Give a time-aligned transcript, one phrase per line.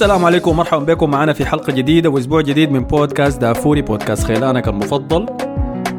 [0.00, 1.10] السلام عليكم ومرحبا بكم.
[1.10, 5.26] معنا في حلقة جديدة وأسبوع جديد من بودكاست دافوري بودكاست خيلانك المفضل.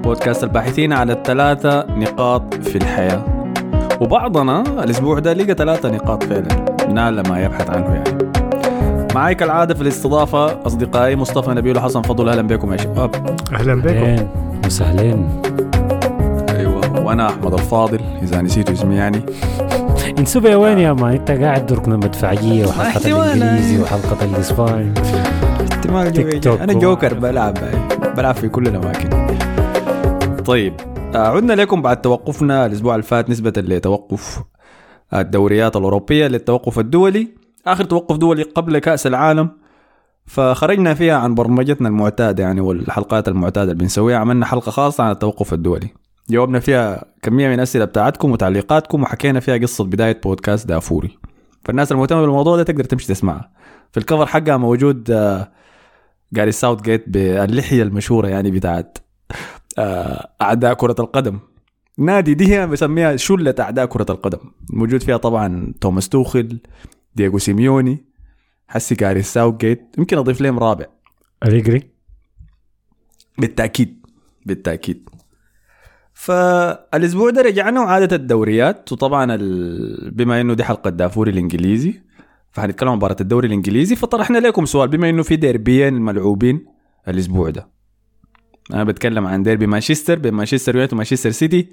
[0.04, 3.24] بودكاست الباحثين على الثلاثة نقاط في الحياة.
[4.00, 8.30] وبعضنا الأسبوع ده لقى ثلاثة نقاط فعلا نال ما يبحث عنه يعني.
[9.16, 12.30] معي كالعادة في الاستضافة أصدقائي مصطفى نبيل وحسن فضل.
[12.30, 13.36] أهلا بكم يا شباب.
[13.54, 14.28] أهلا بكم.
[14.66, 15.42] وسهلين
[16.50, 19.22] أيوة وأنا أحمد الفاضل إذا نسيتوا اسمي يعني.
[20.20, 23.24] انسوب يا وين يا مان انت قاعد دركنا المدفعية وحلقة.
[23.24, 24.94] الإنجليزي وحلقة الإسباني.
[25.72, 26.40] احتمال تيك جوي.
[26.40, 26.60] توك.
[26.60, 27.58] أنا جوكر بلعب
[28.18, 29.10] بلعب في كل الأماكن.
[30.46, 30.74] طيب
[31.16, 34.44] آه، عدنا لكم بعد توقفنا الأسبوع اللي فات نسبة لتوقف
[35.14, 37.28] الدوريات الأوروبية للتوقف الدولي.
[37.68, 39.50] آخر توقف دولي قبل كأس العالم.
[40.26, 45.54] فخرجنا فيها عن برمجتنا المعتادة يعني والحلقات المعتادة اللي بنسويها عملنا حلقة خاصة عن التوقف
[45.54, 45.88] الدولي.
[46.32, 51.18] جاوبنا فيها كمية من الاسئله بتاعتكم وتعليقاتكم وحكينا فيها قصة بداية بودكاست دافوري.
[51.66, 53.52] فالناس المهتمه بالموضوع ده تقدر تمشي تسمعها.
[53.92, 55.04] في ال cover حقها موجود
[56.34, 58.98] جاري ساوث جيت باللحيه المشهورة يعني بتاعت
[59.78, 61.40] آه، أعداء كرة القدم.
[61.98, 64.40] نادي دي هي بسميها شلة أعداء كرة القدم.
[64.70, 66.60] موجود فيها طبعا توماس توخل
[67.16, 68.06] دييغو سيميوني
[68.68, 70.86] حسي جاري ساوث جيت يمكن أضيف لهم رابع.
[71.46, 71.92] أليجري.
[73.38, 74.06] بالتأكيد.
[74.46, 75.10] بالتأكيد.
[76.22, 78.92] فالأسبوع ده رجعنا وعادة الدوريات.
[78.92, 80.12] وطبعا ال...
[80.12, 82.02] بما إنه دي حلقة دافوري الإنجليزي
[82.52, 83.96] فهنتكلم عن مباراة الدوري الإنجليزي.
[83.96, 84.90] فطرحنا لكم سؤال.
[84.90, 86.66] بما إنه في ديربيين الملعوبين
[87.08, 87.68] الأسبوع ده
[88.74, 91.68] أنا بتكلم عن ديربي مانشستر بين مانشستر يونايتد ومانشستر سيتي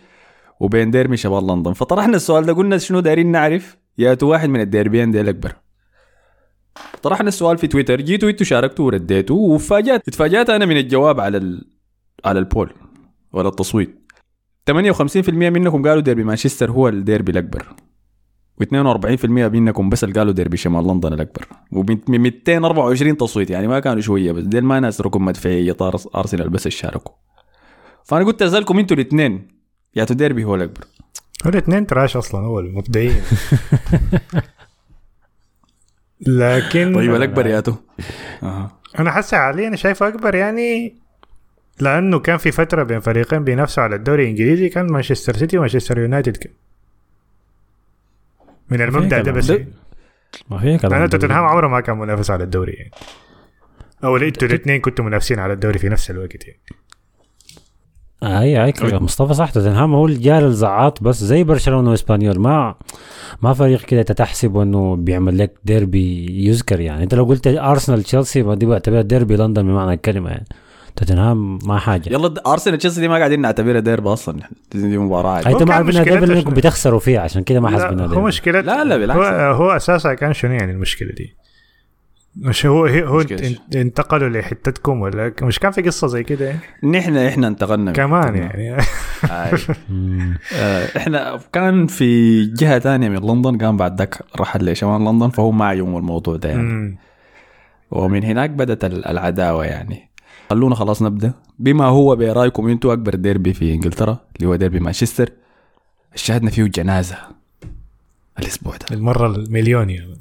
[0.61, 1.73] وبين ديربي شباب لندن.
[1.73, 5.53] فطرحنا السؤال ده قلنا شنو دايرين نعرف؟ ياتوا واحد من الديربيين ديل أكبر.
[7.03, 8.01] طرحنا السؤال في تويتر.
[8.01, 11.69] جيتوا أنتوا شاركتوا ورديتوا وفاجأت اتفاجأت أنا من الجواب على ال...
[12.25, 12.73] على ال poll
[13.33, 14.08] ولا التصويت.
[14.71, 16.25] 58% منكم قالوا ديربي.
[16.25, 17.67] مانشستر هو الديربي الأكبر.
[18.63, 21.49] و42% منكم بس اللي قالوا ديربي شمال لندن الأكبر.
[21.73, 25.77] ومن 224 تصويت يعني ما كانوا شوية بس ديل ما ناس ركن مدفعيه
[26.15, 27.15] أرسنال بس شاركوا.
[28.05, 29.49] فأنا قلت اسالكم أنتوا الاثنين.
[29.97, 30.85] يا تو ديربي هو الأكبر.
[31.47, 33.23] الاثنين trash أصلا اول مبدئيا
[36.27, 37.75] لكن طيب الأكبر يا تو.
[38.43, 40.99] أها أنا حاسس حاليا شايفه أكبر يعني
[41.81, 46.37] لأنه كان في فترة بين فريقين بينافسوا على الدوري الإنجليزي كان مانشستر سيتي ومانشستر يونايتد
[46.37, 46.53] كان.
[48.71, 49.53] من المبدأ ده بس.
[50.51, 50.93] ما في كلام.
[50.93, 52.91] لأنه توتنهام عمره ما كان منافس على الدوري يعني.
[54.05, 56.61] أو أنتوا الاثنين كنتوا منافسين على الدوري في نفس الوقت يعني.
[58.23, 58.73] أي أي.
[58.83, 62.39] مصطفى صح توتنهام هو الجال الزعاط بس زي برشلونة وإسبانيول.
[62.39, 62.75] ما
[63.43, 67.03] ما فريق كده تحسب إنه بيعمل لك ديربي يذكر يعني.
[67.03, 70.47] أنت لو قلت أرسنال تشيلسي ما دي بعتبرها ديربي لندن بمعنى الكلمة يعني.
[70.99, 75.43] توتنهام ما حاجة يلا أرسنال تشيلسي دي ما قاعدين نعتبرها ديربي أصلا نحن دي مباراة
[75.43, 78.25] هو أنتوا ما عارفين مشكلته ديربي؟ لانكم بتخسروا فيها عشان كده ما حاسبينها هو ديربي
[78.27, 79.21] مشكلة لا، لا، بالعكس.
[79.21, 81.35] هو, هو أساسا كان شنو يعني المشكلة دي؟
[82.37, 86.59] مش هو هو انت- انتقلوا لحتتكم ولا مش كان في قصة زي كده يعني؟
[86.99, 88.77] نحن إحنا انتقلنا كمان يعني
[89.31, 89.59] آه.
[90.97, 95.73] إحنا كان في جهة تانية من لندن قام بعد ذاك رحل لشمال لندن فهو ما
[95.73, 96.99] يوم الموضوع ده يعني.
[97.91, 100.09] ومن هناك بدت ال- العداوة يعني
[100.51, 101.33] خلونا خلاص نبدأ.
[101.59, 105.31] بما هو برأيكم أنتوا أكبر ديربي في إنجلترا اللي هو ديربي مانشستر
[106.15, 107.17] شاهدنا فيه جنازة
[108.39, 108.87] الأسبوع ده.
[108.97, 110.19] المرة المليون يعني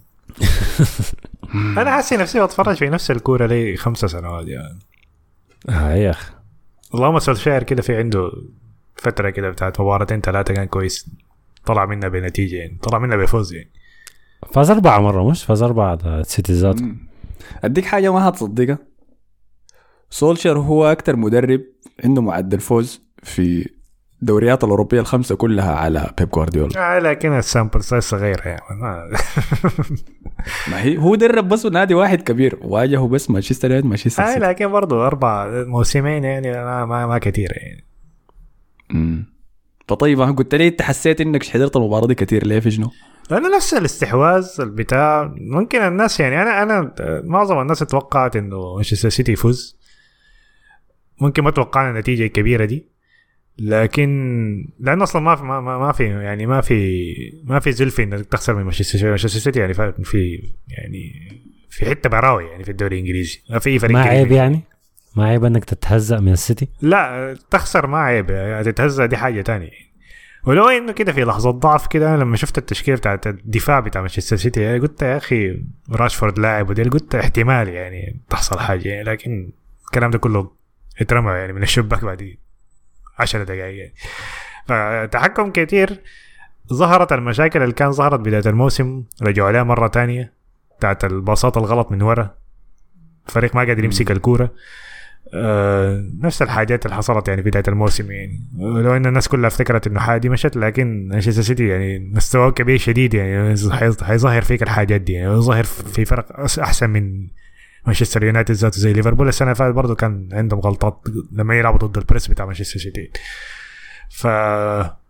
[1.53, 4.79] أنا حاسس نفسي بتفرج في نفس الكورة لي خمسة سنوات يعني.
[5.69, 6.31] آه يا أخي.
[6.95, 8.31] اللهم سولشاير كده في عنده
[8.95, 11.09] فترة كده بتاعت مباراتين ثلاثة كان كويس.
[11.65, 13.69] طلع منها بنتيجة يعني طلع منها بفوز يعني.
[14.53, 16.95] فاز أربعة مرة مش فاز أربعة ده سيتي ذاته.
[17.63, 18.77] أديك حاجة ما هتصدقها.
[20.09, 21.61] سولشر هو أكتر مدرب
[22.03, 23.69] عنده معدل فوز في
[24.21, 26.95] الدوريات الأوروبية الخمسة كلها على بيب جوارديولا.
[26.97, 28.61] آه لكن ال sample size صغيرة يعني.
[30.71, 32.59] ما- هي هو درب بس نادي واحد كبير.
[32.61, 37.49] واجهه بس مانشستر يونايتد مانشستر آه لكن برضو أربع موسمين يعني ما ما, ما كثير
[37.57, 37.85] يعني.
[38.89, 39.25] مم.
[39.87, 42.89] فطيب أنا قلت لي أنت حسيت إنك حضرت المباراة دي كثير ليه؟ في شنو؟
[43.31, 45.33] لأنه نفس الاستحواذ البتاع.
[45.37, 46.93] ممكن الناس يعني أنا أنا
[47.23, 49.77] معظم الناس توقعت إنه مانشستر سيتي يفوز.
[51.21, 52.85] ممكن ما توقعنا النتيجة الكبيرة دي
[53.59, 58.03] لكن لأنه أصلا ما في ما, ما, ما في يعني ما في ما في زلفي
[58.03, 59.09] إنك تخسر من مانشستر سيتي.
[59.09, 61.29] مانشستر سيتي يعني في يعني
[61.69, 63.41] في حتة براوي يعني في الدوري الإنجليزي.
[63.49, 64.31] ما في فريق ما عيب.
[64.31, 64.61] يعني؟
[65.15, 68.29] ما عيب إنك تتهزأ من السيتي؟ لا تخسر ما عيب.
[68.29, 69.87] يعني تتهزأ دي حاجة تانية.
[70.45, 74.35] ولو إنه كده في لحظة ضعف كده أنا لما شفت التشكيلة بتاعت الدفاع بتاع مانشستر
[74.35, 75.61] سيتي قلت يا أخي
[75.91, 79.51] راشفورد لاعب وديل قلت احتمال يعني تحصل حاجة يعني لكن
[79.85, 80.51] الكلام ده كله
[81.01, 82.35] اترمى يعني من الشباك بعد
[83.19, 83.93] 10 دقائق يعني
[84.67, 86.01] فتحكم كتير.
[86.73, 89.03] ظهرت المشاكل اللي كان ظهرت بداية الموسم.
[89.21, 90.33] رجعوا عليها مرة تانية.
[90.79, 92.35] بتاعت الباصات الغلط من ورا.
[93.27, 94.51] الفريق ما قادر يمسك الكورة.
[95.33, 98.39] آه نفس الحاجات اللي حصلت يعني في بداية الموسم يعني.
[98.57, 103.13] لو إن الناس كلها افتكرت إنه حادي مشت لكن مانشستر سيتي يعني مستواه كبير شديد
[103.13, 103.55] يعني.
[103.57, 105.33] حيظ- حيظهر فيك الحاجات دي يعني.
[105.33, 107.27] يظهر في فرق أحسن من
[107.87, 109.27] مانشستر يونايتد ذاته زي ليفربول.
[109.27, 113.11] السنة اللي فاتت برضه كان عندهم غلطات لما يلعبوا ضد البريس بتاع مانشستر سيتي.
[114.09, 114.27] ف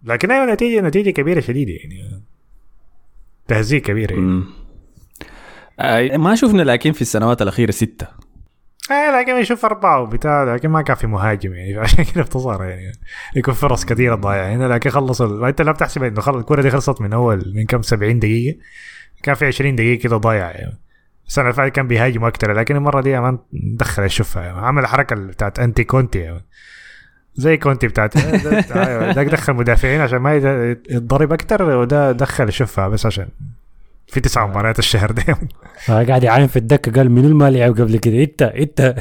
[0.04, 2.24] لكن أيوه نتيجه نتيجة كبيرة شديدة يعني.
[3.48, 4.44] تهزيء كبير يعني.
[5.80, 8.08] آه، ما شفنا لكن في السنوات الأخيرة ستة.
[8.92, 11.78] آه لكن يشوف أربعة وبتاع لكن ما كان في مهاجم يعني.
[11.84, 12.92] عشان كده اختصار يعني.
[13.36, 15.46] يكون فرص كثيرة ضايعة هنا لكن خلص ال...
[15.46, 18.60] أنت لا بتحسب إنه خلص دي خلصت من اول من كم؟ 70 دقيقة.
[19.24, 20.78] كان في 20 دقيقة كده ضايعة يعني.
[21.28, 24.04] السنة اللي فاتت كان بيهاجم أكتر لكن المرة دي ما دخل
[24.42, 24.60] يعني.
[24.60, 26.44] عمل الحركة اللي بتاعت anti كونتي يعني.
[27.36, 28.18] زي كونتي بتاعت
[28.78, 33.28] أيوه ده دخل مدافعين عشان ما يت- يتضرب أكتر وده دخل الشفع بس عشان
[34.08, 35.24] في تسع مباريات الشهر ده
[36.08, 38.96] قاعد يعاين في الدكة قال منو ما لعب قبل كده؟ إنت إنت.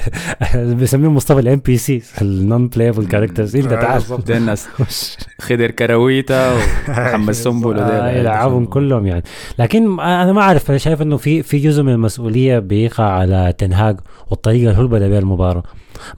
[0.78, 3.98] بيسميه مصطفى ال NPC ال non-playable characters إنت تعال.
[3.98, 4.26] بالضبط.
[4.26, 4.68] دي الناس
[5.40, 9.22] خضر كرويتا ومحمد سنبل آه، يلعبهم كلهم يعني.
[9.58, 13.96] لكن أنا ما أعرف أنا شايف إنه في في جزء من المسؤولية بيقع على تنهاج
[14.30, 15.62] والطريقة اللي هو بدا بها المباراة.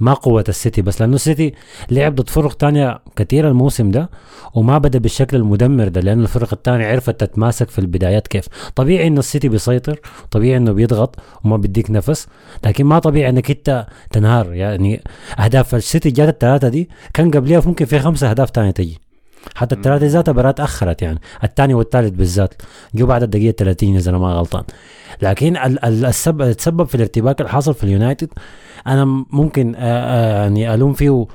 [0.00, 1.54] ما قوة السيتي بس لأنه السيتي
[1.90, 4.10] لعب ضد فرق تانية كثيره الموسم ده
[4.54, 8.44] وما بدأ بالشكل المدمر ده لأنه الفرق الثانية عرفت تتماسك في البدايات كيف.
[8.76, 12.26] طبيعي انه السيتي بيسيطر طبيعي إنه بيضغط وما بيديك نفس
[12.64, 14.52] لكن ما طبيعي إنك أنت تنهار.
[14.54, 15.02] يعني
[15.38, 19.07] أهداف السيتي جات الثلاثه دي كان قبلها ممكن في خمسة أهداف تانية تجي.
[19.55, 21.19] حتى الثلاثه ذاتها برا تاخرت يعني.
[21.44, 22.55] الثاني والثالث بالذات.
[22.94, 24.64] جو بعد الدقيقة 30 إذا أنا ما غلطان.
[25.23, 28.29] لكن ال- ال- السبب التسبب في الارتباك اللي حصل في اليونايتد
[28.87, 31.26] أنا ممكن آه، آه، يعني ألوم فيه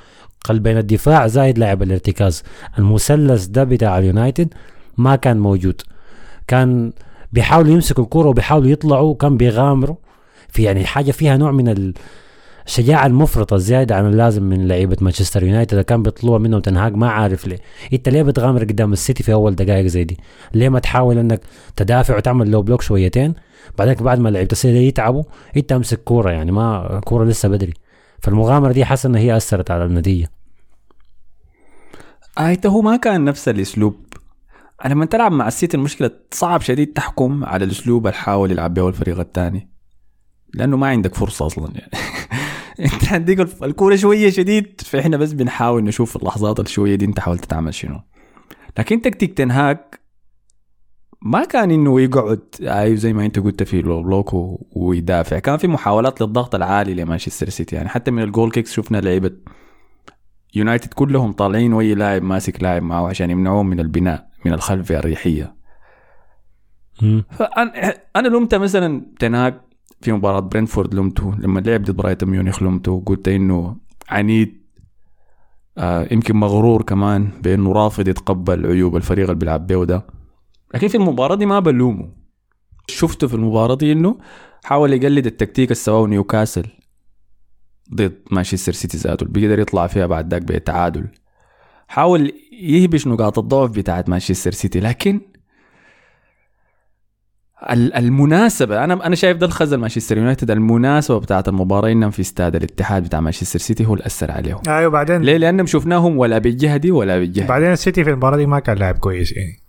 [0.46, 0.78] قلبين.
[0.78, 2.44] الدفاع زايد لاعب الارتكاز.
[2.80, 4.54] المثلث ده بتاع اليونايتد
[4.98, 5.82] ما كان موجود.
[6.48, 6.94] كان
[7.34, 9.96] بيحاولوا يمسكوا الكرة وبيحاولوا يطلعوا وكان بيغامروا.
[10.50, 11.94] في يعني حاجة فيها نوع من
[12.64, 15.82] ال- الشجاعة المفرطة زيادة عن اللازم من لعيبة مانشستر يونايتد.
[15.82, 17.60] كان بيطلبوا منهم تنهاج ما عارف ليه.
[17.94, 20.18] إنت ليه بتغامر قدام السيتي في أول دقائق زي دي؟
[20.54, 21.42] ليه ما تحاول إنك
[21.76, 23.34] تدافع وتعمل low block شويتين؟
[23.78, 25.24] بعدين بعد ما لعيبة السيتي يتعبوا
[25.58, 27.74] إنت أمسك كورة يعني ما كورة لسه بدري.
[28.20, 30.30] فالمغامرة دي حاسس إن هي أثرت على النتيجة.
[32.38, 33.96] آه هو ما كان نفس الأسلوب.
[34.86, 39.20] لما تلعب مع السيتي المشكلة صعب شديد تحكم على الأسلوب اللي حاول يلعب به الفريق
[39.20, 39.70] الثاني.
[40.54, 41.92] لأنه ما عندك فرصة أصلا يعني.
[42.94, 44.82] انت عندك الكورة شوية شديد.
[44.82, 48.00] فإحنا بس بنحاول نشوف اللحظات الشوية دي انت حاولت تعمل شنو.
[48.80, 50.00] لكن تكتيك تنهاك
[51.22, 55.40] ما كان إنه يقعد أيوه زي ما أنت قلت في low block و- ويدافع.
[55.40, 57.76] كان في محاولات للضغط العالي لمانشستر سيتي.
[57.76, 59.32] يعني حتى من ال goal kicks شفنا لعيبة
[60.56, 65.56] يونايتد كلهم طالعين وأي لاعب ماسك لاعب معه عشان يمنعوهم من البناء من الخلف بأريحية.
[67.32, 69.62] فانا أنا لمت مثلا تنهاج
[70.04, 73.78] في مباراة برينتفورد لمته لما لعب ضد بايرن ميونخ لمته قلت إنه
[74.10, 74.64] عنيد
[75.78, 80.08] آه يمكن مغرور كمان بإنه رافض يتقبل عيوب الفريق اللي بيلعب بيه ده
[80.74, 82.10] لكن في المباراة دي ما بلومه.
[82.88, 84.18] شفته في المباراة دي إنه
[84.64, 86.66] حاول يقلد التكتيك اللي سواه نيوكاسل
[87.96, 91.08] ضد مانشستر سيتي ذاته اللي بيقدر يطلع فيها بعد ذاك بتعادل.
[91.88, 92.32] حاول
[92.62, 95.22] يهبش نقاط الضعف بتاعت مانشستر سيتي لكن
[97.70, 102.56] ال- المناسبة أنا أنا شايف ده الخذل مانشستر يونايتد المناسبة بتاعت المباراة إنهم في استاد
[102.56, 106.78] الاتحاد بتاع مانشستر سيتي هو اللي أثر عليهم أيوه بعدين ليه؟ لأنهم شفناهم ولا بالجهة
[106.78, 107.48] دي ولا بالجهة دي.
[107.48, 109.60] بعدين السيتي في المباراة دي ما كان لاعب كويس يعني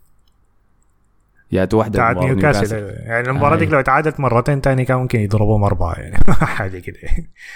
[1.52, 3.68] يا واحدة بتاعت مباراة نيوكاسل يعني المباراة دي آه.
[3.68, 6.16] لو اتعادت مرتين تاني كان ممكن يضربوهم أربعة يعني
[6.56, 6.96] حاجة كده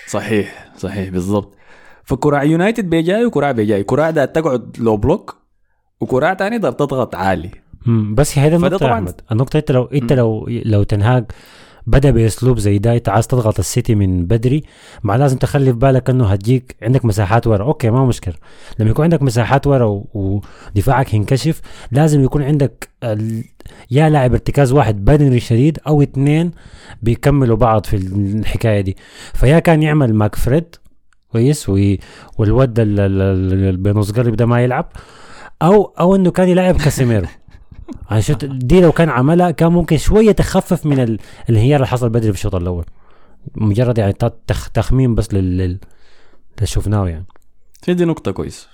[0.06, 1.54] صحيح صحيح بالضبط
[2.04, 5.36] فكراع يونايتد بيجاي وكراع بيجاي كراع ده تقعد low block
[6.00, 7.50] وكراع تاني ده تضغط عالي.
[8.14, 9.20] بس هي النقطة طبعاً- أحمد.
[9.32, 11.24] النقطة أنت لو أنت لو لو تنهاج
[11.86, 14.62] بدأ بأسلوب زي ده إنت عايز تضغط السيتي من بدري
[15.02, 17.64] مع لازم تخلي في بالك إنه هتجيك عندك مساحات ورا.
[17.64, 18.34] okay ما مشكلة.
[18.78, 21.60] لما يكون عندك مساحات ورا ودفاعك ينكشف
[21.92, 23.44] لازم يكون عندك ال...
[23.90, 26.50] يا لاعب ارتكاز واحد بدني شديد أو اثنين
[27.02, 28.96] بيكملوا بعض في الحكاية دي.
[29.34, 30.74] فيا كان يعمل ماك فريد
[31.32, 31.98] كويس وي...
[32.38, 32.74] والود
[33.82, 34.92] بنص قلب ده ما يلعب
[35.62, 37.26] أو أو إنه كان يلعب كاسيميرو.
[38.10, 41.18] يعني شفت دي لو كان عملها كان ممكن شوية تخفف من ال-
[41.50, 42.84] الانهيار اللي حصل بدري في الشوط الأول.
[43.54, 44.12] مجرد يعني
[44.46, 45.78] تخ- تخمين بس لل لل-
[46.56, 47.24] اللي شفناه يعني.
[47.88, 48.68] دي نقطة كويسة.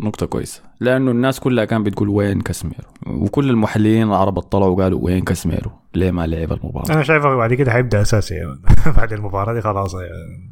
[0.00, 0.62] نقطة كويسة.
[0.80, 6.10] لأنه الناس كلها كان بتقول وين كاسميرو وكل المحللين العرب طلعوا وقالوا وين كاسميرو ليه
[6.10, 8.34] ما لعب المباراة؟ أنا شايفه بعد كده حيبدا أساسي.
[8.34, 8.60] يعني.
[8.96, 10.50] بعد المباراة دي خلاص يعني.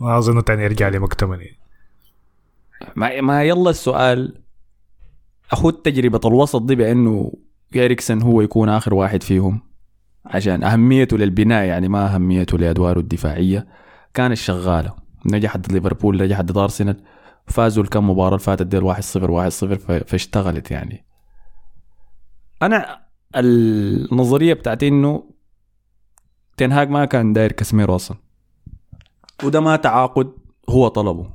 [0.00, 1.56] ما أظن تاني يرجع لمكتمل يعني.
[2.96, 4.34] ما, ما يلا السؤال.
[5.54, 7.32] أخذ تجربة الوسط دي بأنه
[7.76, 9.60] إريكسن هو يكون آخر واحد فيهم
[10.26, 13.66] عشان أهميته للبناء يعني ما أهميته لأدواره الدفاعية.
[14.14, 14.94] كانت شغاله
[15.26, 16.96] نجحت ضد ليفربول نجحت ضد ارسنال
[17.46, 21.04] فازوا الكم مباراة اللي فاتت ديل 1 0 1 0 فاشتغلت يعني.
[22.62, 23.00] أنا
[23.36, 25.30] النظرية بتاعتي إنه
[26.56, 28.16] تنهاج ما كان داير كاسميرو أصلا.
[29.44, 30.32] وده ما تعاقد
[30.70, 31.30] هو طلبه.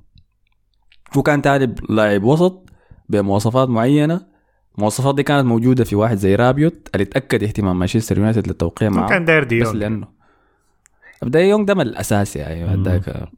[1.17, 2.68] هو كان طالب لاعب وسط.
[3.09, 4.21] بمواصفات معينة.
[4.77, 9.09] المواصفات دي كانت موجودة في واحد زي رابيوت اللي اتاكد اهتمام مانشستر يونايتد للتوقيع معه.
[9.09, 10.07] كان داير بس دي يونغ لأنه
[11.23, 13.29] أبدا يونغ ده من الأساس يعني ذاك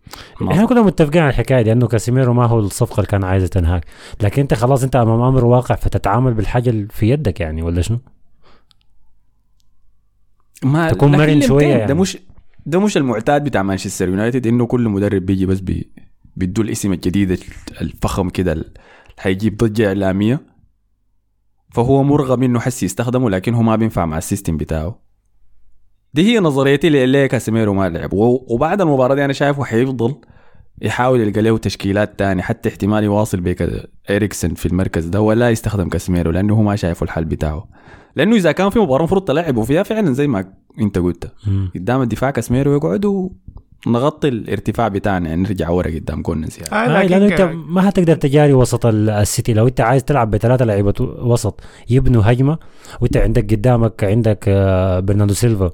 [0.52, 3.86] إحنا كنا متفقين على الحكاية دي انه كاسيميرو ما هو الصفقة اللي كان عايزة تنهاك.
[4.22, 8.00] لكن أنت خلاص أنت أمام أمر واقع فتتعامل بالحاجة اللي في يدك يعني ولا شنو؟
[10.64, 11.94] ما تكون مرن الامتين شوية ده يعني.
[11.94, 12.18] مش
[12.66, 15.90] ده مش المعتاد بتاع مانشستر يونايتد إنه كل مدرب بيجي بس بي
[16.36, 17.40] بيدوا الاسم الجديد
[17.82, 18.66] الفخم كده
[19.22, 20.42] حيجيب ضجه إعلامية؟
[21.74, 25.02] فهو مرغم إنه حسي يستخدمه لكن هو ما بينفع مع ال system بتاعه.
[26.14, 28.10] دي هي نظريتي ليه كاسيميرو ما لعب.
[28.14, 30.16] وبعد المباراة دي أنا شايفه حيفضل
[30.82, 35.90] يحاول يلقى له تشكيلات تاني حتى احتمال يواصل بك اريكسن في المركز ده ولا يستخدم
[35.90, 37.68] كاسيميرو لأنه هو ما شايفه الحل بتاعه.
[38.16, 41.34] لأنه إذا كان في مباراة المفروض تلعبوا فيها فعلا زي ما أنت قلت.
[41.76, 43.30] قدام الدفاع كاسميرو يقعد
[43.88, 48.16] ونغطي الارتفاع بتاعنا يعني نرجع ورا قدام كوننس يعني آه آه لأنه أنت ما هتقدر
[48.16, 49.54] تجاري وسط ال- السيتي.
[49.54, 51.60] لو أنت عايز تلعب بثلاثة لعيبة وسط
[51.90, 52.58] يبنوا هجمة
[53.02, 55.72] وأنت عندك قدامك عندك آه، برناردو سيلفا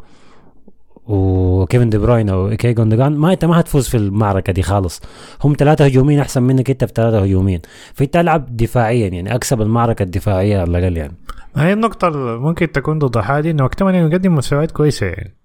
[1.08, 5.02] وكيفن دي بروين أو كي جوندوجان ما أنت ما هتفوز في المعركة دي خالص.
[5.44, 7.62] هم ثلاثة هجوميين أحسن منك أنت في ثلاثة هجوميين
[7.94, 11.14] فأنت العب دفاعيا يعني أكسب المعركة الدفاعية على الأقل يعني.
[11.56, 15.37] هي النقطة اللي ممكن تكون ضد حاجة إنه وقتها انه يقدم مستويات كويسة يعني.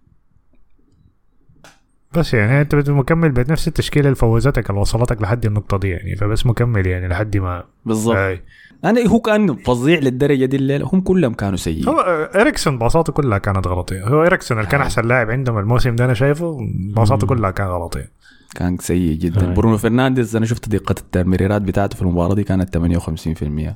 [2.14, 6.46] بس يعني أنت مكمل بنفس التشكيلة اللي فوزتك اللي وصلتك لحد النقطة دي يعني فبس
[6.46, 7.64] مكمل يعني لحد ما.
[7.86, 8.42] بالضبط آي.
[8.84, 10.90] أنا هو كان فظيع للدرجة دي الليلة.
[10.92, 11.88] هم كلهم كانوا سيئين.
[11.88, 12.00] هو
[12.34, 14.04] اريكسون باصاته كلها كانت غلطية.
[14.04, 14.80] هو اريكسون اللي كان.
[14.80, 16.58] أحسن لاعب عندهم الموسم ده أنا شايفه
[16.94, 18.10] باصاته كلها كانت غلطية.
[18.54, 19.50] كان سيء جدا.
[19.50, 19.54] آه.
[19.54, 23.74] برونو فرنانديز أنا شفت دقة التمريرات بتاعته في المباراة دي كانت 58%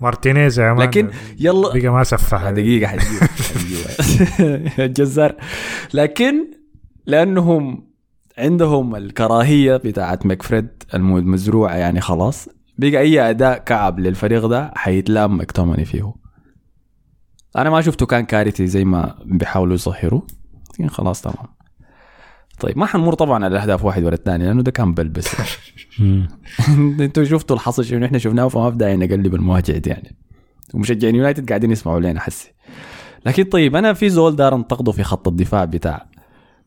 [0.00, 0.82] مارتينيز يا man.
[0.82, 1.78] لكن يلا.
[1.78, 3.20] بقى ما سفح دقيقة حتجيب.
[4.78, 5.34] الجزار
[5.94, 6.55] لكن
[7.06, 7.86] لأنهم
[8.38, 12.48] عندهم الكراهية بتاعت ماكفريد المزروعة يعني خلاص.
[12.78, 16.14] بقى أي أداء كعب للفريق ده حيتلام ماكتوميناي فيه.
[17.56, 20.20] أنا ما شفته كان كارثي زي ما بيحاولوا يظهروا
[20.74, 21.46] لكن خلاص تمام.
[22.60, 25.28] طيب ما حنمر طبعا على الأهداف واحد ورا الثاني لأنه ده كان بلبس.
[27.00, 30.16] أنتوا شفتوا الحصل شنو إحنا شفناه فما في داعي نقلب المواجع دي يعني.
[30.74, 32.52] ومشجعين يونايتد قاعدين يسمعوا لنا حسي.
[33.26, 36.06] لكن طيب أنا في زول دار انتقده في خط الدفاع بتاع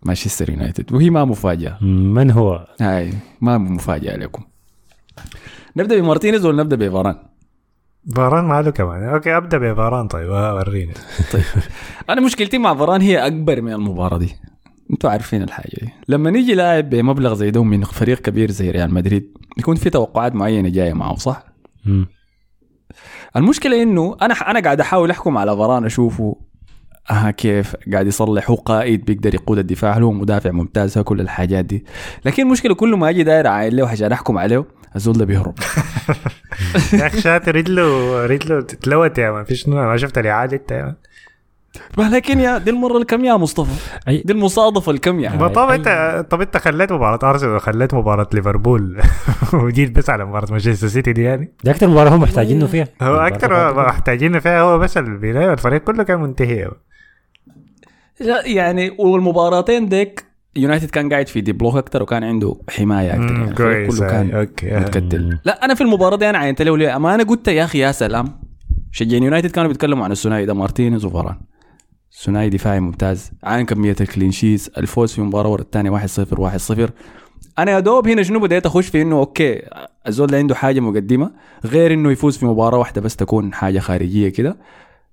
[0.04, 1.84] مانشستر يونايتد وهي ما مفاجأة.
[1.84, 4.44] من هو؟ هاي ما مفاجأة لكم.
[5.78, 7.16] نبدأ بمارتينيز ولا نبدأ بفاران؟
[8.16, 9.04] فاران ماله كمان.
[9.04, 10.08] okay أبدأ بفاران.
[10.08, 10.94] طيب وريني.
[12.10, 14.36] أنا مشكلتي مع فاران هي أكبر من المباراة دي.
[14.92, 15.90] أنتوا عارفين الحاجة دي.
[16.08, 20.36] لما نيجي لاعب بمبلغ زي ده من فريق كبير زي ريال مدريد يكون في توقعات
[20.36, 21.44] معينة جاية معه صح؟
[21.86, 22.08] مم.
[23.36, 26.36] المشكلة إنه أنا أنا قاعد أحاول أحكم على فاران أشوفه
[27.08, 31.22] ها كيف قاعد يصلح هو قائد بيقدر يقود الدفاع هل هو مدافع ممتاز هو كل
[31.22, 31.86] الحاجات دي.
[32.26, 34.66] لكن المشكلة كل ما أجي داير عايل له عشان أحكم عليه
[34.96, 35.54] الزول ده بيهرب.
[36.94, 40.96] يا أخي شاطر رجله رجله تتلوت يا man فيش ما شفت الاعاده أنت يا
[41.98, 43.72] man لكن يا دي المرة الكم يا مصطفى؟
[44.08, 45.30] دي المصادفه الكم يا.
[45.30, 49.02] ما طب أنت طب أنت خليت مباراة أرسنال وخليت مباراة ليفربول
[49.54, 52.88] وجيت بس على مباراة مانشستر سيتي دي يعني؟ دي أكثر مباراة هم محتاجينه فيها.
[53.02, 56.70] هو أكثر ما محتاجين فيها هو بس البداية الفريق كله كان منتهي.
[58.20, 63.34] لا، يعني والمباراتين ديك يونايتد كان قاعد في deep block أكثر وكان عنده حماية أكثر
[63.34, 64.00] يعني كويس.
[64.00, 64.72] كله كان okay.
[64.80, 65.40] متكتل.
[65.46, 67.92] لا أنا في المباراة دي أنا عينت له ليه؟ أما أنا قلت يا أخي يا
[67.92, 68.40] سلام.
[68.92, 71.36] شجعين يونايتد كانوا بيتكلموا عن الثنائي ده مارتينيز وفاران.
[72.24, 73.32] ثنائي دفاعي ممتاز.
[73.44, 74.68] عين كمية ال clean sheets.
[74.68, 76.90] الفوز في مباراة ورا الثانية 1 0 1 0
[77.60, 79.62] أنا يا دوب هنا شنو بديت أخش في إنه okay
[80.08, 81.32] الزول ده عنده حاجة مقدمة
[81.66, 84.58] غير إنه يفوز في مباراة واحدة بس تكون حاجة خارجية كده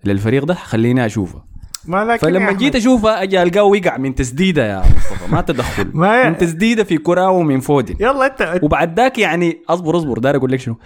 [0.05, 1.43] للفريق ده خليني أشوفه.
[1.89, 5.33] ما لكن فلما جيت اشوفه أجي ألقاه وقع من تسديدة يا مصطفى.
[5.33, 5.91] ما تدخل.
[5.95, 10.37] ما- من تسديدة في كرة ومن فودن يلا انت وبعد ذاك يعني أصبر أصبر داير
[10.37, 10.77] أقول لك شنو.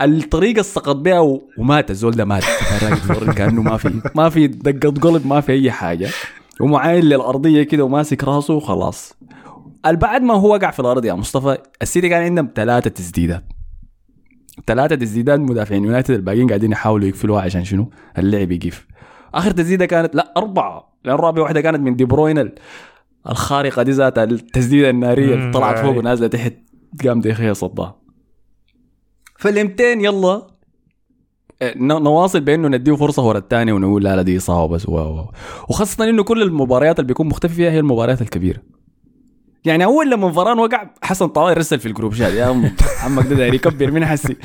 [0.00, 2.44] الطريقة اللي سقط بها و- ومات الزول ده مات.
[3.36, 6.08] كأنه ما في ما في دقة قلب ما في أي حاجة.
[6.60, 9.14] ومعاين للأرضية كده وماسك راسه وخلاص.
[9.86, 13.44] بعد ما هو وقع في الأرض يا مصطفى السيتي كان عندهم ثلاثة تسديدات.
[14.66, 15.84] ثلاثة تسديدات مدافعين.
[15.84, 18.86] يونايتد الباقيين قاعدين يحاولوا يقفلوها عشان شنو؟ اللعب يقف.
[19.34, 22.54] آخر تسديدة كانت لا أربعة لأن رابع واحدة كانت من دي بروين ال-
[23.30, 25.96] الخارقة دي ذاتها التسديدة النارية اللي طلعت فوق.
[25.96, 26.52] ونازلة تحت
[27.04, 27.96] قام ديخيا صدها.
[29.38, 30.46] فالإمتين يلا.
[31.76, 35.24] ن- نواصل بأنه نديه فرصة ورا الثانية ونقول لا لا دي إصابة بس و
[35.68, 38.62] وخاصة إنه كل المباريات اللي بيكون مختفي فيها هي المباريات الكبيرة.
[39.64, 42.70] يعني أول لما فران وقع حسن طوال رسل في الجروب شات يا عم
[43.04, 44.36] عمك ده داير يكبر من حسي.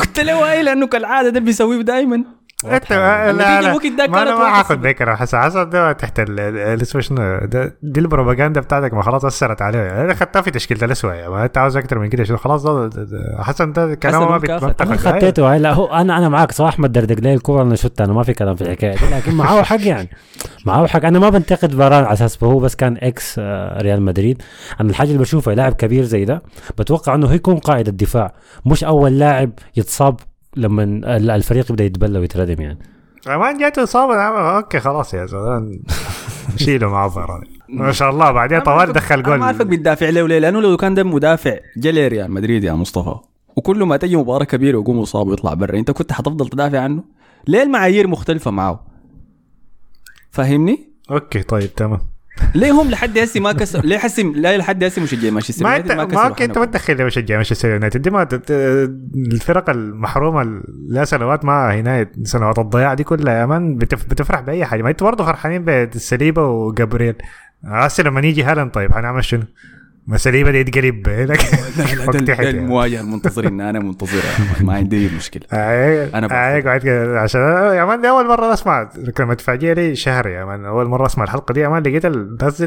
[0.00, 2.24] قلت له اي لأنه كالعادة ده بيسويه دائما
[2.64, 3.60] إنت لا لا.
[3.60, 4.74] الوقت ده ما أنا ما صفر.
[4.74, 7.38] ذكر حسن حسن ده تحت ال- ال- اسمه شنو
[7.82, 11.58] دي البروباغندا بتاعتك ما خلاص أثرت عليه أنا خدتها في تشكيلة الاسوء يا ما أنت
[11.58, 12.90] عاوز أكثر من كده شنو خلاص ده-
[13.38, 14.38] حسن ده كلامه ما.
[14.38, 15.56] بيتاخذ أنا خطيته.
[15.56, 18.34] لا هو أنا أنا معك صح أحمد دردق لي الكوره أنا شفت أنا ما في
[18.34, 20.08] كلام في الحكاية دي لكن معاه حق يعني.
[20.66, 21.04] معاه حق.
[21.04, 24.42] أنا ما بنتقد فاران على أساس هو بس كان إكس آه، ريال مدريد.
[24.80, 26.42] أنا الحاجة اللي بشوفها لاعب كبير زي ده
[26.78, 28.32] بتوقع إنه هو يكون قائد الدفاع.
[28.66, 30.16] مش أول لاعب يتصاب
[30.56, 32.78] لما ال- الفريق يبدأ يتبلى ويتردم يعني.
[33.26, 35.78] ما جاته اصابه أوكي خلاص يا زلمة.
[36.54, 37.10] نشيله مع
[37.68, 40.76] ما شاء الله بعدين طوال دخل أنا ما عارفك جول بتدافع له ليه لأنه لو
[40.76, 43.14] كان ده مدافع جلي ريال مدريد يا مصطفى؟
[43.56, 45.78] وكل ما تجي مباراة كبيرة ويقوم مصاب ويطلع برا.
[45.78, 47.04] أنت كنت حتفضل تدافع عنه؟
[47.48, 48.86] ليه المعايير مختلفة معه؟
[50.30, 52.00] فاهمني؟ أوكي طيب تمام.
[52.54, 55.90] ليه هم لحد هسه ما كسر ليه حسي لا لحد هسه مشجعين مانشستر ما يونايتد
[55.90, 56.64] انت ما أوكي أنت ما حنكهم.
[56.64, 58.28] تدخل مشجع مانشستر يونايتد دي ما
[59.32, 64.64] الفرق المحرومة لها سنوات ما هنا سنوات الضياع دي كلها يا man بتف بتفرح بأي
[64.64, 67.14] حاجة ما أنتوا برضه فرحانين بساليبا وجابرييل
[67.64, 69.42] هسه لما يجي هالاند طيب حنعمل شنو؟
[70.16, 71.38] ساليبا دي يتقلب هناك
[71.78, 72.58] لا لا وقت ده- ده تحت يعني.
[72.58, 74.22] المواجهة المنتظر ان أنا منتظرها
[74.60, 75.42] ما عندي اي مشكلة.
[75.52, 76.62] أنا أنا أنا بفهم.
[76.68, 77.40] قاعد كده عشان
[77.74, 80.64] يا man دي أول مرة أسمع كلمه تفاجئ لي شهر يا man.
[80.64, 81.82] أول مرة أسمع الحلقة دي يا man.
[81.82, 82.64] لقيت الناس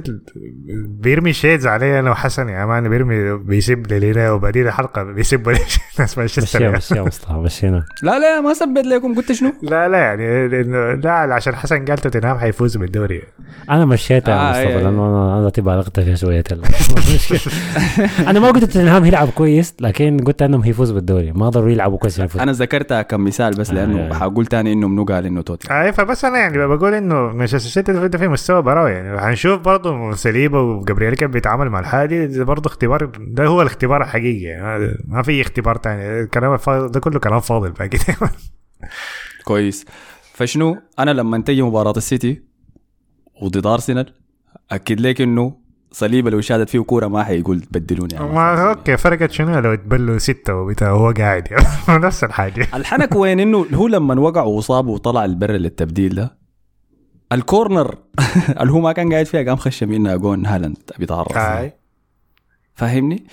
[0.85, 2.89] بيرمي shades علي أنا وحسن يا man.
[2.89, 5.59] بيرمي بيسب لي هنا وبعدين الحلقة بيسب لي
[5.99, 6.71] ناس مانشستر.
[6.71, 7.85] مشيها مصطفى مشينا.
[8.03, 9.15] لا لا ما سبت لكم.
[9.15, 13.21] قلت شنو؟ لا لا يعني إنه- لا عشان حسن قال توتنهام حيفوز بالدوري.
[13.69, 14.83] أنا مشيتها يا آه، مصطفى إيه.
[14.83, 16.43] لأنه أنا تبغى بالغت فيها شوية.
[18.27, 21.31] أنا ما قلت توتنهام يلعب كويس لكن قلت إنهم هيفوزوا بالدوري.
[21.31, 24.13] ما ضروري يلعبوا كويس يفوزوا أنا ذكرتها كمثال بس آه، لأنه آه.
[24.13, 28.07] حقول تاني إنه منو قال انه توتي اي فبس أنا يعني بقول إنه مانشستر سيتي
[28.07, 32.67] ده في مستوى براوي يعني حنشوف برضه سليبة وجابرييل كيف بيتعامل مع الحادي ده برضه
[32.67, 36.21] اختبار ده هو الاختبار الحقيقي يعني ما في اختبار تاني.
[36.21, 37.99] الكلام ده كله كلام فاضي باقي.
[39.45, 39.85] كويس.
[40.33, 42.41] فشنو؟ أنا لما تجي مباراة السيتي
[43.41, 44.13] وضد أرسنال
[44.71, 45.53] أكد لك إنه
[45.91, 50.17] صليبه لو شادت فيه كورة ما حيقول بدلوني يا ما أوكي فرقت شنو؟ لو تبلوا
[50.17, 51.47] ستة وبتاع وهو قاعد.
[51.51, 51.65] يعني
[52.05, 52.67] نفس الحاجة.
[52.73, 56.37] الحنك وين؟ إنه هو لما وقع وصاب وطلع البر للتبديل ده
[57.31, 57.95] الكورنر
[58.61, 61.37] اللي هو ما كان قاعد فيها قام خش منها جون هالاند بيتعرف
[62.75, 63.23] فاهمني؟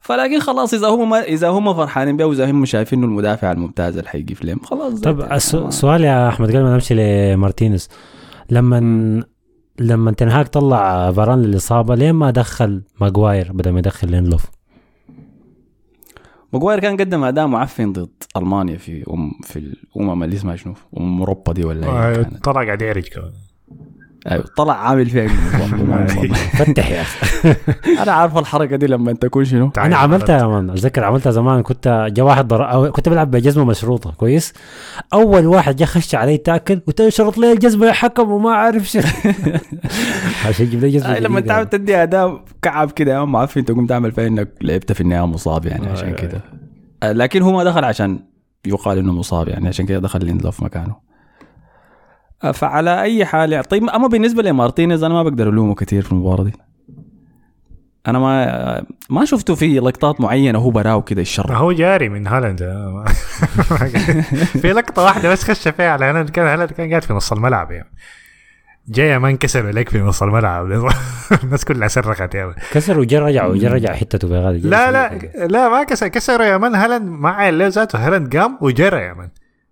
[0.00, 4.08] فلكن خلاص إذا هم إذا هم فرحانين بيه وإذا هم شايفين إنه المدافع الممتاز اللي
[4.10, 6.94] حيجي لهم خلاص طب ده- الس- سؤال يا أحمد قبل ما نمشي
[7.34, 7.88] لمارتينيز.
[8.50, 8.78] لما
[9.80, 14.44] لما تنهاك طلع فاران للإصابة ليه ما دخل ماجواير بدل ما يدخل لينلوف
[16.52, 21.18] ماجواير كان قدم أداء معفن ضد ألمانيا في أم في الأمم اللي اسمها شنو؟ أم
[21.18, 23.32] أوروبا دي ولا إيه؟ طلع قاعد يعرج كمان
[24.30, 24.44] أيوه.
[24.56, 25.28] طلع عامل فيها
[26.58, 27.54] فتح يا أخي.
[28.02, 31.62] أنا عارف الحركة دي لما تكون شنو؟ أنا عملتها يا مان أتذكر عملتها زمان.
[31.62, 32.72] كنت جا واحد ضر...
[32.72, 34.52] أو كنت بلعب بجزمة مشروطه كويس؟
[35.12, 38.98] أول واحد جا خش علي تاكل وتشرط لي الجزمة يا حكم وما عارف شو
[40.48, 41.54] عشان يجيب لي جزمة لما جديدة.
[41.54, 43.12] تعمل تدي اداء كعب كده.
[43.12, 46.14] يا عم معفن تقوم تعمل فيها إنك لعبت في النهاية مصاب يعني آه، عشان.
[46.14, 46.40] كده.
[47.02, 48.18] آه لكن هو ما دخل عشان
[48.66, 51.07] يقال إنه مصاب يعني عشان كده دخل ليندلوف مكانه.
[52.52, 56.44] فعلى أي حال يعني طيب أما بالنسبة لمارتينيز أنا ما بقدر ألومه كثير في المباراة
[56.44, 56.52] دي.
[58.06, 62.26] أنا ما ما شفته في لقطات معينة هو براو كده ما الشر هو جاري من
[62.26, 62.62] هالاند.
[64.62, 67.70] في لقطة واحدة بس خش فيها على هالاند كان هالاند كان قاعد في نص الملعب
[67.70, 67.90] يعني.
[68.88, 70.72] جاي ما انكسر لك في نص الملعب.
[71.44, 72.54] الناس كلها صرخت يا man.
[72.72, 76.74] كسر وجا رجع وجا رجع حتته بغادي لا لا لا ما كسر كسر يا man
[76.74, 78.06] هالاند ما عيل ذاته.
[78.06, 79.28] هالاند قام وجرى يا man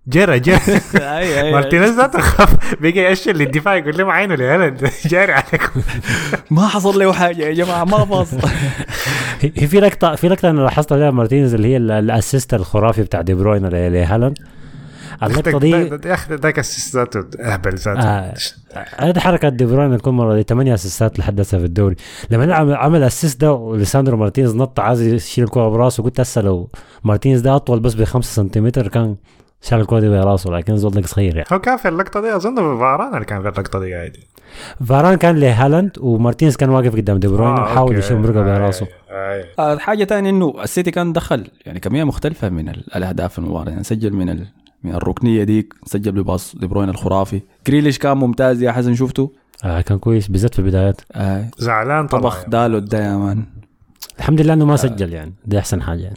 [0.09, 0.57] جرى جرى.
[0.59, 0.91] أي-
[1.43, 5.81] أي- مارتينيز ذاته خاف بقى يأشر للدفاع يقول لهم عينه لهالاند جاري عليكم.
[6.51, 8.27] ما حصل له حاجة يا جماعة ما
[9.41, 13.03] هي في لقطة في لقطة أنا لاحظتها لها مارتينيز اللي هي ال- ال assist الخرافي
[13.03, 14.39] بتاع دي بروين لهالاند.
[15.23, 18.01] اللقطة دي يا أخي ذاك ال assist ذاته أهبل ذاته.
[18.01, 18.35] آه.
[18.99, 21.97] هذه حركة دي بروين كل مرة دي 8 أسيستات لحد هسه في الدوري.
[22.31, 26.71] لما عمل عمل assist ده وليساندرو مارتينيز نط عايز يشيل الكورة براسه قلت هسه لو
[27.05, 29.17] مارتينيز ده أطول بس ب 5 سنتيمتر كان
[29.63, 31.49] شال الكوره دي براسه لكن زول صغير يعني.
[31.53, 34.17] هو كان في اللقطة دي؟ أظن فاران اللي كان في اللقطة دي قاعد
[34.87, 37.99] فاران كان لهالاند ومارتينيز كان واقف قدام دي بروين آه، وحاول أوكي.
[38.07, 39.45] يشيل مرقة آه، براسه آه.
[39.59, 43.71] آه، حاجة تانية إنه السيتي كان دخل يعني كمية مختلفة من ال- الأهداف في المباراة.
[43.71, 44.47] يعني سجل من ال...
[44.85, 47.41] من الركنية ديك سجل ب pass دي بروين الخرافي.
[47.67, 49.33] جريليش كان ممتاز يا حسن شفته؟
[49.65, 51.01] آه كان كويس بالذات في البدايات.
[51.13, 51.45] آه.
[51.59, 52.23] زعلان طبعا.
[52.23, 53.45] طبخ دالو ده يا man.
[54.19, 55.35] الحمد لله إنه ما سجل يعني.
[55.45, 56.17] دي أحسن حاجة يعني.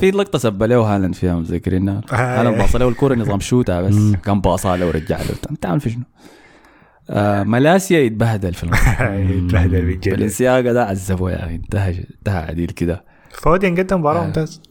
[0.00, 2.40] في لقطة سب له هالاند فيها مذكرينها آه.
[2.40, 4.12] هالاند باص له الكورة نظام شوتها بس.
[4.24, 5.34] كان باصها له ورجع له.
[5.50, 6.02] انت عامل في شنو؟
[7.10, 8.66] آه ملاسيا يتبهدل في
[9.30, 10.08] يتبهدل بجد.
[10.08, 11.54] بالانسياقه ده عذبه يا أخي.
[11.54, 13.04] انتهى انتهى عديل كده.
[13.30, 14.26] فودين قدم مباراة آه.
[14.26, 14.62] ممتاز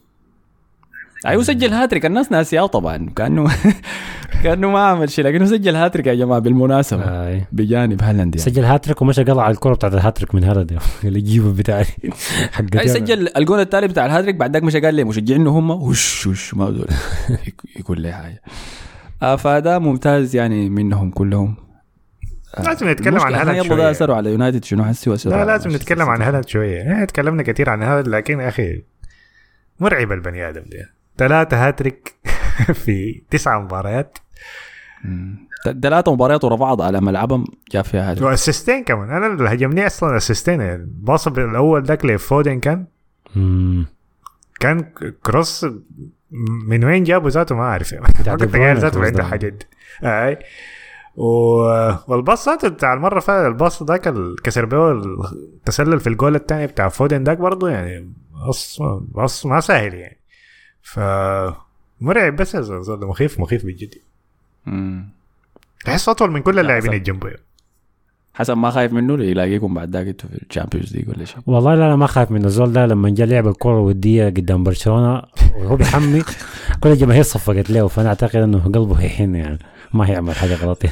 [1.26, 2.06] أيوه سجل هاتريك.
[2.06, 3.10] الناس ناسياه طبعا.
[3.16, 3.52] كأنه
[4.44, 7.04] كأنه ما عمل شيء لكنه سجل هاتريك يا جماعة بالمناسبة.
[7.04, 7.42] آه.
[7.52, 11.86] بجانب هالاند يعني سجل هاتريك ومشى قلع الكرة بتاعت الهاتريك من هالاند اللي يجيبه بتاعي.
[12.52, 15.72] حق أي سجل الجون التالي بتاع الهاتريك بعد ذاك مشى قال لي مشجعين هم.
[15.72, 16.88] وش وش ما دول
[17.80, 18.42] يقول لي حاجة
[19.24, 21.56] آه فده ممتاز يعني منهم كلهم.
[22.58, 23.92] آه، لازم نتكلم عن هالاند يلا ده شوية.
[23.92, 26.22] اثروا على يونايتد شنو حسي لا لازم نتكلم عن.
[26.22, 27.06] هالاند شوية.
[27.06, 28.84] تكلمنا كثير عن هالاند لكن يا أخي
[29.80, 30.97] مرعب البني آدم ده.
[31.18, 32.16] ثلاثة هاتريك
[32.86, 34.18] في تسعة مباريات.
[35.84, 40.18] ثلاثة مباريات ورا بعض على ملعبهم جاب فيها هذا وأسيستين كمان أنا اللي هجمني أصلا
[40.18, 42.86] أسيستين يعني ال pass الأول ذاك لفودن كان
[43.36, 43.86] مم.
[44.60, 44.82] كان
[45.24, 45.66] cross
[46.68, 49.24] من وين جابه ذاته ما أعرف يعني ذاته عنده ده.
[49.24, 49.64] حاجات.
[50.04, 50.38] أي
[51.16, 56.08] و- وال pass ذاته بتاع المرة فاتت ال pass ذاك اللي كسر بيه التسلل في
[56.08, 58.12] الجول الثاني بتاع فودن ذاك برضه يعني
[58.46, 58.80] pass
[59.16, 60.17] pass ما سهل يعني
[60.88, 61.00] ف
[62.02, 62.56] مرعب بس
[62.88, 63.94] مخيف مخيف بجد
[64.66, 65.10] مم.
[65.86, 66.90] تحس أطول من كل اللاعبين.
[66.90, 67.34] اللي جنبه
[68.34, 71.76] حسن ما خايف منه يلاقيكم بعد ذاك أنتوا في ال Champions League ولا شيء والله
[71.76, 75.22] لا أنا ما خايف من الزول ده لما جاء لعب الكرة ودية قدام برشلونة
[75.56, 76.24] وهو بيحمي
[76.84, 79.60] كل الجماهير صفقت له فأنا أعتقد إنه قلبه هيحن يعني
[79.94, 80.84] ما هيعمل حاجة غلط.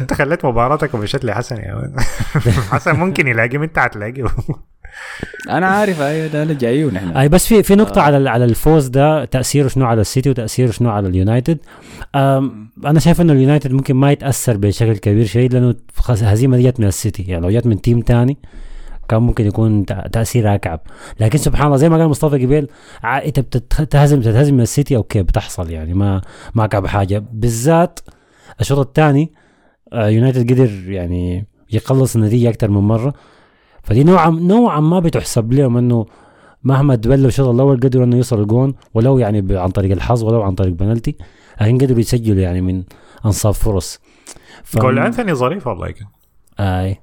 [0.00, 1.92] أنت خليت مباراتك ومشيت لحسن يا.
[2.72, 4.24] حسن ممكن يلاقي انت هتلاقيه
[5.50, 7.08] أنا عارف اي ده أنا جاي ونحن.
[7.08, 10.90] أي بس في في نقطة على على الفوز ده تأثيره شنو على السيتي وتأثيره شنو
[10.90, 11.58] على اليونايتد؟
[12.14, 15.74] أنا شايف إنه اليونايتد ممكن ما يتأثر بشكل كبير شديد لأنه
[16.56, 17.22] دي جت من السيتي.
[17.22, 18.38] يعني لو جت من team تاني
[19.08, 20.80] كان ممكن يكون تأثيرها أكعب.
[21.20, 22.68] لكن سبحان الله زي ما قال مصطفى قبيل
[23.04, 26.20] إنت بتتهزم تتهزم من السيتي أوكي بتحصل يعني ما
[26.54, 27.24] ما أكعب حاجة.
[27.32, 28.00] بالذات
[28.60, 29.32] الشوط الثاني
[29.92, 33.14] يونايتد قدر يعني يقلص النتيجة أكثر من مرة.
[33.86, 36.06] فدي نوعا نوعا ما بتحسب لهم إنه
[36.64, 40.54] مهما تبلوا الشوط الأول قدروا إنه يوصلوا الجون ولو يعني عن طريق الحظ ولو عن
[40.54, 41.16] طريق بنالتي
[41.60, 42.84] لكن قدروا يسجلوا يعني من
[43.26, 44.00] أنصاف فرص.
[44.64, 44.78] ف...
[44.78, 46.06] جول أنثوني ظريف والله كان
[46.60, 47.00] آي.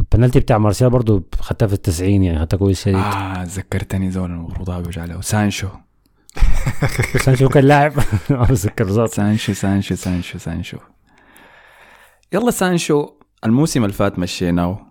[0.00, 2.96] البنالتي بتاع مارسيال برضه خدتها في التسعين يعني خدتها كويس شديد.
[2.96, 5.20] آه ذكرتني زول المفروض ابوج عليه.
[5.20, 5.68] سانشو.
[7.24, 7.92] سانشو كان لاعب.
[8.30, 10.78] اتذكر ذات سانشو سانشو سانشو سانشو.
[12.32, 13.08] يلا سانشو
[13.44, 14.89] الموسم اللي فات مشيناه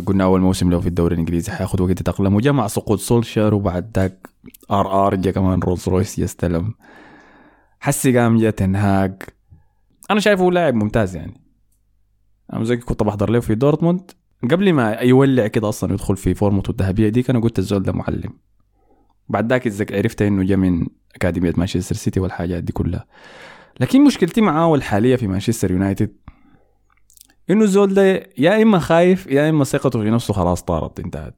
[0.00, 3.90] قلنا أول موسم له في الدوري الإنجليزي حياخذ وقت يتأقلم وجا مع سقوط سولشر وبعد
[3.98, 4.28] ذاك
[4.70, 6.74] RR جا كمان رولز رويس يستلم.
[7.80, 9.22] حسي قام جا تنهاج
[10.10, 11.40] أنا شايفه لاعب ممتاز يعني.
[12.52, 14.10] أنا زي كنت بحضر له في دورتموند.
[14.50, 18.32] قبل ما يولع كده أصلا يدخل في فورمته الذهبية دي أنا قلت الزول ده معلم.
[19.28, 23.06] بعد ذاك إذا عرفت إنه جا من أكاديمية مانشستر سيتي والحاجات دي كلها.
[23.80, 26.16] لكن مشكلتي معاه الحاليه في مانشستر يونايتد
[27.52, 31.34] إنه الزول ده يا إما خايف يا إما ثقته في نفسه خلاص طارت انتهت.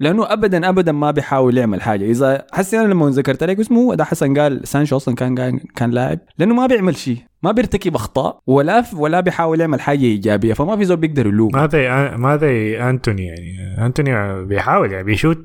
[0.00, 2.04] لأنه ابدا ابدا ما بيحاول يعمل حاجة.
[2.04, 5.90] إذا حسي أنا لما ذكرت لك اسمه ده حسن قال سانشو أصلا كان كان, كان
[5.90, 7.18] لاعب لأنه ما بيعمل شيء.
[7.42, 10.54] ما بيرتكب أخطاء ولا ولا بيحاول يعمل حاجة إيجابية.
[10.54, 11.50] فما في زول بيقدر يلوم.
[11.54, 13.86] ما زي ما زي أنتوني يعني.
[13.86, 15.38] أنتوني بيحاول يعني بيشوت.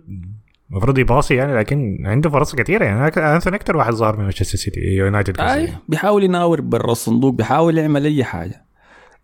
[0.71, 3.07] المفروض يباصي يعني لكن عنده فرص كثيرة يعني.
[3.35, 5.41] أنتوني أكثر واحد ظهر من مانشستر سيتي يونايتد.
[5.41, 8.66] أي بيحاول يناور برا الصندوق بيحاول يعمل أي حاجة.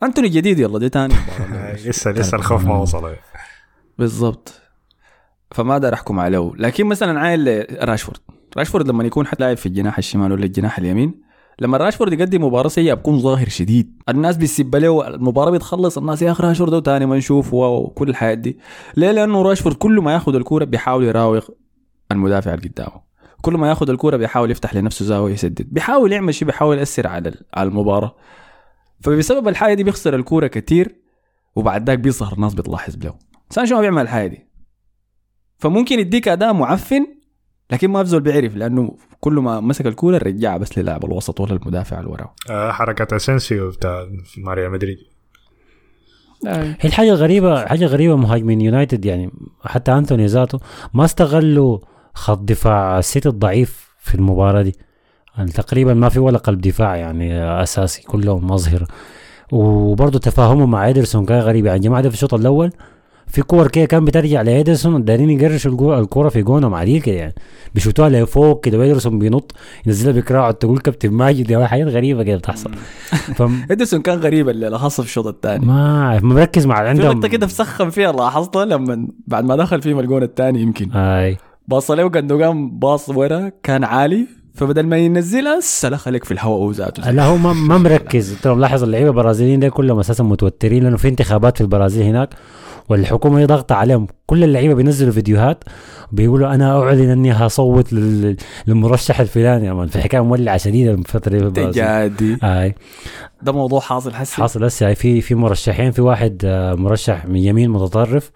[0.06, 3.14] أنتوني جديد يلا دي تاني آه، لسه لسه الخوف ما وصل.
[4.00, 4.62] بالضبط.
[5.52, 8.18] فما أقدر أحكم عليه لكن مثلا عايل راشفورد.
[8.58, 11.22] راشفورد لما يكون حتى لاعب في الجناح الشمال ولا الجناح اليمين
[11.60, 14.02] لما راشفورد يقدم مباراة سيئة بكون ظاهر شديد.
[14.10, 18.58] الناس بتسب له المباراة بتخلص الناس يا أخي راشفورد وتاني ما نشوف وكل الحياة دي.
[18.98, 21.46] ليه؟ لأنه راشفورد كل ما ياخذ الكورة بيحاول يراوغ
[22.12, 23.02] المدافع اللي قدامه.
[23.42, 25.68] كل ما ياخذ الكورة بيحاول يفتح لنفسه زاوية يسدد.
[25.72, 28.16] بيحاول يعمل شيء بيحاول يأثر على على المباراة.
[29.04, 30.96] فبسبب الحاجة دي بيخسر الكورة كتير
[31.56, 33.14] وبعد ذاك بيظهر الناس بتلاحظ له
[33.50, 34.48] سانشو ما بيعمل الحاجة دي.
[35.58, 37.06] فممكن يديك اداء معفن
[37.72, 42.00] لكن ما بزول بيعرف لأنه كل ما مسك الكورة رجعها بس للاعب الوسط ولا المدافع
[42.00, 42.36] اللي وراه.
[42.50, 44.98] آه، حركة اسنسيو بتاع في ماريا مدريد.
[46.46, 49.32] هي الحاجة الغريبة حاجة غريبة مهاجمين يونايتد يعني
[49.66, 50.60] حتى أنتوني ذاته
[50.94, 51.80] ما استغلوا
[52.14, 54.76] خط دفاع السيتي الضعيف في المباراة دي.
[55.38, 58.86] يعني تقريبا ما في ولا قلب دفاع يعني أساسي كلهم مظهر.
[59.52, 61.66] وبرضه تفاهمه مع إيدرسون كان غريب.
[61.66, 62.72] يعني جماعة ده في الشوط الأول
[63.28, 67.34] في كور كده كان بترجع لإيدرسون دارين يقرشوا الكوره في جونهم عريقه يعني.
[67.76, 72.72] بيشوتوها لفوق كده وإيدرسون بينط ينزلها بكراعه تقول كابتن ماجد يا حاجات غريبة كده بتحصل.
[73.72, 75.66] ادرسون كان غريب الليلة خاصه في الشوط الثاني.
[75.66, 77.18] ما مركز مع في عندهم.
[77.18, 80.92] لقطه كده مسخن فيها لاحظتها لما بعد ما دخل فيهم الجون الثاني يمكن.
[80.92, 84.43] اي باص له قام باص ورا كان عالي.
[84.54, 88.34] فبدل ما ينزلها سلخ عليك في الهواء هو ذاته لا هو ما, ما مركز.
[88.34, 92.30] انت لو ملاحظ اللعيبة البرازيليين ده كلهم أساسا متوترين لأنه في انتخابات في البرازيل هناك
[92.90, 94.08] والحكومة هي ضاغطة عليهم.
[94.26, 95.64] كل اللعيبة بينزلوا فيديوهات
[96.12, 98.36] بيقولوا أنا أعلن إني هصوت لل-
[98.68, 99.66] للمرشح الفلاني.
[99.68, 101.72] يا مان في حكاية مولعه شديدة الفترة دي في البرازيل.
[101.72, 102.76] جادي أي
[103.42, 104.88] ده موضوع حاصل حسي حاصل هسه.
[104.88, 108.32] هاي في في مرشحين في واحد آه، مرشح من يمين متطرف.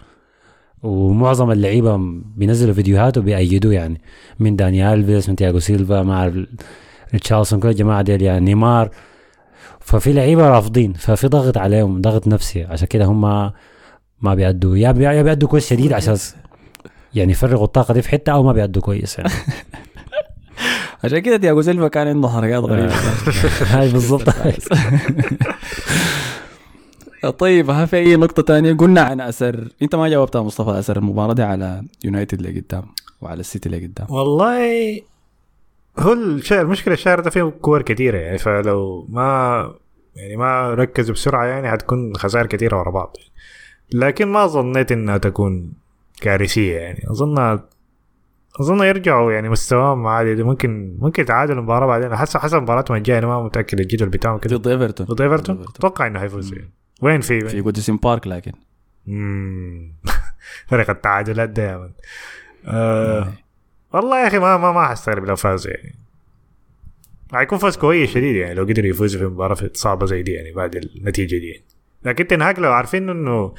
[0.84, 1.98] ومعظم اللعيبة
[2.36, 4.02] بينزلوا فيديوهات وبيأيدوه يعني.
[4.40, 6.32] من داني ألفيس من تياغو سيلفا مع
[7.13, 8.46] ريتشارلسون كل الجماعة ديل يعني.
[8.46, 8.90] نيمار.
[9.80, 12.63] ففي لعيبة رافضين ففي ضغط عليهم ضغط نفسي.
[12.63, 13.52] عشان كده هم
[14.22, 14.78] ما بيأدوا.
[14.78, 16.18] يا يا بيأدوا كويس شديد عشان
[17.16, 19.32] يعني يفرغوا الطاقة دي في حتة أو ما بيأدوا كويس يعني.
[21.04, 22.94] عشان كده تياجو سيلفا كان عنده حركات غريبة.
[23.72, 24.30] هاي بالضبط.
[27.30, 29.68] طيب ها في أي نقطة تانية؟ قلنا عن أثر.
[29.82, 32.84] أنت ما جاوبتها مصطفى أثر المباراه دي على يونايتد اللي قدام
[33.22, 34.08] وعلى السيتي اللي قدام.
[34.10, 35.02] والله
[36.00, 39.72] هو الشيء المشكلة الشهر ده فيه كور كثيره يعني فلو ما
[40.16, 43.18] يعني ما ركزوا بسرعة يعني حتكون خسائر كثيره ورا بعض.
[43.94, 45.74] لكن ما ظنيت إنها تكون
[46.22, 47.04] كارثية يعني.
[47.12, 47.60] اظن
[48.62, 50.44] أظن يرجعوا يعني مستواهم عادي.
[50.44, 52.16] ممكن ممكن يتعادلوا المباراة بعدين.
[52.16, 53.80] حسب حسب مباراتهم الجايه أنا ما متأكد.
[53.80, 54.58] الجدول بتاعهم كده.
[54.58, 55.66] ضد إيفرتون؟ ضد إيفرتون.
[55.76, 56.72] أتوقع إنه حيفوز يعني.
[57.02, 58.52] وين في في جوديسون بارك لكن.
[60.68, 61.90] فرق التعادلات يا من.
[62.66, 63.34] آه.
[63.94, 65.96] والله يا أخي ما ما ما حستغرب لو فاز يعني
[67.34, 70.76] حيكون فوز كويس شديد يعني لو قدروا يفوزوا في مباراة صعبة زي دي يعني بعد
[70.76, 71.64] النتيجة دي يعني.
[72.06, 73.54] لكن تنهاك لو عارفين إنه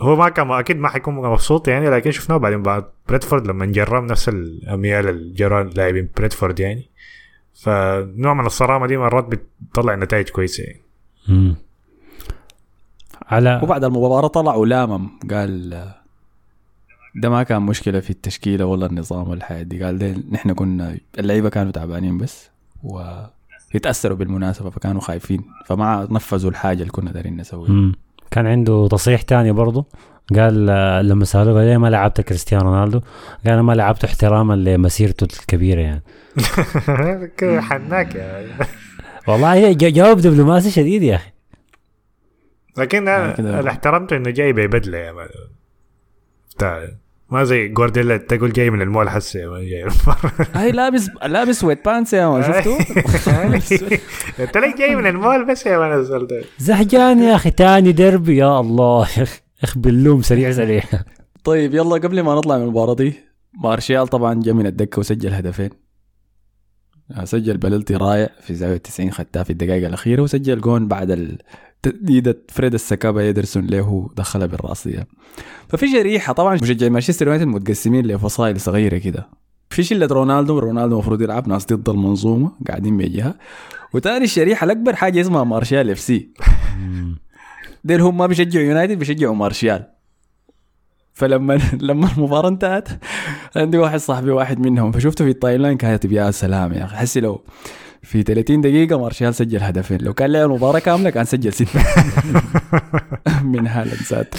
[0.00, 4.04] هو ما كان أكيد ما حيكون مبسوط يعني لكن شفناه بعدين بعد بريدفورد لما جرب
[4.04, 6.90] نفس الاميال الجران لاعبين بريدفورد يعني
[7.54, 10.80] فنوع من الصرامة دي مرات بتطلع نتائج كويسة يعني.
[13.28, 15.84] على وبعد المباراة طلع ولامم قال
[17.16, 20.96] ده ما كان مشكلة في التشكيلة ولا النظام ولا الحياة دي قال ده نحن كنا
[21.18, 22.50] اللعيبة كانوا تعبانين بس
[22.82, 27.92] ويتأثروا بالمناسبة فكانوا خايفين فما نفذوا الحاجة اللي كنا دايرين نسويها.
[28.30, 29.84] كان عنده تصريح تاني برضه
[30.36, 30.66] قال
[31.08, 33.00] لما سألوه قال ليه ما لعبت كريستيانو رونالدو؟
[33.44, 36.02] قال أنا ما لعبته احتراما لمسيرته الكبيرة يعني.
[37.68, 38.46] حناك يا
[39.28, 41.35] والله جواب دبلوماسي شديد يا أخي.
[42.78, 43.58] لكن يعني أنا.
[43.60, 45.28] اللي احترمته إنه جاي ببدلة يا مان
[46.56, 46.88] بتاع
[47.30, 49.88] ما زي جوارديولا تقول جاي من المول حسي يا مان جاي.
[50.54, 52.78] هاي لابس لابس sweatpants يا مان شفتوا؟
[54.44, 56.04] أنت ليك جاي من المول بس يا مان
[56.58, 59.08] زهجان يا أخي تاني دربي يا الله.
[59.18, 60.82] يا أخي أخ باللوم سريع سريع.
[61.44, 63.14] طيب يلا قبل ما نطلع من المباراة دي
[63.62, 65.70] مارشال طبعا جا من الدكة وسجل هدفين.
[67.24, 71.38] سجل بلنتي رائع في زاوية 90 خدتها في الدقائق الأخيرة وسجل جون بعد
[71.90, 75.06] تسديدة فريد السكابا يدرسون له دخلها بالرأسية.
[75.68, 79.28] ففي شريحة طبعا مشجعي مانشستر يونايتد متقسمين لفصائل صغيرة كده.
[79.70, 80.58] في شلة رونالدو.
[80.58, 83.34] رونالدو المفروض يلعب ناس ضد المنظومة قاعدين بيجيها
[83.94, 86.30] وتاني الشريحة الأكبر حاجة اسمها مارشال FC.
[87.84, 89.86] ديل هم ما بيشجعوا يونايتد بيشجعوا مارشال.
[91.12, 92.88] فلما لما المباراة انتهت
[93.56, 96.96] عندي واحد صاحبي واحد منهم فشفته في ال timeline كاتب يا سلام يا أخي.
[96.96, 97.44] حسي لو
[98.06, 99.98] في 30 دقيقة مارشال سجل هدفين.
[100.00, 101.80] لو كان لعب المباراة كاملة كان سجل ستة
[103.42, 104.34] من هالاند ذات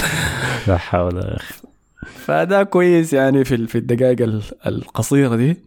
[0.67, 1.71] لا حول ولا قوة.
[2.25, 5.58] فده كويس يعني في في الدقائق ال- القصيرة دي.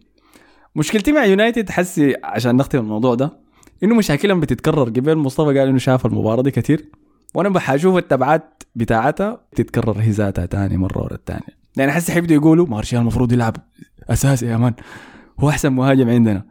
[0.75, 3.31] مشكلتي مع يونايتد حسي عشان نختم الموضوع ده
[3.83, 4.83] إنه مشاكلهم بتتكرر.
[4.89, 6.85] قبل مصطفى قال إنه شاف المباراة دي كتير.
[7.33, 12.65] وأنا بحاشوف التبعات بتاعتها تتكرر هي ذاتها تاني مرة ورا الثانية يعني حسي حيبدوا يقولوا
[12.67, 13.55] مارشال المفروض يلعب
[14.09, 14.73] أساسي يا مان.
[15.39, 16.45] هو أحسن مهاجم عندنا.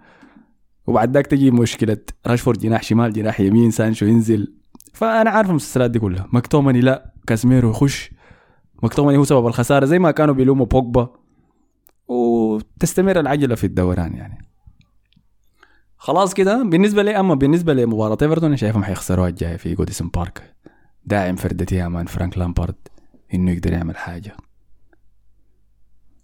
[0.87, 4.55] وبعد ذاك تجي مشكلة راشفورد جناح شمال جناح يمين سانشو ينزل.
[4.93, 6.29] فأنا عارف المسلسلات دي كلها.
[6.33, 8.11] مكتومني لا كاسميرو يخش.
[8.83, 11.09] مكتومني هو سبب الخسارة زي ما كانوا بيلوموا بوجبا.
[12.09, 14.47] وتستمر العجلة في الدوران يعني.
[15.97, 20.57] خلاص كده بالنسبة لي أما بالنسبة لمباراة إيفرتون أنا شايفهم حيخسروها الجاية في جوديسون بارك.
[21.05, 22.75] داعم فردتي يا مان فرانك لامبارد
[23.35, 24.37] إنه يقدر يعمل حاجة.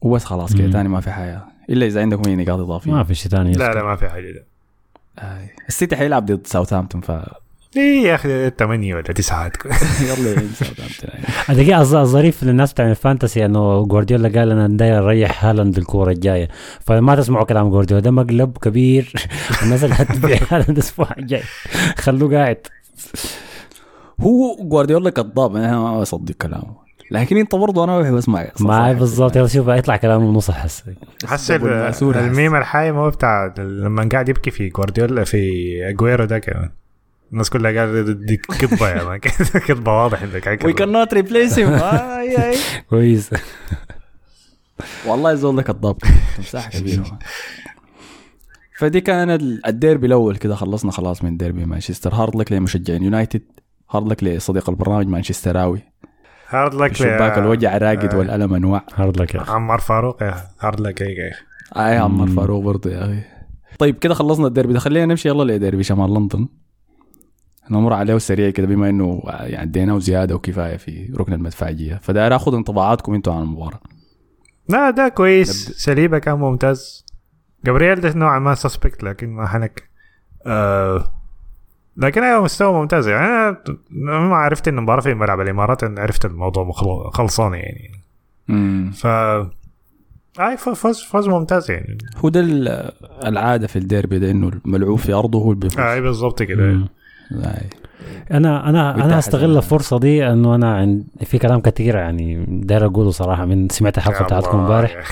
[0.00, 0.70] وبس خلاص كده.
[0.70, 2.90] تاني ما في حاجة إلا إذا عندكم اي نقاط إضافية.
[2.90, 4.46] ما في شيء ثاني لا لا ما في حاجة ده
[5.18, 5.48] آه.
[5.68, 7.10] السيتي حيلعب ضد ساوثهامبتون ف
[7.76, 9.52] إيه يا أخي ثمانية ولا تسعة.
[10.08, 11.10] يلا يا ساوثهامبتون.
[11.50, 16.10] الدقيقة الظ- الظريف للناس بتاع ال fantasy إنه جوارديولا قال أنا داير أريح هالاند الكورة
[16.10, 16.48] الجاية.
[16.80, 19.12] فما تسمعوا كلام جوارديولا ده مقلب كبير.
[19.62, 21.42] الناس اللي هتبيع هالاند الأسبوع الجاي.
[21.98, 22.66] خلوه قاعد.
[24.20, 26.85] هو جوارديولا كذاب أنا ما أصدق كلامه.
[27.10, 29.36] لكن انت برضه أنا بحب اسمع معي بالضبط.
[29.36, 30.84] يلا شوف يطلع كلام النص حس.
[31.26, 31.50] حس.
[31.52, 35.50] الميم الحايم هو بتاع لما قاعد يبكي في جوارديولا في
[35.88, 36.70] أجويرو ده كمان
[37.32, 39.18] الناس كلها قاعدة دي كذبة يا مان.
[39.68, 41.80] كذبة واضح إنك وي كان نوت ريبليس هيم
[42.90, 43.30] كويس.
[45.06, 45.98] والله الزول ده كذاب
[46.36, 47.02] تمساح كبير
[48.78, 50.36] فدي كان ال- الديربي الأول.
[50.36, 52.14] كده خلصنا خلاص من ديربي مانشستر.
[52.14, 53.42] hard luck لمشجعين يونايتد.
[53.90, 55.80] hard luck لصديق البرنامج مانشستراوي.
[56.48, 58.84] هارد لك الشباك الوجع راقد والألم أنواع.
[58.94, 59.52] هارد لك يا أخي.
[59.52, 61.44] عمار فاروق يا هارد لك يا أخي
[61.76, 63.22] أي آه عمر فاروق برضه يا أخي.
[63.78, 64.78] طيب كده خلصنا الديربي ده.
[64.78, 66.48] خلينا نمشي يلا لديربي شمال لندن.
[67.70, 72.54] نمر عليه سريع كده بما إنه يعني اديناه زيادة وكفاية في ركن المدفعيه فداير آخذ
[72.54, 73.80] انطباعاتكم أنتم عن المباراة.
[74.68, 75.70] لا ده كويس.
[75.70, 77.06] سليبه كان ممتاز.
[77.64, 79.82] جابرييل ده نوعا ما سسبكت لكن ما حنك.
[80.46, 81.12] آه
[81.96, 83.26] لكن أيوه مستوى ممتاز يعني.
[83.26, 83.56] أنا
[83.90, 86.70] لما عرفت ان المباراه في ملعب الإمارات أنا عرفت الموضوع
[87.14, 87.90] خلصان يعني.
[88.50, 89.06] امم ف
[90.40, 91.98] أي فوز فوز ممتاز يعني.
[92.16, 92.90] هو ده ال-
[93.26, 95.80] العادة في الديربي ده إنه الملعوب في أرضه هو اللي بيفوز.
[95.80, 96.80] أي بالضبط كده.
[98.30, 102.86] أنا أنا أنا استغل حاجة- الفرصة دي إنه أنا عند في كلام كثير يعني داير
[102.86, 105.04] أقوله صراحة من سمعت الحلقة بتاعتكم امبارح.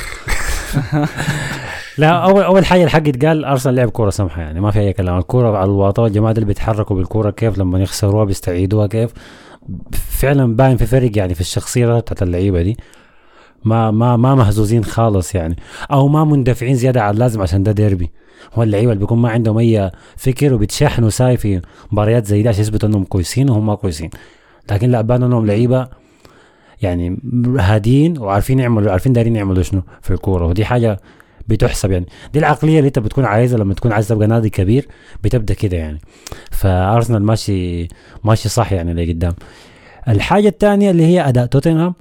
[1.99, 5.19] لا اول أول حاجة الحق يتقال أرسنال لعب كورة سمحة يعني ما في أي كلام.
[5.19, 9.13] الكورة على الواطة والجماعه اللي بيتحركوا بالكورة كيف؟ لما يخسروها بيستعيدوها كيف؟
[9.93, 12.77] فعلا باين في فرق يعني في الشخصية بتاعت اللعيبة دي.
[13.65, 15.57] ما ما ما مهزوزين خالص يعني.
[15.91, 18.11] أو ما مندفعين زيادة على اللازم عشان ده ديربي.
[18.55, 21.61] هو اللعيبة اللي بيكون ما عندهم أي فكر وبيتشحنوا ساي في
[21.93, 24.11] مباريات زي دي عشان يثبتوا إنهم كويسين وهم ما كويسين.
[24.71, 25.89] لكن لا بان إنهم لعيبة
[26.83, 27.19] يعني
[27.59, 30.47] هادين وعارفين يعملوا عارفين دايرين يعملوا شنو في الكورة.
[30.47, 31.01] ودي حاجة
[31.49, 32.07] بتحسب يعني.
[32.33, 34.89] دي العقلية اللي انت بتكون عايزها لما تكون عايز تبقى نادي كبير
[35.25, 36.01] بتبدأ كده يعني.
[36.51, 37.89] فأرسنال ماشي
[38.25, 39.35] ماشي صح يعني لقدام
[40.09, 41.95] الحاجة الثانية اللي هي أداء توتنهام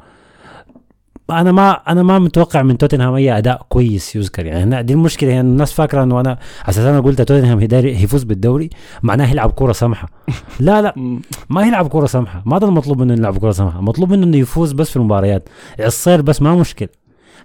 [1.29, 4.83] أنا ما أنا ما متوقع من توتنهام أي أداء كويس يذكر يعني.
[4.83, 6.37] دي المشكلة يعني الناس فاكرة إنه أنا
[6.69, 8.69] أساسا أنا قلت توتنهام هيفوز بالدوري
[9.03, 10.09] معناه يلعب كوره سمحة.
[10.59, 11.19] لا لا.
[11.49, 12.43] ما يلعب كوره سمحة.
[12.45, 13.81] ما ده المطلوب منه يلعب كوره سمحة.
[13.81, 15.49] مطلوب منه إنه يفوز بس في المباريات.
[15.79, 16.87] الصير بس ما مشكل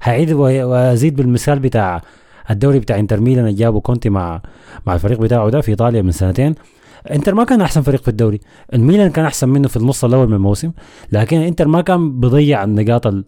[0.02, 2.02] هعيد وأزيد بالمثال بتاع
[2.50, 4.42] الدوري بتاع إنتر ميلان اللي جابوا كونتي مع
[4.86, 6.54] مع الفريق بتاعه ده في إيطاليا من سنتين.
[7.10, 8.40] إنتر ما كان أحسن فريق في الدوري.
[8.74, 10.70] الميلان كان أحسن منه في النص الأول من الموسم
[11.12, 13.24] لكن إنتر ما كان بيضيع النقاط ال-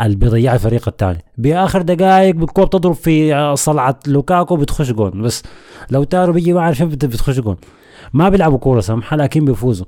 [0.00, 5.22] اللي بيضيعها الفريق الثاني بآخر دقائق بالكوره بتضرب في صلعة لوكاكو بتخش جون.
[5.22, 5.42] بس
[5.90, 7.56] لاوتارو بيجي ما عارف بت- بتخش جون.
[8.12, 9.86] ما بيلعبوا كورة سمحة لكن بيفوزوا.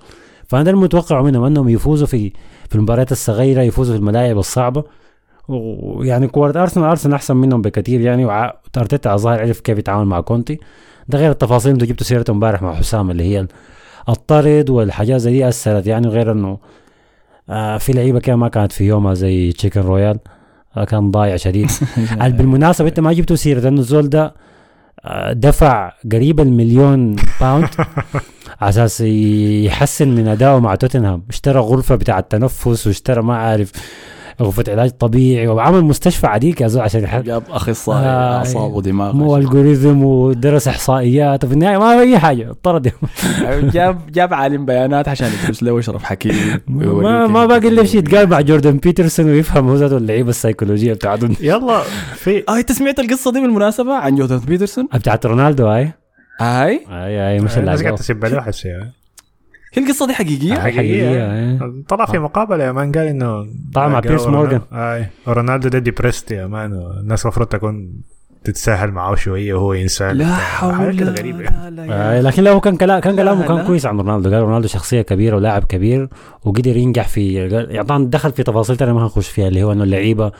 [0.48, 2.32] فأنا المتوقع منهم إنهم يفوزوا في
[2.68, 4.84] في المباريات الصغيرة يفوزوا في الملاعب الصعبة.
[5.48, 10.58] ويعني كورة أرسنال أرسنال أحسن منهم بكثير يعني وأرتيتا الظاهر عرف كيف يتعامل مع كونتي.
[11.08, 13.46] ده غير التفاصيل اللي جبتوا سيرته امبارح مع حسام اللي هي
[14.08, 16.58] الطرد والحاجات زي دي أثرت يعني غير إنه
[17.50, 20.18] آه في لعيبة كده ما كانت في يومها زي تشيكن رويال
[20.76, 21.70] آه كان ضايع شديد.
[22.20, 24.34] قال بالمناسبة انت ما جبتوا سيره إنه الزول ده
[25.04, 27.68] آه، دفع قريب المليون pound
[28.60, 31.22] على أساس يحسن من ادائه مع توتنهام.
[31.28, 33.72] اشترى غرفة بتاع التنفس واشترى ما عارف
[34.42, 37.22] غرفة علاج طبيعي وعمل مستشفى عديل يا زول عشان يحل.
[37.22, 39.12] جاب أخصائي آه، أعصاب ودماغ.
[39.16, 42.92] مو algorithm ودرس إحصائيات وفي النهاية ما في أي حاجة طرد
[43.74, 46.34] جاب جاب عالم بيانات عشان يدرس له ويشرب حكيم.
[46.68, 51.36] ما ما باقي إلا شيء يتقابل مع جوردن بيترسون ويفهم هو ذاته اللعيبه السيكولوجية بتاعتهم
[51.40, 51.82] يلا
[52.14, 55.92] في آه انت سمعت القصة دي بالمناسبة عن جوردن بيترسون؟ بتاعت رونالدو هاي.
[56.40, 58.92] هاي؟ اي اي مش قاعدة اللي تسب حسي يعني.
[59.74, 61.58] هي القصة دي حقيقية؟ حقيقية، إيه.
[61.88, 64.60] طلع في مقابلة يا مان قال إنه طلع مع بيرس رونالدو- مورغان.
[64.72, 67.92] اي رونالدو ده depressed يا مان الناس المفروض تكون
[68.44, 71.86] تتساهل معاه شوية وهو انسان لا حول حاجة كده غريبة لا لا
[72.18, 73.66] آه، لكن لا هو كان كلا كان لا، كلامه كان.
[73.66, 76.08] كويس عن رونالدو قال رونالدو شخصية كبيرة ولاعب كبير
[76.44, 80.32] وقدر ينجح في يعني دخل في تفاصيل تانية ما هنخش فيها اللي هو إنه اللعيبة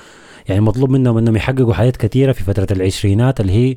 [0.48, 3.74] يعني مطلوب منهم إنهم يحققوا حاجات كثيرة في فترة العشرينات اللي هي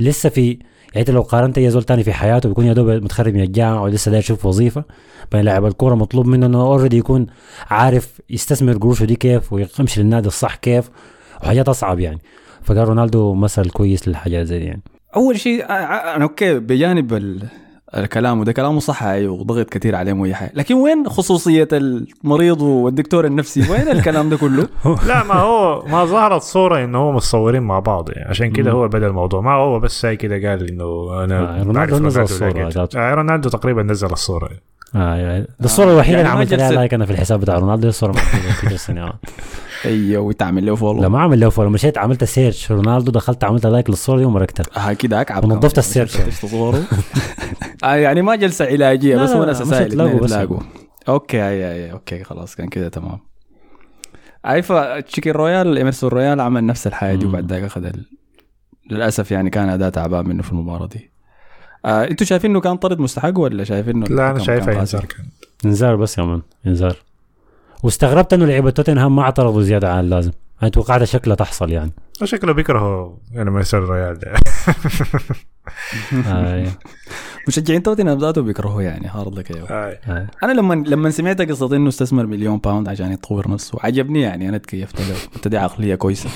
[0.00, 0.58] لسه في
[0.94, 3.82] يعني انت لو قارنت أي زول تاني في حياته بيكون يا دوب متخرج من الجامعة
[3.82, 4.84] ولسه داير يشوف وظيفة.
[5.32, 7.26] بين لاعب الكورة مطلوب منه إنه already يكون
[7.70, 10.90] عارف يستثمر قروشه دي كيف ويمشي للنادي الصح كيف
[11.42, 12.18] وحاجات أصعب يعني.
[12.62, 14.82] فقال رونالدو مثل كويس للحاجات زي دي يعني.
[15.16, 17.42] أول شيء أنا okay بجانب ال-
[17.96, 20.52] الكلام وده كلامه صح أيوه وضغط كثير عليهم واي حاجة.
[20.54, 24.68] لكن وين خصوصية المريض والدكتور النفسي؟ وين الكلام ده كله؟
[25.08, 28.10] لا ما هو ما ظهرت صورة انه هو متصورين مع بعض.
[28.10, 28.70] يعني عشان كده.
[28.70, 29.40] هو بدأ الموضوع.
[29.40, 32.68] ما هو بس زي كده قال إنه أنا آه، رونالدو نزل ده.
[32.68, 32.98] ذاته.
[32.98, 34.50] آه، رونالدو تقريبا نزل الصورة.
[34.94, 37.82] آه يعني ده الصورة الوحيدة يعني اللي عملت لها like أنا في الحساب بتاع رونالدو
[37.82, 38.20] هي الصورة مع
[38.62, 38.98] بيترسون
[39.84, 43.66] أيوه وتعمل له follow لا ما عمل له follow مشيت عملت search رونالدو دخلت عملت
[43.66, 45.78] like للصورة دي ومركتها ها كده أكعب ونظفت.
[45.78, 46.30] ال search يعني.
[46.30, 46.82] صوره.
[47.84, 50.00] آه يعني ما جلسة علاجية لا، بس هو ناس اسائل
[51.08, 53.18] okay أي أي okay خلاص كان كده تمام.
[54.46, 57.26] اي ف chicken royal ايمرسون رويال عمل نفس الحاجة دي.
[57.26, 58.06] وبعد ذاك أخذ ال...
[58.90, 61.10] للأسف يعني كان اداء تعبان منه في المباراة دي.
[61.84, 65.26] آه أنتوا شايفين إنه كان طرد مستحق ولا شايفين إنه لا أنا كان إنذار؟ كان.
[65.64, 66.96] إنذار بس يا مان إنذار.
[67.82, 70.32] واستغربت إنه لعيبة توتنهام ما اعترضوا زيادة عن اللازم.
[70.62, 71.92] أنا توقعت شكلها تحصل يعني.
[72.24, 74.34] شكله بيكرهوا يعني ما يصير الريال ده
[77.48, 80.28] مشجعين توتنهام ذاته بيكرهوه يعني hard luck أيوه.
[80.42, 84.58] أنا لما لما سمعت قصة إنه استثمر مليون pound عشان يطور نفسه عجبني يعني أنا
[84.58, 85.14] تكيفت له.
[85.34, 86.30] قلت دي عقلية كويسة.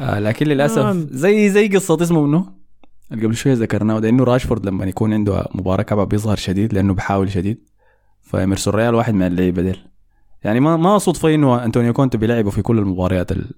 [0.00, 1.06] آه لكن للأسف آه.
[1.10, 2.46] زي زي قصة اسمه منه
[3.12, 6.94] اللي قبل شوية ذكرناه ده إنه راشفورد لما يكون عنده مباراة كعبه بيظهر شديد لأنه
[6.94, 7.58] بيحاول شديد.
[8.22, 9.93] فايمرسون رويال واحد من اللعيبة ديل.
[10.44, 13.50] يعني ما ما صدفه إنه انطونيو كونتي بيلعبه في كل المباريات ال-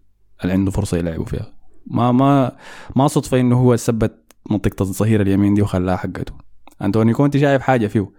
[0.42, 1.52] اللي عنده فرصة يلعبوا فيها.
[1.86, 2.52] ما ما
[2.96, 6.32] ما صدفه إنه هو ثبت منطقة الظهير اليمين دي وخلاها حقته.
[6.82, 8.10] انطونيو كونتي شايف حاجة فيه.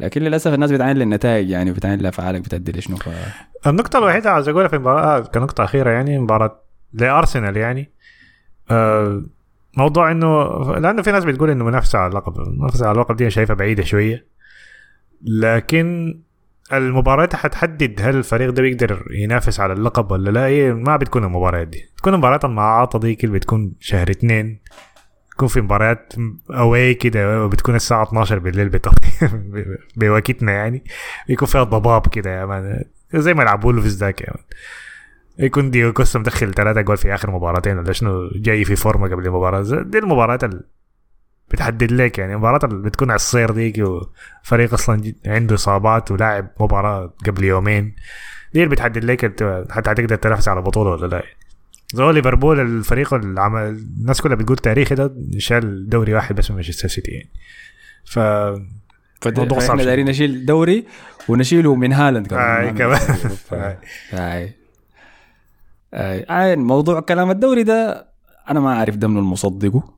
[0.00, 3.08] لكن للأسف الناس بتعاين للنتائج يعني وبتعاين لافعالك بتأدي لشنو ف...
[3.66, 6.60] النقطة الوحيدة عاوز أقولها في المباراة كنقطة أخيرة يعني مباراة
[6.92, 7.92] لأرسنال يعني.
[8.70, 9.22] آه،
[9.76, 10.44] موضوع إنه
[10.78, 14.26] لأنه في ناس بتقول إنه منافسة على اللقب، المنافسة على اللقب دي شايفها بعيدة شوية.
[15.22, 16.18] لكن
[16.72, 20.46] المباريات حتحدد هل الفريق ده بيقدر ينافس على اللقب ولا لا.
[20.46, 21.84] هي ما بتكون المباريات دي.
[21.96, 24.60] تكون المباريات المعاطة دي اللي بتكون شهر اتنين.
[25.30, 26.12] تكون في مباريات
[26.50, 28.70] أواي كده بتكون الساعة 12 بالليل.
[29.96, 30.84] بوقتنا يعني.
[31.28, 32.84] يكون فيها ضباب كده يا مان.
[33.14, 34.32] زي ما يلعبوا له في ذاك
[35.38, 39.26] يكون دييغو كوستا مدخل ثلاثة جول في آخر مباراتين ولا شنو جاي في فورمة قبل
[39.26, 39.62] المباراة.
[39.62, 40.44] زي- دي المباريات
[41.50, 47.44] بتحدد لك يعني اللي بتكون على الصير ديك وفريق أصلا عنده اصابات ولاعب مباراه قبل
[47.44, 47.94] يومين
[48.54, 49.24] دي اللي بتحدد لك
[49.70, 51.22] حتى هتقدر تنافس على بطوله ولا لا
[51.94, 53.62] زي ليفربول الفريق اللي عمل
[54.00, 57.28] الناس كلها بتقول تاريخي ده شال دوري واحد بس من مانشستر سيتي يعني
[58.04, 58.18] ف
[59.60, 59.84] فاحنا شوية.
[59.84, 60.84] دايرين نشيل دوري
[61.28, 63.00] ونشيله من هالاند كمان آي كمان.
[64.12, 64.54] آي.
[65.94, 66.56] آي.
[66.56, 68.08] موضوع كلام الدوري ده
[68.50, 69.97] أنا ما اعرف ده من المصدقه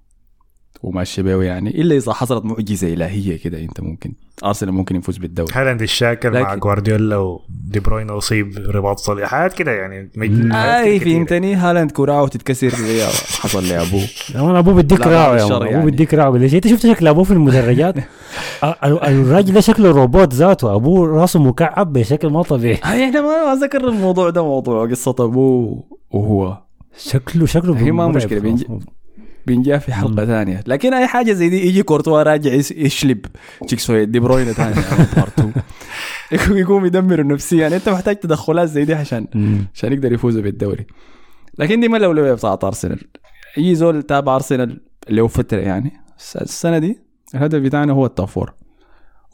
[0.82, 4.12] وماشي بيه يعني إلا إذا حصلت معجزة إلهية كده أنت ممكن
[4.44, 5.52] أرسنال ممكن يفوز بالدوري.
[5.54, 10.10] هالاند اتشاكل مع لكن- جوارديولا ودي بروين اصيب رباط صليبي حاجات كده يعني
[10.54, 11.00] أي.
[11.00, 13.04] فهمتني هالاند كراعه تتكسر زي
[13.40, 14.00] حصل لابوه
[14.34, 15.90] يا مان أبوه بديك راعه يا أبوه يعني.
[15.90, 17.94] بديك راعه ليش؟ أنت شفت شكل أبوه في المدرجات؟
[18.64, 20.74] ال- ال- الراجل ده شكله روبوت ذاته.
[20.74, 22.74] أبوه راسه مكعب بشكل ما طبيعي.
[23.08, 26.58] إحنا ما ما ذكر الموضوع ده موضوع قصة أبوه وهو.
[26.98, 28.42] شكله شكله هي ما مرعب.
[29.46, 30.64] بنجاه في حلقة ثانية.
[30.66, 33.26] لكن أي حاجة زي دي يجي كورتوا راجع يشلب.
[33.66, 34.74] تشيكسوي دي بروين ثاني
[36.32, 37.62] يقوم يقوم يدمر النفسية.
[37.62, 39.26] يعني أنت محتاج تدخلات زي دي عشان.
[39.74, 40.86] عشان يقدر يفوزوا بالدوري.
[41.58, 43.00] لكن دي ما الاولويه بتاعت أرسنال.
[43.58, 45.92] أي زول تابع أرسنال اللي هو فترة يعني.
[46.18, 46.98] الس- السنة دي
[47.34, 48.54] الهدف بتاعنا هو ال top four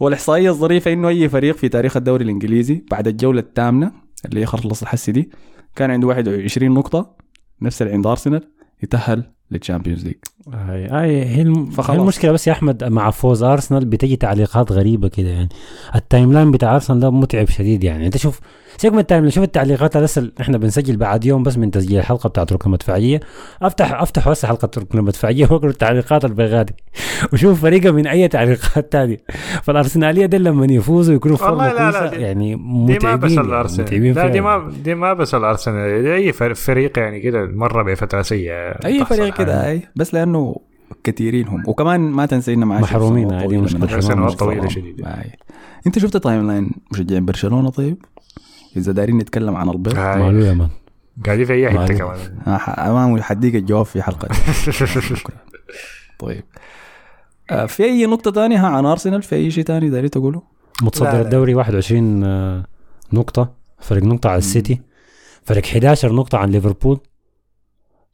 [0.01, 3.93] والإحصائية الظريفة إنه أي فريق في تاريخ الدوري الإنجليزي بعد الجولة الثامنة
[4.27, 5.31] اللي هي خلص الحسي دي
[5.77, 7.17] كان عنده 21 نقطة.
[7.63, 8.49] نفس اللي عند أرسنال.
[8.83, 10.15] يتأهل لل Champions League
[10.53, 10.87] هاي.
[10.87, 11.71] هاي هي, الم...
[11.89, 15.49] هي المشكلة بس يا أحمد مع فوز أرسنال بتجي تعليقات غريبة كده يعني.
[15.95, 18.07] ال timeline بتاع أرسنال ده متعب شديد يعني.
[18.07, 18.41] أنت شوف
[18.79, 21.99] سيبك من ال time شوف التعليقات اللي لسه إحنا بنسجل بعد يوم بس من تسجيل
[21.99, 23.21] الحلقة بتاعت ركن مدفعية.
[23.63, 26.73] افتح أفتح بس حلقة ركن مدفعية وأقرأ التعليقات البغادي
[27.33, 29.17] وشوف فريقه من أي تعليقات تانية.
[29.63, 33.33] فالأرسنالية دي لما يفوزوا يكونوا فورمه والله لا، لا، دي- يعني دي ما متعبين بس
[33.33, 33.87] يعني الأرسنال.
[33.87, 34.41] متعبين لا دي.
[34.41, 36.03] ما دي ما بس الأرسنال.
[36.03, 38.71] دي أي فر- فريق يعني كده مرة بفترة سيئة.
[38.87, 39.69] أي فريق كده.
[39.71, 39.83] أي.
[39.97, 40.57] بس لأنه
[41.05, 41.63] كثيرين هم.
[41.67, 45.07] وكمان ما تنسى إنه معاه محرومين، سنوات هذه الحرمان سنوات شديدة.
[45.09, 45.31] أي.
[45.87, 47.97] أنت شفت timeline مشجعين برشلونة طيب؟
[48.77, 49.99] إذا دايرين نتكلم عن البيض.
[49.99, 50.69] ماله يا مان.
[51.27, 51.95] قاعدين في أي حتة.
[51.95, 52.19] كمان.
[52.47, 54.29] آه، ما حديك الجواب في حلقة.
[54.71, 55.37] شكرا
[56.19, 56.45] طيب.
[57.51, 60.43] آه، في أي نقطة ثانية ها عن أرسنال؟ في أي شيء ثاني داري تقوله؟
[60.83, 61.21] متصدر لا.
[61.21, 62.65] الدوري 21 آه،
[63.13, 63.53] نقطة.
[63.81, 64.81] فرق نقطة على السيتي.
[65.45, 67.01] فرق 11 نقطة عن ليفربول.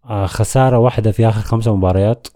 [0.04, 2.26] آه، خسارة واحدة في آخر خمسة مباريات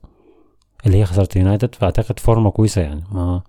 [0.87, 1.75] اللي هي خسارة يونايتد.
[1.75, 3.05] فأعتقد فورمة كويسة يعني.
[3.13, 3.43] ما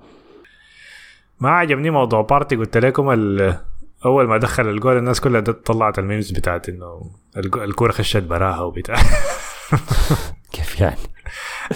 [1.40, 2.56] ما عجبني موضوع بارتي.
[2.56, 3.58] قلت لكم ال-
[4.06, 8.96] أول ما دخل الجول الناس كلها طلعت ال memes بتاعت إنه الكورة خشت براها وبتاع
[10.54, 10.98] كيف يعني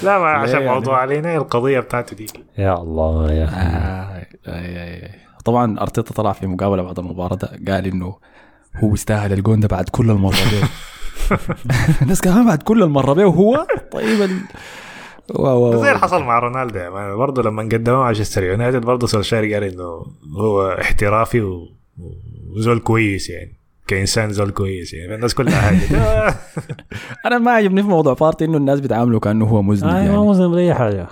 [0.03, 5.03] لا ما عشان يعني؟ موضوع علينا القضية بتاعته دي يا الله يا آه، أي أي
[5.03, 5.11] أي.
[5.45, 8.17] طبعا أرتيتا طلع في مقابلة بعد المباراة ده قال إنه
[8.76, 10.61] هو يستاهل الجون ده بعد كل المرة دي
[12.01, 14.39] الناس كمان بعد كل المرة دي وهو طيب ال...
[15.82, 15.99] زي اللي.
[15.99, 17.15] حصل مع رونالدو يا man.
[17.15, 20.05] برضه لما قدموا مع مانشستر يونايتد برضه سولشاير قال إنه
[20.38, 21.80] هو احترافي و...
[22.55, 23.53] وزول كويس يعني.
[23.87, 25.15] كإنسان زول كويس يعني.
[25.15, 25.91] الناس كلها هاجت
[27.25, 30.09] أنا ما عجبني في موضوع بارتي إنه الناس بتعامله كأنه هو مذنب آه يعني.
[30.17, 31.07] ما مذنب بأي حاجة.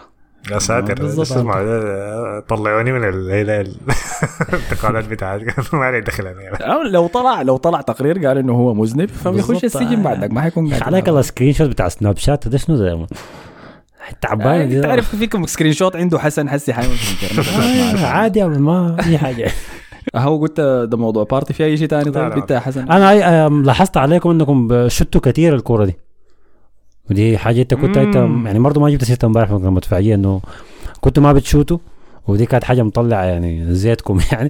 [0.52, 1.22] يا ساتر.
[1.22, 3.76] اسمع ده- طلعوني من ال- هي- ال-
[4.50, 5.42] الانتقالات بتاعت
[5.74, 6.90] ما علي دخل أنا.
[6.90, 9.64] لو طلع لو طلع تقرير قال إنه هو مذنب فبيخش.
[9.64, 13.08] السجن بعدك ما حيكون قاعد عليك الله screenshot بتاع سناب شات ده شنو ده man؟
[14.22, 17.48] تعبان أنت عارف فيكم screenshot عنده حسن حسي الإنترنت.
[18.04, 19.52] آه، عادي ما في حاجة.
[20.16, 22.32] هو قلت ده موضوع بارتي في أي شيء ثاني طيب.
[22.32, 22.92] انت يا حسن.
[22.92, 25.98] أنا لاحظت عليكم إنكم شتوا كثير الكورة دي.
[27.12, 28.16] ودي حاجة أنت كنت أنت.
[28.16, 30.42] يعني برضه ما جبت سيرتها امبارح في المدفعيه إنه
[31.02, 31.78] كنتوا ما بتشوتوا
[32.28, 34.50] ودي كانت حاجة مطلعة يعني زيتكم يعني.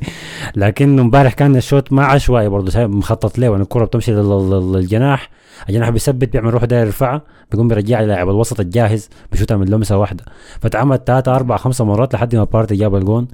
[0.55, 5.29] لكن امبارح كان الشوط ما عشوائي برضه مخطط له يعني الكره بتمشي لل- لل- للجناح
[5.69, 7.21] الجناح بيثبت بيعمل روح داير يرفعها
[7.51, 10.23] بيقوم بيرجع لاعب الوسط الجاهز بيشوتها من لمسة واحدة.
[10.61, 13.27] فتعمل ثلاثة أربعة خمسة مرات لحد ما بارتي جاب الجون.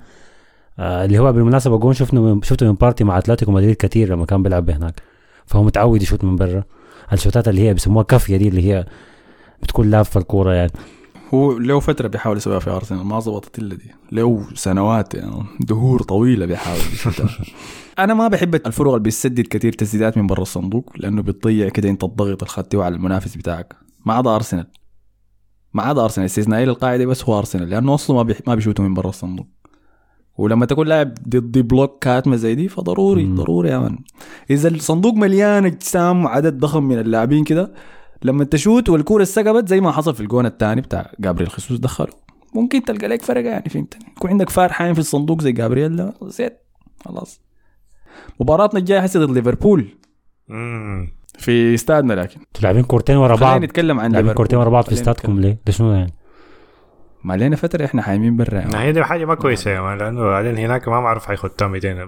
[0.80, 4.26] آه اللي هو بالمناسبة جون شفنا من شفته من بارتي مع أتلتيكو مدريد كثير لما
[4.26, 5.01] كان بيلعب هناك.
[5.45, 6.63] فهو متعود يشوت من برا.
[7.13, 8.86] الشوتات اللي هي بيسموها كافية دي اللي هي
[9.63, 10.71] بتكون لافة الكورة يعني.
[11.34, 13.91] هو له فترة بيحاول يسويها في أرسنال ما ظبطت إلا دي.
[14.11, 16.80] له سنوات يعني دهور طويلة بيحاول.
[17.99, 22.03] أنا ما بحب الفرق اللي بتسدد كثير تسديدات من برا الصندوق لأنه بتضيع كده أنت
[22.03, 23.76] الضغط الخطي على المنافس بتاعك.
[24.05, 24.67] ما عدا أرسنال.
[25.73, 26.26] ما عدا أرسنال.
[26.26, 29.47] استثنائي للقاعدة بس هو أرسنال لأنه أصلا ما بيح- ما بيشوتوا من برا الصندوق.
[30.38, 33.36] ولما تكون لاعب ضد block كاتمة زي دي فضروري مم.
[33.36, 33.97] ضروري يا man.
[34.49, 37.73] إذا الصندوق مليان اجسام وعدد ضخم من اللاعبين كده
[38.23, 42.07] لما تشوت والكورة استقبت زي ما حصل في الجون الثاني بتاع جابريل خيسوس دخله
[42.53, 46.13] ممكن تلقى لك فرقة يعني فهمتني؟ يكون عندك فار حايم في الصندوق زي جابرييل ده
[46.23, 46.59] زيت
[47.05, 47.41] خلاص.
[48.39, 49.88] مباراتنا الجاية حسي ضد ليفربول.
[51.38, 52.39] في استادنا لكن.
[52.39, 53.51] أنتوا لاعبين كورتين ورا بعض.
[53.51, 56.13] خلينا نتكلم عن لاعبين ليفربول كورتين ورا بعض في استادكم ليه؟ ده شنو يعني؟
[57.26, 58.55] ما لنا فترة إحنا حايمين برا.
[58.59, 58.78] يعني.
[58.78, 62.07] هي دي حاجة ما كويسة يا man لأنه بعدين هناك ما معروف حيخدها 200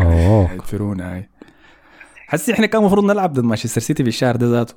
[0.00, 0.52] أوه.
[0.52, 1.28] يدفرونا هاي.
[2.28, 4.74] حسي إحنا كان المفروض نلعب ضد مانشستر سيتي في الشهر ده ذاته.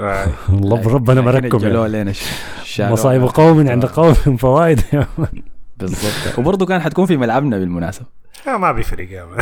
[0.00, 0.26] آه.
[0.48, 1.82] الله ربنا.
[1.82, 2.22] علينا ش-
[2.64, 2.92] شالوها.
[2.92, 5.42] مصايب قوم عند قوم فوائد يا man.
[5.76, 6.38] بالضبط.
[6.38, 8.06] وبرضه كان حتكون في ملعبنا بالمناسبة.
[8.46, 9.38] لا ما بيفرق يا man.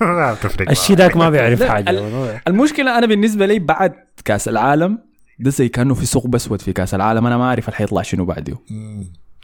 [0.00, 0.70] ما بتفرق.
[0.70, 1.90] الشيء ذاك ما بيعرف حاجة.
[1.90, 3.92] ال- المشكلة أنا بالنسبة لي بعد
[4.24, 4.98] كأس العالم
[5.38, 7.26] ده زي كأنه في ثقب أسود في كأس العالم.
[7.26, 8.58] أنا ما أعرف اللي حيطلع شنو بعده.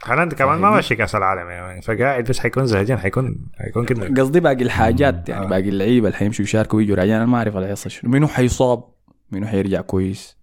[0.05, 4.21] هالاند كمان ما ماشي كأس العالم man فقاعد بس حيكون زهجان حيكون حيكون كده.
[4.21, 5.49] قصدي باقي الحاجات يعني آه.
[5.49, 7.15] باقي اللعيبة اللي حيمشوا يشاركوا ويجوا راجعين.
[7.15, 8.11] أنا ما أعرف اللي حيحصل شنو.
[8.11, 8.83] منو حيصاب؟
[9.31, 10.37] منو حيرجع كويس؟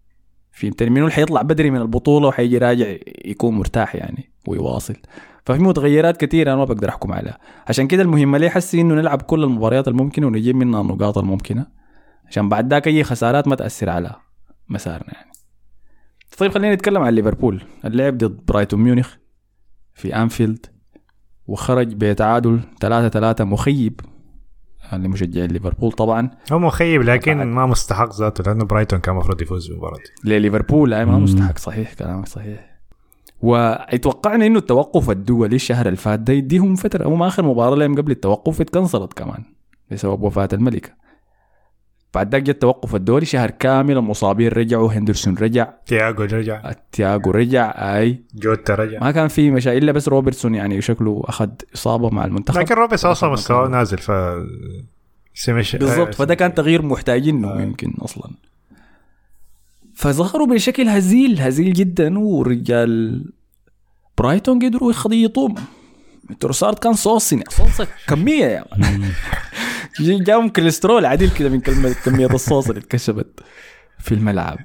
[0.53, 2.86] فهمتني؟ منو اللي حيطلع بدري من البطولة وحيجي راجع
[3.24, 4.96] يكون مرتاح يعني ويواصل.
[5.44, 7.38] ففي متغيرات كثيره أنا ما بقدر أحكم عليها.
[7.68, 11.66] عشان كده المهمة لي حسي إنه نلعب كل المباريات الممكنة ونجيب منها النقاط الممكنة؟
[12.28, 14.14] عشان بعد ذاك أي خسارات ما تأثر على
[14.68, 15.28] مسارنا يعني.
[16.39, 19.14] طيب خلينا نتكلم عن ليفربول اللعب ضد برايتون ميونخ
[19.95, 20.66] في أنفيلد
[21.47, 24.01] وخرج بتعادل 3 3 مخيب
[24.93, 27.47] لمشجعين ليفربول طبعا هو مخيب لكن بعد.
[27.47, 29.99] ما مستحق ذاته لأنه برايتون كان المفروض يفوز بالمباراه.
[30.24, 31.24] لليفربول أي ما مم.
[31.24, 32.79] مستحق صحيح كلامك صحيح
[33.43, 38.11] واتوقعنا إنه التوقف الدولي الشهر اللي فات ده يديهم فترة هم آخر مباراة لهم قبل
[38.12, 39.45] التوقف اتكنسلت كمان
[39.91, 40.91] بسبب وفاة الملكة
[42.15, 45.69] بعد ذاك جاء التوقف الدولي شهر كامل المصابين رجعوا هندرسون رجع.
[45.87, 46.73] تياجو رجع.
[46.93, 48.23] تياجو رجع أي.
[48.35, 49.01] جوتا رجع.
[49.01, 52.59] ما كان في مشاكل إلا بس روبرتسون يعني شكله أخذ إصابة مع المنتخب.
[52.61, 54.13] لكن روبس أصلا مستواه نازل ف
[55.35, 57.61] سمش بالضبط فده كان تغيير محتاجينه آه.
[57.63, 58.31] يمكن أصلا.
[59.95, 63.25] فظهروا بشكل هزيل هزيل جدا ورجال
[64.19, 65.55] برايتون قدروا يخضيطوهم
[66.41, 69.01] تروسارد كان صوص يعني صوصة كمية يا man.
[69.01, 69.07] جي-
[70.01, 73.26] جاهم كوليسترول عديل كده من كلمة كمية الصوص اللي اتكشفت
[73.99, 74.59] في الملعب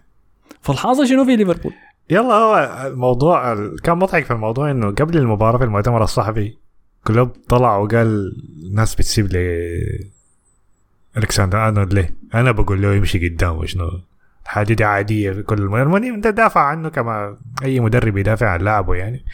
[0.61, 1.73] فالحاصل شنو في ليفربول؟
[2.09, 6.53] يلا هو الموضوع ال- كان مضحك في الموضوع إنه قبل المباراة في المؤتمر الصحفي
[7.07, 9.69] كلوب طلع وقال الناس بتسيب لي
[11.17, 13.91] ألكسندر أرنولد ليه؟ أنا بقول له يمشي قدام وشنو
[14.43, 18.95] الحاجة دي عادية في كل المدرب أنت دافع عنه كما أي مدرب يدافع عن لاعبه
[18.95, 19.25] يعني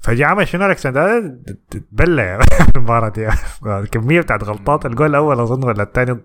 [0.00, 1.34] فجي عمل شنو الكسندر
[1.70, 2.40] تبلى يا
[2.76, 3.28] المباراة دي.
[3.66, 4.86] الكميه بتاعت غلطات.
[4.86, 6.20] الجول الأول أظن ولا الثاني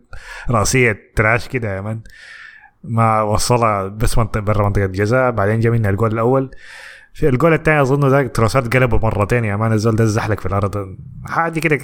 [0.49, 2.01] رأسية trash كده يا man
[2.83, 6.51] ما وصلها بس منطقه برا منطقة الجزاء بعدين جا منها الجول الأول.
[7.13, 10.97] في الجول الثاني أظن ذاك تروسارد قلبه مرتين يا man الزول ده زحلق في الأرض.
[11.25, 11.75] حاجة كده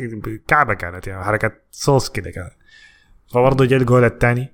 [0.47, 2.53] كعبة كانت يعني حركه صوص كده كانت.
[3.33, 4.53] فبرضه جا الجول الثاني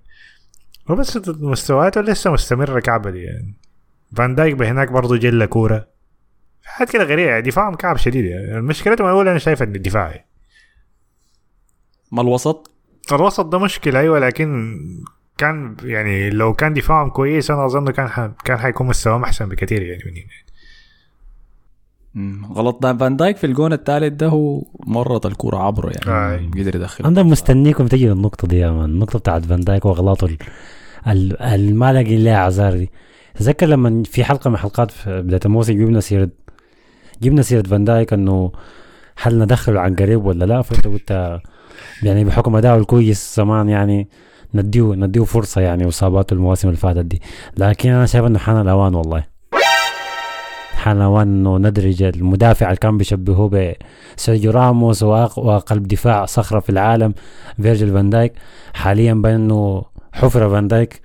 [0.90, 3.54] وبس مستوياته لسه مستمرة كعبة دي يعني.
[4.16, 5.93] فان دايك هناك برضه جا كوره
[6.66, 10.26] حاجات كده غريبة يعني دفاعهم كعب شديد يعني مشكلتهم الأولى أنا شايف إن الدفاعي
[12.12, 12.72] ما الوسط؟
[13.12, 14.78] الوسط ده مشكلة أيوة لكن
[15.38, 18.26] كان يعني لو كان دفاعهم كويس أنا أظن كان ح...
[18.46, 20.24] كان حيكون مستواهم أحسن بكثير يعني من هنا
[22.54, 22.82] غلط.
[22.82, 26.48] ده فان دايك في الجون الثالث ده هو مرت الكرة عبره يعني آي.
[26.64, 27.06] قدر يدخل.
[27.06, 30.38] أنا مستنيكم تجي للنقطة دي يا man النقطة بتاعت فان دايك واغلاطه ال-
[31.08, 32.92] ال- الما لاقي لها اعذار دي.
[33.36, 36.30] تذكر لما في حلقة من حلقات في بداية الموسم جبنا سيرة
[37.24, 38.52] جبنا سيرة فان دايك إنه
[39.22, 41.40] هل ندخله عن قريب ولا لا؟ فأنت قلت
[42.04, 44.08] يعني بحكم أداؤه الكويس زمان يعني
[44.54, 47.22] نديه نديه فرصة يعني وإصاباته المواسم اللي فاتت دي.
[47.58, 49.24] لكن أنا شايف إنه حان الأوان والله.
[50.74, 53.76] حان الأوان إنه ندرج المدافع اللي كان بيشبهوه
[54.18, 57.14] بسيرجيو راموس وقلب دفاع صخرة في العالم
[57.62, 58.34] فيرجيل فان دايك.
[58.74, 61.02] حاليا بين إنه حفرة فان دايك.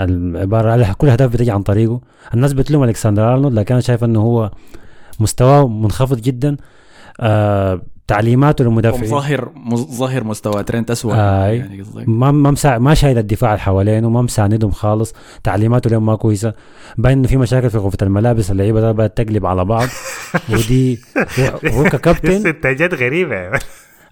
[0.00, 2.00] العباره كل أهداف بتجي عن طريقه.
[2.34, 4.50] الناس بتلوم ألكسندر أرنولد لكن أنا شايف إنه هو
[5.20, 6.56] مستواه منخفض جدا.
[7.20, 9.10] آه تعليماته للمدافعين.
[9.10, 11.56] ظاهر ظاهر مستوى ترنت اسوء آي.
[11.56, 12.78] يعني ما ما مسا...
[12.78, 15.14] ما شايل الدفاع اللي حوالينه ما مساندهم خالص.
[15.44, 16.54] تعليماته لهم ما كويسة.
[16.98, 18.50] باين إنه في مشاكل في غرفة الملابس.
[18.50, 19.88] اللعيبة ده بدات تقلب على بعض.
[20.52, 21.00] ودي
[21.66, 23.36] هو- ككابتن انتاجات غريبة.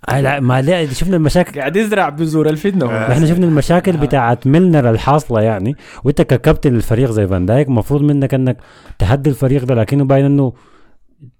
[0.08, 1.60] آه لا ما لا شفنا المشاكل.
[1.60, 2.86] قاعد يزرع بذور الفتنة.
[3.12, 5.76] إحنا شفنا المشاكل بتاعت ميلنر الحاصلة يعني.
[6.04, 8.56] وانت ككابتن الفريق زي فان دايك المفروض منك إنك
[8.98, 9.74] تهدي الفريق ده.
[9.74, 10.52] لكنه باين إنه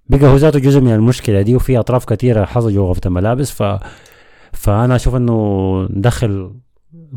[0.09, 3.51] بقى هو ذاته جزء من المشكلة دي وفي أطراف كثيره حصل جوا غرفه الملابس.
[3.51, 3.63] ف
[4.53, 6.55] فأنا أشوف إنه ندخل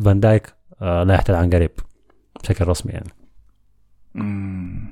[0.05, 1.71] فان دايك آه لا يحتل عن قريب
[2.43, 3.09] بشكل رسمي يعني.
[4.15, 4.91] مم.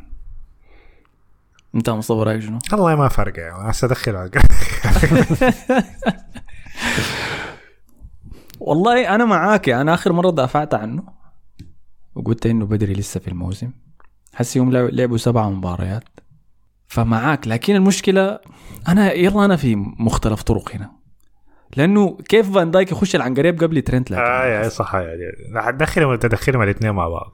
[1.75, 4.29] انت مصطفى رأيك شنو؟ والله ما فرق يعني هسه أدخل
[8.59, 11.03] والله أنا معاك أنا آخر مرة دافعت عنه
[12.15, 13.71] وقلت إنه بدري لسه في الموسم.
[14.33, 16.03] حس يوم لعب- لعبوا سبع مباريات.
[16.89, 17.47] فمعاك.
[17.47, 18.39] لكن المشكلة
[18.87, 20.91] أنا يلا أنا في مختلف طرق هنا.
[21.77, 25.21] لأنه كيف فان دايك يخش العنقريب قبل ترنت لكن آه يا صح يعني
[25.55, 27.31] حتدخلهم تدخلهم الاثنين مع بعض؟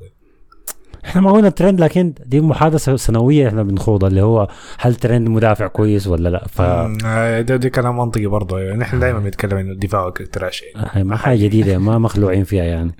[1.06, 4.48] إحنا ما قلنا ترنت لكن دي محادثة سنوية إحنا بنخوضها اللي هو
[4.80, 8.60] هل ترنت مدافع كويس ولا لا؟ ف آه، ده, ده كلام منطقي برضه.
[8.60, 10.90] يعني نحن دائما بنتكلم انه الدفاع يعني.
[10.94, 12.96] هاي ما حاجة جديدة ما مخلوعين فيها يعني.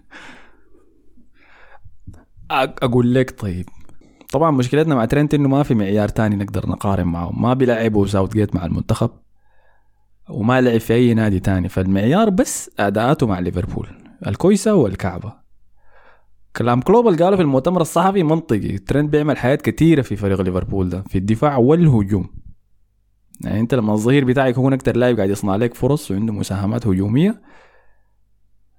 [2.52, 3.66] أقول لك طيب
[4.36, 7.32] طبعا مشكلتنا مع ترنت إنه ما في معيار تاني نقدر نقارن معه.
[7.32, 9.10] ما بيلعبه ساوثجيت مع المنتخب
[10.30, 11.70] وما لعب في أي نادي تاني.
[11.70, 13.88] فالمعيار بس أداءاته مع ليفربول
[14.28, 15.34] الكويسة والكعبة.
[16.56, 18.78] كلام كلوب اللي قاله في المؤتمر الصحفي منطقي.
[18.78, 22.30] ترنت بيعمل حاجات كثيره في فريق ليفربول ده في الدفاع والهجوم.
[23.42, 27.42] يعني أنت لما الظهير بتاعك يكون أكتر لاعب قاعد يصنع لك فرص وعنده مساهمات هجومية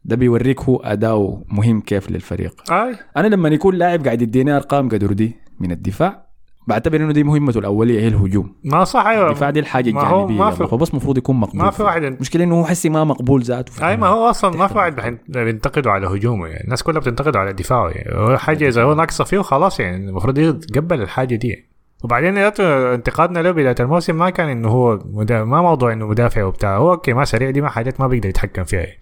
[0.04, 2.72] ده بيوريك هو أداؤه مهم كيف للفريق.
[2.72, 2.94] أي.
[3.16, 6.26] أنا لما يكون لاعب قاعد يديني أرقام قدر دي من الدفاع.
[6.68, 8.54] بعتبر إنه دي مهمته الأولية هي الهجوم.
[8.64, 9.28] ما صح أيوه.
[9.28, 11.62] الدفاع دي الحاجة ما هو الجانبيه ما في- فبس المفروض يكون مقبول.
[11.62, 11.82] ما في.
[11.82, 15.18] واحد المشكلة إنه هو حسي ما مقبول ذاته أي ما هو أصلا ما في واحد
[15.28, 16.64] بينتقدوا على هجومه يعني.
[16.64, 18.18] الناس كلها بتنتقدوا على دفاعه يعني.
[18.18, 21.48] هو حاجة إذا هو ناقصة فيه خلاص يعني المفروض يتقبل الحاجة دي.
[21.48, 21.68] يعني.
[22.04, 25.44] وبعدين انتقادنا له بداية الموسم ما كان إنه هو مدا...
[25.44, 26.76] ما موضوع إنه مدافع وبتاع.
[26.76, 28.98] هو أوكي ما سريع دي ما حاجات ما بيقدر يتحكم فيها يعني.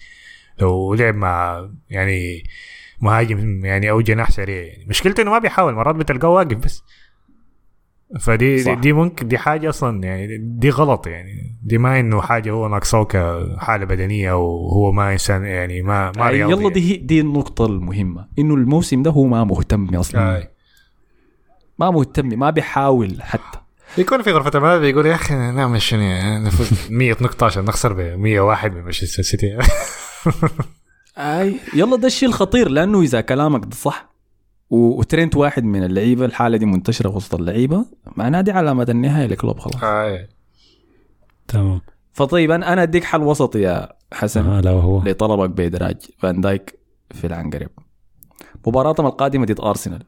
[0.60, 2.44] لو لعب مع يعني
[3.00, 4.84] مهاجم يعني أو جناح سريع يعني.
[4.88, 6.82] مشكلته إنه ما بيحاول مرات بتلقاه واقف بس.
[8.20, 8.74] فدي صح.
[8.74, 11.56] دي, ممكن دي حاجة أصلا يعني دي غلط يعني.
[11.62, 16.52] دي ما إنه حاجة هو ناقصه كحالة بدنية وهو ما إنسان يعني ما ما رياضي
[16.62, 18.28] يلا دي هي- دي النقطة المهمة.
[18.38, 20.36] إنه الموسم ده هو ما مهتم أصلا.
[20.36, 20.48] آي.
[21.78, 23.58] ما مهتم ما بيحاول حتى.
[23.98, 27.92] يكون في غرفة الملعب يقول يا أخي نعمل شنو يعني نفوز 100 نقطة عشان نخسر
[27.92, 29.58] ب 101 من مانشستر سيتي.
[31.18, 31.56] آي.
[31.74, 34.14] يلا ده الشيء الخطير لأنه إذا كلامك ده صح
[34.70, 37.84] و- وترنت واحد من اللعيبة الحالة دي منتشرة وسط اللعيبة
[38.16, 39.82] معناها دي علامة النهاية لكلوب خلاص.
[39.84, 40.28] آي.
[41.48, 41.80] تمام.
[42.12, 44.46] فطيب أنا أنا أديك حل وسط يا حسن.
[44.46, 45.02] آه لا هو.
[45.02, 46.78] لطلبك بإدراج فان دايك
[47.10, 47.68] في العنقريب.
[48.66, 50.02] مباراتهم القادمة ضد أرسنال.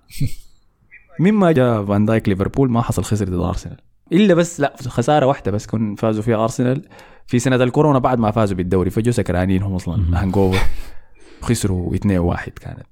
[1.20, 3.76] مما جاء فان دايك ليفربول ما حصل خسر ضد أرسنال.
[4.12, 6.88] إلا بس لا خسارة واحدة بس كن فازوا فيها أرسنال
[7.26, 8.90] في سنة الكورونا بعد ما فازوا بالدوري.
[8.90, 10.22] فجوا سكرانين هم أصلا.
[10.22, 10.58] hangover
[11.42, 12.86] خسروا 2 1 كانت.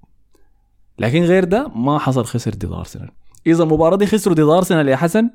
[0.99, 3.11] لكن غير ده ما حصل خسر ضد أرسنال.
[3.47, 5.31] إذا المباراة دي خسروا ضد أرسنال يا حسن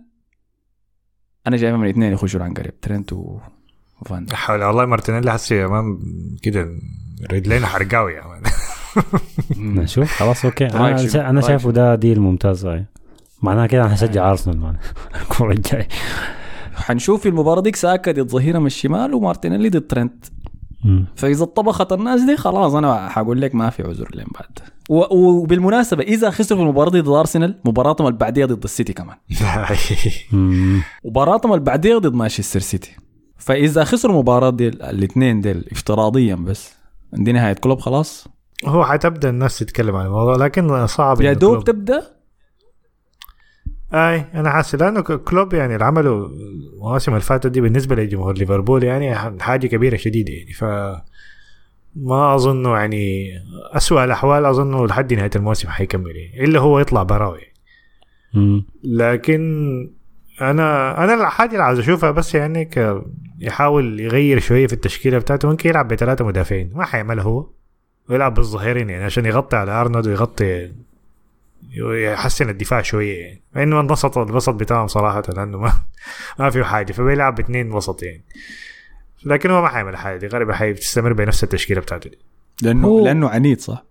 [1.47, 3.39] أنا شايفها من الاثنين يخشوا العنقريب ترنت و-
[4.01, 5.97] وفان حول والله مارتينيلي حسي يا مان
[6.41, 6.69] كده
[7.31, 8.41] رجلين حرقاوي يا man.
[9.83, 10.63] نشوف خلاص okay.
[10.65, 12.85] رأيك أنا, أنا رأيك شايفه؟ ده ديل ممتاز هاي
[13.41, 14.77] معناها كده أنا هشجع أرسنال man.
[15.21, 15.87] الكورة الجاي
[16.75, 20.25] حنشوف في المباراة ديك ساكا ضد ظهيرة من الشمال ومارتينيلي ضد ترنت.
[20.25, 20.38] مم.
[21.15, 24.59] فإذا طبخت الناس دي خلاص أنا حقول لك ما في عذر لين بعد.
[25.11, 29.15] وبالمناسبة إذا خسروا في المباراة دي ضد ارسنال مباراتهم اللي بعديها ضد السيتي كمان.
[31.05, 32.95] مباراتهم اللي بعديها ضد مانشستر سيتي.
[33.37, 36.73] فإذا خسروا المباراة دي الاثنين ديل افتراضيا بس
[37.13, 38.27] عندي نهاية كلوب خلاص؟
[38.65, 42.18] هو حتبدأ الناس تتكلم عن الموضوع لكن صعب يا دوب تبدأ؟
[43.93, 48.83] أي أنا حاسس لأنه كلوب يعني اللي عمله المواسم اللي فاتت دي بالنسبة لجمهور ليفربول
[48.83, 50.53] يعني حاجة كبيرة شديدة يعني.
[50.53, 50.63] ف
[51.95, 53.31] ما أظنه يعني
[53.71, 57.41] اسوء الأحوال أظنه لحد نهاية الموسم حيكمل يعني إلا هو يطلع براوي.
[58.83, 59.41] لكن
[60.41, 63.01] أنا أنا الحاجة اللي عايز أشوفها بس يعني ك
[63.39, 67.49] يحاول يغير شوية في التشكيلة بتاعته ممكن يلعب بثلاثة مدافعين ما حيعملها هو.
[68.09, 70.71] ويلعب بالظهيرين يعني عشان يغطي على أرنولد ويغطي
[71.77, 73.21] يحسن الدفاع شوية.
[73.21, 75.73] يعني مع انه انبسط الوسط بتاعهم صراحة لأنه ما
[76.39, 76.91] ما فيه حاجة.
[76.93, 78.23] فبيلعب باثنين وسط يعني
[79.25, 80.17] لكن هو ما حيعمل حاجة.
[80.17, 82.17] دي غالبا حيستمر بنفس التشكيلة بتاعته دي.
[82.61, 83.85] لأنه هو- لأنه عنيد صح؟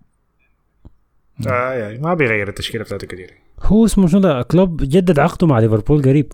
[1.46, 5.58] آه يعني ما بيغير التشكيلة بتاعته كثير هو اسمه شنو ده؟ كلوب جدد عقده مع
[5.58, 6.32] ليفربول قريب.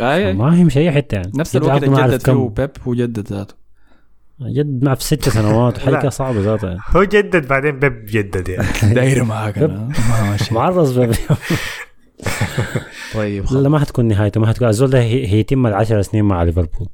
[0.00, 1.32] اي ما هيمشي أي حتة يعني.
[1.36, 2.48] نفس جدد الوقت جدد فيه كم.
[2.48, 3.54] بيب هو جدد ذاته.
[4.42, 6.10] جدد معه في ست سنوات حركة لا.
[6.10, 6.68] صعبة ذاتها.
[6.68, 6.80] يعني.
[6.96, 8.66] هو جدد بعدين بيب جدد يعني.
[8.94, 11.14] دايرة معاك ماشي معرض بيب.
[13.14, 14.68] طيب لا لا ما حتكون نهايته ما حتكون.
[14.68, 16.88] الزول ده هي- هيتم العشر سنين مع ليفربول.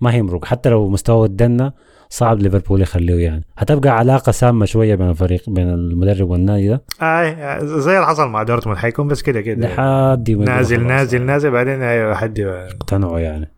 [0.00, 1.72] ما هيمرق حتى لو مستوى الدنة
[2.08, 3.44] صعب ليفربول يخليه يعني.
[3.58, 6.82] هتبقى علاقة سامة شوية بين الفريق بين المدرب والنادي ده.
[7.02, 8.78] آه زي اللي حصل مع دورتموند.
[8.78, 9.66] حيكون بس كده كده.
[9.68, 11.50] لحد نازل نازل نازل.
[11.50, 13.52] بعدين أيوه حد اقتنعوا يعني.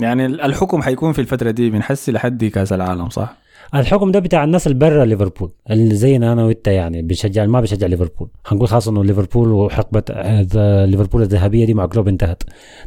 [0.00, 3.36] يعني الحكم حيكون في الفترة دي بنحسي لحد كأس العالم صح؟
[3.74, 7.86] الحكم ده بتاع الناس اللي برا ليفربول اللي زينا أنا وأنت يعني بيشجع ما بيشجع
[7.86, 12.42] ليفربول هنقول خلاص إنه ليفربول وحقبة هذا ليفربول الذهبية دي مع كلوب انتهت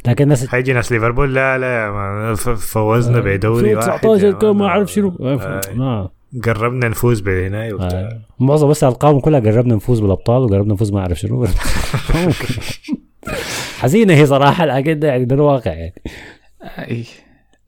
[0.06, 4.66] لكن الناس حيجي ناس ليفربول لا لا فوزنا بدوري في واحد 19 يا كان ما.
[4.66, 5.60] أعرف شنو آه.
[5.74, 6.08] ما
[6.44, 8.20] قربنا نفوز بهنا آه.
[8.40, 11.46] معظم بس ألقابهم كلها قربنا نفوز بالأبطال وقربنا نفوز ما أعرف شنو
[13.80, 15.94] حزينة هي صراحة لكن ده يعني ده الواقع يعني
[16.64, 17.04] اي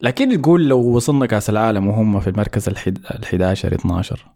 [0.00, 2.98] لكن تقول لو وصلنا كأس العالم وهم في المركز الحد...
[3.10, 4.26] ال 11 12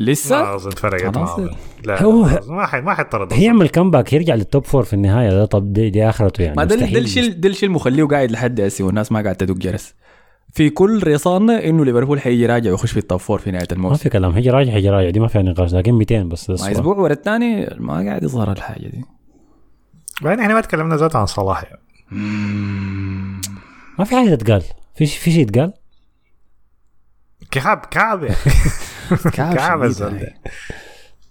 [0.00, 1.16] لسه؟ ما أظن فرقت.
[1.18, 1.50] معهم
[1.84, 5.44] لا هو- ما حي ما حيطرد هيعمل comeback يرجع لل top four في النهاية ده.
[5.44, 6.56] طب دي, دي آخرته يعني.
[6.56, 6.74] ما ده.
[6.98, 9.94] الشيء ده الشيء المخليه قاعد لحد هسه والناس ما قاعدة تدق جرس.
[10.52, 13.76] في كل رصاننا إنه ليفربول حيجي يراجع ويخش في ال top four في نهاية ما
[13.76, 14.32] الموسم في كلام.
[14.32, 15.10] هيجي راجع هيجي راجع.
[15.10, 15.74] دي ما فيها نقاش.
[15.74, 16.54] لكن 200 بس ما.
[16.56, 16.96] أسبوع.
[16.96, 19.04] ورا الثاني ما قاعد يظهر الحاجة دي.
[20.22, 21.80] بعدين إحنا ما تكلمنا ذات عن صلاح يعني.
[23.98, 24.62] ما في حاجة تتقال.
[24.96, 25.72] في في شيء يتقال؟
[27.50, 28.36] كعب كعب يعني.
[29.34, 30.40] كعب كعب شديد الزول يعني.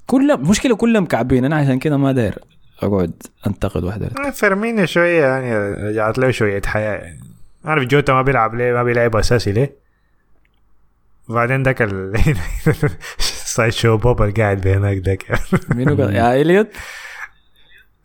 [0.05, 2.39] كلهم مشكلة كلهم مكعبين أنا عشان كده ما داير
[2.83, 5.57] أقعد أنتقد واحدة آه، فيرمينيو شوية يعني
[5.89, 7.19] رجعت له شوية حياة يعني.
[7.65, 9.75] عارف جوتا ما بيلعب ليه ما بيلعب أساسي ليه.
[11.29, 12.13] وبعدين ذاك ال
[13.55, 15.39] Sideshow Bob اللي قاعد بهناك ذاك
[15.75, 16.67] مين قال؟ يا إليوت.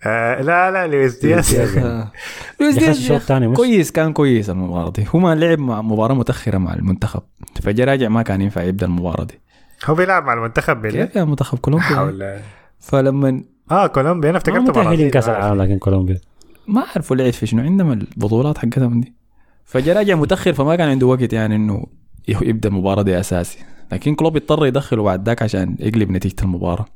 [0.07, 1.57] آه لا لا لويس دياز.
[2.61, 3.13] لويس دياز
[3.57, 5.07] كويس كان كويس المباراة دي.
[5.15, 7.23] هو ما لعب مع مباراة متأخرة مع المنتخب.
[7.63, 9.41] فجا راجع ما كان ينفع يبدأ المباراة دي.
[9.85, 12.43] هو بيلعب مع المنتخب كيف يا منتخب؟ كولومبيا.
[12.79, 14.31] فلما آه كولومبيا.
[14.31, 15.11] أنا افتكرت متأهلين.
[15.11, 16.21] كأس العالم لكن كولومبيا.
[16.69, 17.63] ما أعرفوا لعب في شنو.
[17.63, 19.13] عندهم البطولات حقتهم دي.
[19.65, 21.87] فجا راجع متأخر فما كان عنده وقت يعني إنه
[22.29, 23.59] يبدأ المباراة دي أساسي.
[23.93, 26.87] لكن كلوب اضطر يدخله بعد ذاك عشان يقلب نتيجة المباراة.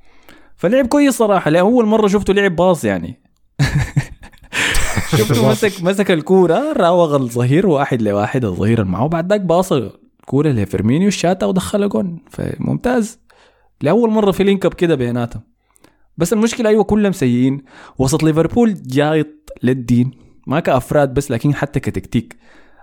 [0.57, 3.21] فلعب كويس صراحة لاول مرة شفته لعب باص يعني.
[5.19, 9.07] شفته مسك مسك الكورة راوغ الظهير واحد لواحد الظهير اللي معه.
[9.09, 12.25] بعد ذاك باص الكورة لفيرمينيو شاتها ودخلها جون.
[12.31, 13.19] فممتاز.
[13.81, 15.43] لأول مرة في link up كده بيناتهم.
[16.17, 17.63] بس المشكلة أيوه كلهم سيئين.
[17.99, 19.29] وسط ليفربول جايط
[19.63, 20.11] للدين.
[20.47, 22.37] ما كأفراد بس لكن حتى كتكتيك.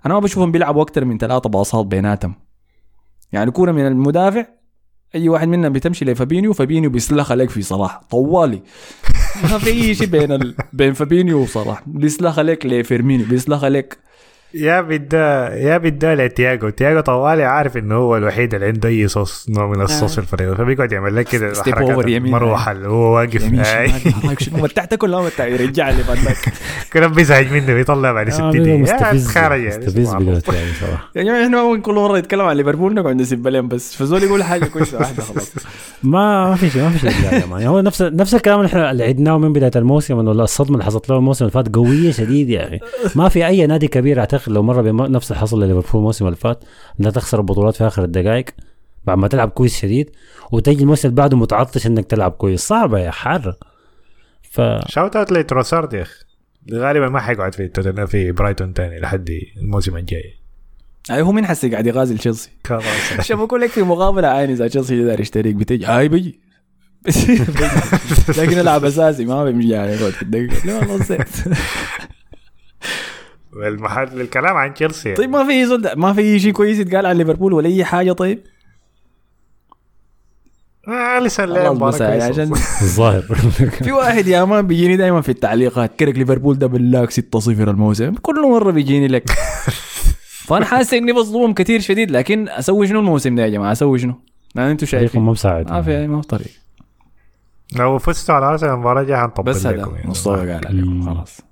[0.06, 2.36] أنا ما بشوفهم بيلعبوا أكثر من ثلاثة باصات بيناتهم.
[3.32, 4.46] يعني كورة من المدافع
[5.16, 8.02] أي واحد منهم بتمشي لفابينيو فابينيو بيسلخ عليك في صلاح.
[8.10, 8.62] طوالي.
[9.52, 10.56] ما في أي شيء بين ال...
[10.74, 11.84] بين فابينيو وصلاح.
[11.88, 13.98] بيسلخ عليك لفيرمينيو بيسلخ عليك
[14.54, 16.70] يا بدا يا بدا لتياجو.
[16.70, 20.54] تياجو طوالي عارف إنه هو الوحيد اللي عنده أي صوص نوع من الصوص في الفريق
[20.54, 22.06] فبيقعد يعمل لك كده step حركات.
[22.22, 23.44] مروحة اللي هو واقف.
[24.54, 26.38] متعت كلها متع يرجع لي بعد ذاك.
[26.92, 28.78] كده بيزعج منه بيطلع بعد 60 آه، دقيقة.
[28.78, 29.38] مستفز.
[29.38, 31.10] يعني مستفز يعني صراحة.
[31.16, 33.96] يا جماعة إحنا ممكن كل مرة نتكلم عن ليفربول نقعد نسب عليهم بس.
[33.96, 35.52] فزول يقول حاجة كويسة واحدة خلاص.
[36.04, 37.12] ما ما في شيء ما في شيء.
[37.42, 37.64] يا مان.
[37.68, 41.10] هو نفس نفس الكلام اللي إحنا اللي عدناه من بداية الموسم إنه الصدمة اللي حصلت
[41.10, 42.80] له الموسم اللي فات قوية شديد يا أخي
[43.16, 46.64] ما في أي نادي كبير أعتقد لو مر بنفس اللي حصل لليفربول الموسم اللي فات
[47.00, 48.46] إنها تخسر البطولات في آخر الدقائق
[49.06, 50.10] بعد ما تلعب كويس شديد
[50.52, 52.68] وتجي الموسم اللي بعده متعطش إنك تلعب كويس.
[52.68, 53.56] صعبة يا حر.
[54.52, 56.26] ف shout out لتروسارد يا أخي.
[56.74, 60.34] غالبا ما حيقعد في توتنهام في برايتون تاني لحد الموسم الجاي.
[61.12, 62.84] أي هو مين حسي قاعد يغازل تشيلسي خلاص.
[63.28, 65.86] شافوا لك في مقابلة عيني إذا تشيلسي داير يشتريك بتجي.
[65.86, 66.40] هاي بيجي.
[68.38, 70.66] لكن العب أساسي ما بيمشي يعني يقعد في الدقيقة.
[70.66, 71.28] لا والله نسيت.
[73.56, 77.54] المحل الكلام عن تشيلسي طيب ما في زول ما في شيء كويس يتقال عن ليفربول
[77.54, 78.40] ولا أي حاجة؟ طيب.
[80.88, 83.22] آه لسه يعني عشان الظاهر.
[83.84, 88.14] في واحد يا man بيجيني دائما في التعليقات كرك ليفربول ده بلاك 6-0 الموسم.
[88.14, 89.30] كل مرة بيجيني لك.
[90.48, 94.14] فأنا حاسس إني بظلمهم كثير شديد لكن أسوي شنو الموسم ده يا جماعة؟ أسوي شنو؟
[94.56, 95.22] لأن أنتم شايفين.
[95.22, 95.72] ما مساعد.
[95.72, 96.52] ما في ما في طريق.
[97.76, 100.10] لو فزتوا على أرسنال المباراة الجايه حنطبل بس هذا يعني.
[100.10, 101.14] مصطفى قال عليكم.
[101.14, 101.51] خلاص.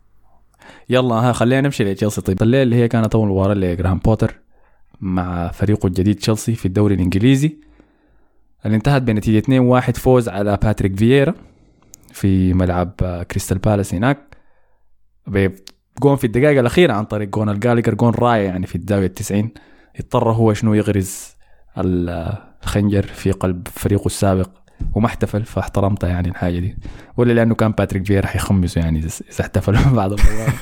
[0.90, 2.22] يلا ها خلينا نمشي لتشيلسي.
[2.22, 4.40] طيب الليلة اللي هي كانت أول مباراة لجراهام بوتر
[5.02, 7.58] مع فريقه الجديد تشيلسي في الدوري الإنجليزي.
[8.66, 9.40] اللي انتهت بنتيجة
[9.80, 11.34] 2-1 فوز على باتريك فييرا
[12.12, 14.18] في ملعب آه، كريستال بالاس هناك.
[15.28, 19.50] بجون في الدقائق الأخيرة عن طريق كونر جالاجر جون رائع يعني في الزاوية 90
[20.00, 21.28] اضطر هو شنو يغرز
[21.78, 24.50] ال- الخنجر في قلب فريقه السابق.
[24.96, 26.78] وما احتفل فاحترمته يعني الحاجة دي.
[27.18, 29.10] ولا لأنه كان باتريك فييرا حيخمسه يعني إذا
[29.42, 30.54] احتفل بعد المباراه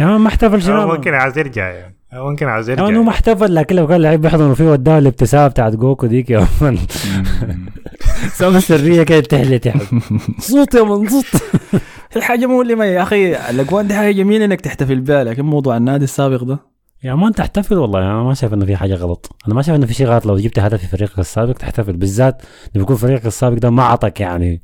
[0.00, 1.96] يا مان ما احتفل شنو؟ ممكن عايز يرجع يعني.
[2.12, 5.72] ممكن عايز يرجع انه ما احتفل لكن لو كان لعيب بيحضنوا فيه وداه الابتسامة بتاعت
[5.76, 6.78] جوكو ديك يا مان
[8.38, 9.74] سامة سرية كده تحلت يا
[10.38, 11.26] صوت يا من صوت.
[12.12, 16.04] هي حاجة مؤلمه يا أخي الاجوان دي حاجة جميلة إنك تحتفل بها لكن موضوع النادي
[16.04, 16.58] السابق ده
[17.04, 19.36] يا مان تحتفل والله أنا ما شايف إنه في حاجة غلط.
[19.46, 21.92] أنا ما شايف إنه في شيء غلط لو جبت هدف في فريقك السابق تحتفل.
[21.92, 22.42] بالذات
[22.74, 24.62] لما يكون فريقك السابق ده ما عطك يعني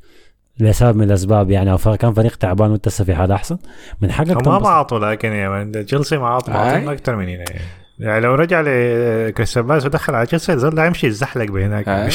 [0.59, 3.57] لسبب من الأسباب يعني أو كان فريق تعبان وأنت هسه في حاله أحسن.
[4.01, 4.69] من حقك ما.
[4.69, 7.31] عطوا لكن يا man تشيلسي ما عطوا أكثر من هنا.
[7.49, 7.61] يعني.
[7.99, 11.87] يعني لو رجع لكريستال بالاس ودخل على تشيلسي زول يمشي يزحلق بهناك.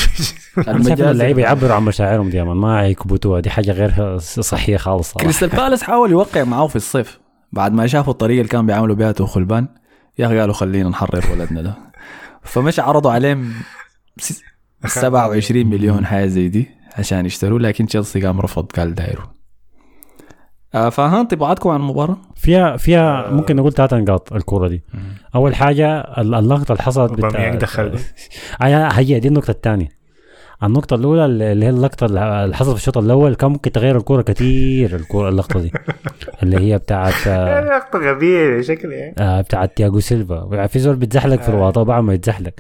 [1.01, 3.41] اللعيبة يعبروا عن مشاعرهم مان ما يكبتوها.
[3.41, 7.19] دي حاجة غير صحية خالص كريستال بالاس حاول يوقع معاه في الصيف.
[7.53, 9.69] بعد ما شافوا الطريقة اللي كان بيعاملوا بها توخل يا man.
[10.19, 11.75] يا أخي قالوا خلينا نحرر ولدنا ده.
[12.43, 13.53] فمشوا عرضوا عليهم
[14.19, 14.43] س-
[14.87, 19.35] 27 مليون حاجة زي دي عشان يشتروا لكن تشيلسي قام رفض قال دايره
[20.75, 24.85] آه فها انطباعاتكم عن المباراة؟ فيها فيها ممكن نقول ثلاث نقاط الكوره دي.
[25.35, 27.91] أول حاجة ال- اللقطة اللي حصلت أوباميانج دخل.
[27.91, 27.99] دي.
[28.63, 29.89] آه هي دي النقطة الثانية.
[30.63, 34.97] النقطة الأولى اللي هي اللقطة اللي حصلت في الشوط الأول كان ممكن تغير الكورة كتير
[34.97, 35.73] الكورة اللقطة دي.
[36.43, 39.15] اللي هي بتاعت آه، لقطة غبية شكل يعني.
[39.19, 40.49] آه بتاعت تياجو سيلفا.
[40.53, 42.53] يعني في زول بيتزحلق في الواطة بعد ما يتزحلق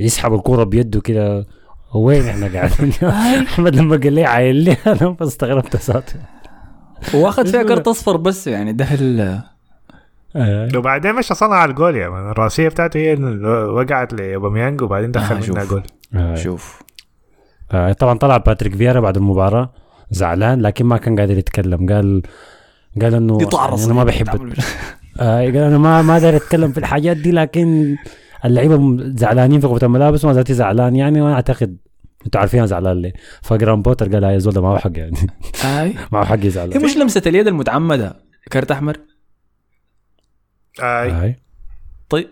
[0.00, 1.46] يسحب الكورة بيده كده.
[1.94, 2.92] وين إحنا قاعدين؟
[3.48, 6.20] أحمد لما قال لي عايل لي أنا استغربت ساعتها
[7.14, 9.40] واخذ فيها كرت أصفر بس يعني ده ال-
[10.36, 10.68] آه.
[10.76, 15.38] وبعدين مشى صنع الجول يا man الرأسية بتاعته هي اللي وقعت لأوباميانج وبعدين دخل آه،
[15.38, 15.70] منها شوف.
[15.70, 15.82] جول.
[16.14, 16.34] آه.
[16.34, 16.80] شوف.
[16.80, 16.83] آه،
[17.98, 19.72] طبعا طلع باتريك فييرا بعد المباراة
[20.10, 21.88] زعلان لكن ما كان قادر يتكلم.
[21.92, 22.22] قال
[23.02, 24.28] قال إنه تعرص أنا ما بحب
[25.20, 27.96] آه قال أنا ما ما داير اتكلم في الحاجات دي لكن
[28.44, 31.76] اللعيبة زعلانين في غرفه الملابس وأنا ذاتي زعلان يعني وأنا أعتقد
[32.26, 33.12] أنتوا عارفين أنا زعلان ليه.
[33.42, 35.16] فجرام بوتر قال هاي الزول ده ما هو حق يعني.
[35.64, 36.72] اي ما هو حق يزعل.
[36.72, 38.16] هي مش لمسة اليد المتعمدة
[38.52, 38.96] كرت أحمر؟
[40.82, 41.10] آي.
[41.10, 41.28] هاي.
[41.28, 41.36] آه،
[42.08, 42.28] طيب.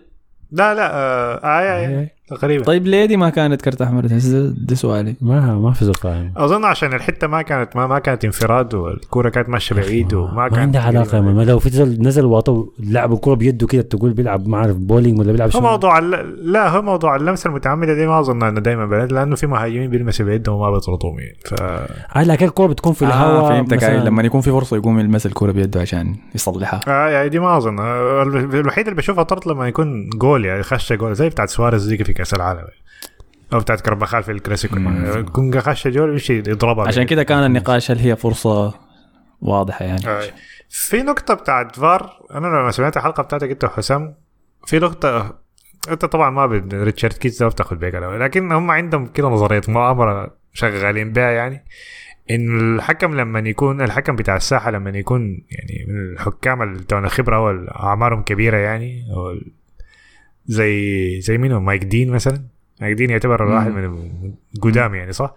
[0.51, 2.09] لا لا آه آي آي هاي.
[2.35, 5.15] تقريبا طيب ليه دي ما كانت كرت أحمر؟ ده, سؤالي.
[5.21, 9.49] ما ما في فاهم أظن عشان الحتة ما كانت ما, ما كانت انفراد والكورة كانت
[9.49, 11.21] ماشية بعيد وما ما كانت عندها علاقة.
[11.21, 15.31] ما لو في نزل واطو لعب الكورة بيده كده تقول بيلعب ما أعرف بولينج ولا
[15.31, 19.11] بيلعب هو موضوع الل- لا هو موضوع اللمسة المتعمدة دي ما أظن إنه دائما طرد
[19.11, 21.53] لأنه في مهاجمين بيلمسوا بيدهم وما بيطردهم يعني ف
[22.17, 23.77] هاي لكن الكورة بتكون في الهواء آه فهمتك.
[23.77, 24.01] مثلاً.
[24.01, 26.79] آه لما يكون في فرصة يقوم يلمس الكورة بيده عشان يصلحها.
[26.87, 27.79] آه يعني دي ما أظن.
[27.79, 28.23] آه،
[28.53, 32.03] الوحيد اللي بشوفها طرد لما يكون جول يعني خشة جول زي بتاعت سواريز دي في
[32.23, 32.67] كاس العالم.
[33.53, 34.75] أو بتاعت كربخال في الكلاسيكو.
[35.19, 36.87] يكون خشه جول يمشي يضربها.
[36.87, 38.73] عشان كده كان النقاش هل هي فرصة
[39.41, 40.07] واضحة يعني.
[40.07, 40.23] آه.
[40.69, 44.15] في نقطة بتاعت فار أنا لما سمعت الحلقة بتاعتك أنت وحسام
[44.65, 45.39] في نقطة
[45.89, 50.37] أنت طبعا ما بد ريتشارد ده بتاخد بالك عليها، لكن هم عندهم كده نظرية مؤامرة
[50.53, 51.65] شغالين بها يعني
[52.31, 55.21] إن الحكم لما يكون الحكم بتاع الساحة لما يكون
[55.51, 56.83] يعني من الحكام اللي
[57.35, 59.03] أو أعمارهم كبيرة يعني
[60.45, 62.43] زي زي مين هو؟ مايك دين مثلا
[62.81, 63.43] مايك دين يعتبر.
[63.43, 64.13] واحد من
[64.55, 65.33] القدام يعني صح؟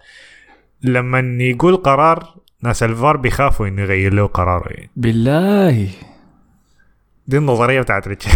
[0.83, 5.87] لما يقول قرار ناس الفار بيخافوا إنه يغير له قراره يعني بالله
[7.27, 8.27] دي النظرية بتاعت ريتش-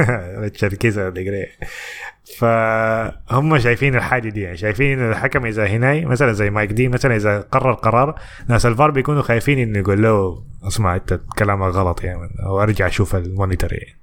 [0.42, 1.12] ريتشارد كيز
[2.38, 7.16] فهم شايفين الحاجة دي يعني شايفين إن الحكم إذا هنا مثلا زي مايك دين مثلا
[7.16, 12.20] إذا قرر قرار ناس الفار بيكونوا خايفين إنه يقول له اسمع أنت كلامك غلط يعني
[12.46, 13.96] أو أرجع أشوف ال monitor يعني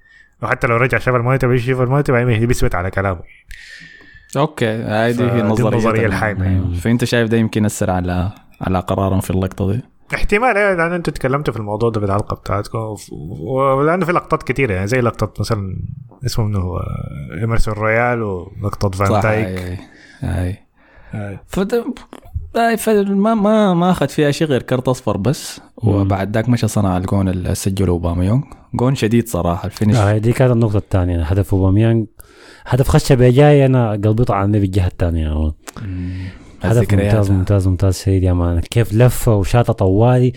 [0.44, 3.20] وحتى لو رجع شاف ال monitor بيشوف ال monitor بعدين بيثبت على كلامه.
[4.38, 6.46] okay فدي هي النظرية النظرية الحايمة.
[6.46, 6.76] يعني.
[6.76, 8.32] فأنت شايف ده يمكن يأثر على
[8.62, 9.82] على قرارهم في اللقطة دي؟
[10.14, 12.96] احتمال أيوه لأن أنتوا تكلمتوا في الموضوع ده في الحلقة بتاعتكم
[13.42, 15.76] ولأنه في لقطات كثيره يعني زي لقطة مثلا
[16.26, 16.80] اسمه منه هو
[17.40, 19.80] إيمرسون رويال ولقطة فان دايك.
[21.48, 21.86] فده
[22.56, 26.98] هاي فما ما ما أخذ فيها شيء غير كرت أصفر بس وبعد ذاك مشى صنع
[26.98, 28.44] الجون اللي سجله أوباميانج
[28.74, 29.96] جون شديد صراحة ال finish.
[29.96, 31.24] آه دي كانت النقطة الثانية.
[31.24, 32.06] هدف أوباميانج
[32.66, 35.52] هدف خشة بجاي أنا قلبي طعنني بالجهة الثانية.
[35.82, 36.14] مم.
[36.62, 36.94] هدف.
[36.94, 38.60] ممتاز ممتاز ممتاز سيد يا man.
[38.60, 40.34] كيف لفة وشاطة طوالي.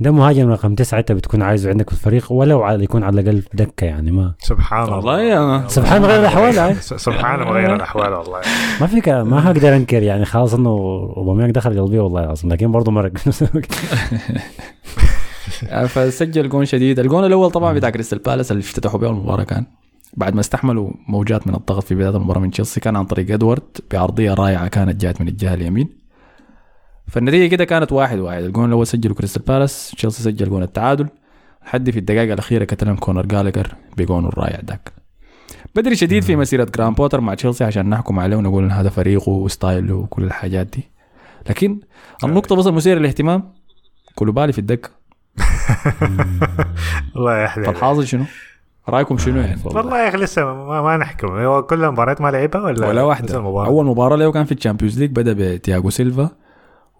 [0.00, 3.42] ده مهاجم رقم تسعة أنت بتكون عايزه عندك في الفريق ولو على يكون على الأقل
[3.54, 4.34] دكة يعني ما.
[4.38, 4.96] سبحان الله.
[4.96, 6.74] والله يا سبحان غير الأحوال هاي.
[6.74, 8.40] س- سبحان مغير الأحوال والله.
[8.80, 10.68] ما فيك ما هقدر أنكر يعني خلاص إنه
[11.16, 12.52] أوباميانج دخل قلبي والله العظيم.
[12.52, 13.12] لكن برضه مرق.
[15.86, 16.98] فسجل جون شديد.
[16.98, 19.66] الجون الأول طبعا بتاع كريستال بالاس اللي افتتحوا به المباراة كان
[20.16, 23.62] بعد ما استحملوا موجات من الضغط في بداية المباراة من تشيلسي كان عن طريق إدوارد
[23.92, 25.88] بعرضية رائعة كانت جات من الجهة اليمين.
[27.08, 28.42] فالنتيجة كده كانت واحد واحد.
[28.42, 31.08] الجون الأول سجله كريستال بالاس تشيلسي سجل جون التعادل.
[31.66, 34.92] لحد في الدقائق الأخيرة كتلهم كونر جالجر بجونه الرائع داك
[35.74, 39.30] بدري شديد في مسيرة جرام بوتر مع تشيلسي عشان نحكم عليه ونقول ان هذا فريقه
[39.30, 40.90] و style ه وكل الحاجات دي.
[41.48, 41.80] لكن
[42.24, 43.52] النقطة بس المثيرة للاهتمام.
[44.14, 44.99] كوليبالي في الدكة.
[47.16, 48.24] الله يحلى فالحاصل شنو؟
[48.88, 49.98] رأيكم شنو يعني؟ والله.
[49.98, 51.28] يا أخي لسه ما, ما نحكم.
[51.28, 54.52] هو كل المباريات ما لعبها ولا ولا بس واحدة؟ المباراة؟ أول مباراة له كان في
[54.52, 56.30] ال Champions League بدأ بتياغو سيلفا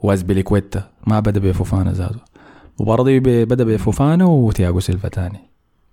[0.00, 2.20] وازبيليكويتا ما بدأ بفوفانا ذاته
[2.80, 5.38] المباراة دي ب- بدأ بفوفانا وتياغو سيلفا تاني.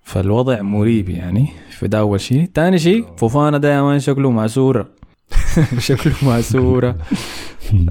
[0.04, 1.48] فالوضع مريب يعني.
[1.70, 2.50] في ده أول شيء.
[2.54, 4.88] تاني شيء فوفانا ده يا man شكله معسورة
[5.80, 6.96] شكله معسورة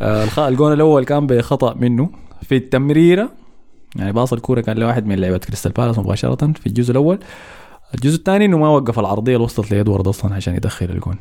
[0.00, 2.10] آه، الجون الأول كان بخطأ منه.
[2.42, 3.28] في التمريرة
[3.98, 7.18] يعني باص الكورة كان لواحد من لعيبة كريستال بالاس مباشرة في الجزء الأول.
[7.94, 11.16] الجزء الثاني إنه ما وقف العرضية اللي وصلت لإدوارد أصلا عشان يدخل الجون.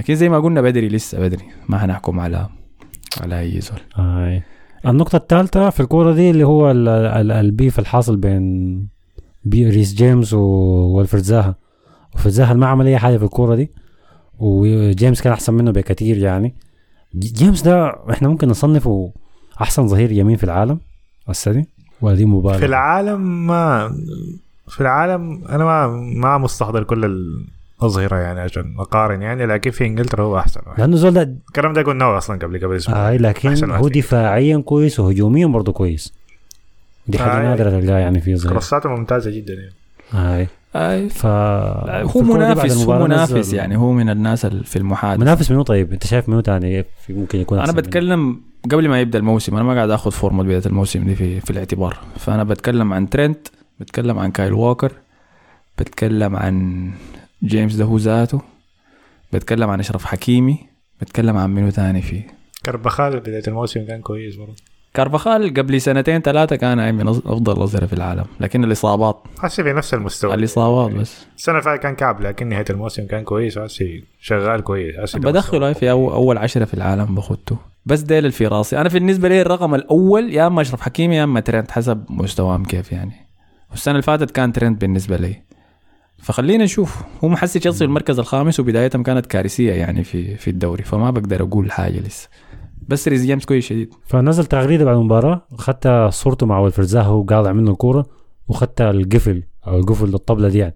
[0.00, 1.44] لكن زي ما قلنا بدري لسه بدري.
[1.68, 2.48] ما حنحكم على
[3.20, 3.78] على أي زول.
[3.94, 4.42] هاي.
[4.86, 8.86] النقطة الثالثة في الكورة دي اللي هو ال- ال- ال beef الحاصل بين
[9.44, 11.54] بي ريس جيمس وويلفريد زاها.
[12.26, 13.70] زاها ما عمل أي حاجة في الكورة دي.
[14.38, 16.54] وجيمس كان أحسن منه بكثير يعني.
[17.14, 19.12] جيمس ده إحنا ممكن نصنفه
[19.60, 20.80] أحسن ظهير يمين في العالم
[21.28, 21.64] السنة
[22.02, 22.26] ولا دي
[22.58, 23.94] في العالم ما
[24.68, 30.24] في العالم أنا ما ما مستحضر كل الأظهرة يعني عشان أقارن يعني لكن في إنجلترا
[30.24, 30.80] هو أحسن واحد.
[30.80, 33.08] لأنه زول الكلام ده قلناه أصلا قبل قبل أسبوع.
[33.08, 33.88] هاي لكن هو.
[33.88, 36.14] دفاعيا كويس وهجوميا برضه كويس.
[37.08, 37.42] دي حاجة هاي.
[37.46, 39.72] نادرة تلقاها يعني في ظهير كروساته ممتازة جدا يعني.
[40.12, 40.48] هاي.
[40.76, 45.20] أي ف هو منافس هو منافس نزل- يعني هو من الناس اللي في المحادثة.
[45.20, 48.88] منافس منو طيب؟ انت شايف منو تاني؟ في ممكن يكون أنا أحسن منه؟ بتكلم قبل
[48.88, 51.96] ما يبدأ الموسم أنا ما قاعد آخذ فورمة بدايه الموسم دي في في الاعتبار.
[52.18, 53.48] فأنا بتكلم عن ترينت
[53.80, 54.92] بتكلم عن كايل ووكر
[55.78, 56.90] بتكلم عن
[57.44, 58.40] جيمس ده هو ذاته
[59.32, 60.58] بتكلم عن أشرف حكيمي
[61.00, 62.26] بتكلم عن منو تاني فيه
[62.66, 64.54] كربخال بداية الموسم كان كويس برضه.
[64.94, 69.22] كارفاخال قبل سنتين ثلاثة كان من أفضل الأظهرة في العالم لكن الإصابات.
[69.38, 70.34] حسي في نفس المستوى.
[70.34, 71.26] الإصابات بس.
[71.36, 75.72] السنة اللي فاتت كان كعب لكن نهاية الموسم كان كويس حسي شغال كويس حسي بدخله
[75.72, 77.56] في أول, أول عشرة في العالم بخدته.
[77.86, 78.80] بس ديل في راسي.
[78.80, 82.92] أنا بالنسبة لي الرقم الأول يا إما أشرف حكيمي يا إما ترند حسب مستواهم كيف
[82.92, 83.12] يعني.
[83.70, 85.42] والسنة اللي فاتت كان ترند بالنسبة لي.
[86.22, 86.96] فخلينا نشوف.
[87.24, 91.42] هو محسي تشيلسي في المركز الخامس وبدايتهم كانت كارثية يعني في في الدوري فما بقدر
[91.42, 92.28] أقول حاجة لسه.
[92.90, 93.94] بس ريز جيمس كويس شديد.
[94.06, 98.06] فنزل تغريدة بعد المباراه خدت صورته مع ويلفرد زاها وهو قاطع منه الكورة
[98.48, 100.74] وخدت القفل أو القفل للطبلة دي يعني.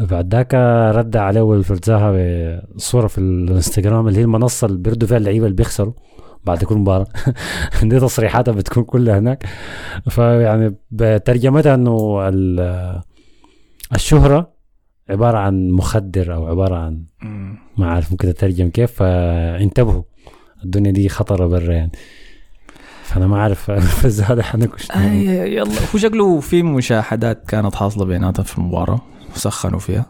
[0.00, 0.54] بعد ذاك
[0.94, 2.12] رد عليه ويلفرد زاها
[2.74, 5.92] بصورة في الانستغرام اللي هي المنصة اللي بيردوا فيها اللعيبة اللي بيخسروا
[6.44, 7.06] بعد كل مباراة.
[7.82, 9.46] دي تصريحاتها بتكون كلها هناك.
[10.10, 13.00] فيعني بترجمتها إنه ال-
[13.94, 14.50] الشهرة
[15.10, 17.02] عبارة عن مخدر أو عبارة عن
[17.76, 18.92] ما عارف ممكن اترجم كيف.
[18.92, 20.02] فانتبهوا.
[20.64, 21.92] الدنيا دي خطرة برا يعني.
[23.04, 23.70] فأنا ما أعرف
[24.30, 25.80] هذا حنكش آه يلا.
[25.94, 29.00] هو شكله في مشاحنات كانت حاصلة بيناتهم في المباراة
[29.36, 30.06] وسخنوا فيها.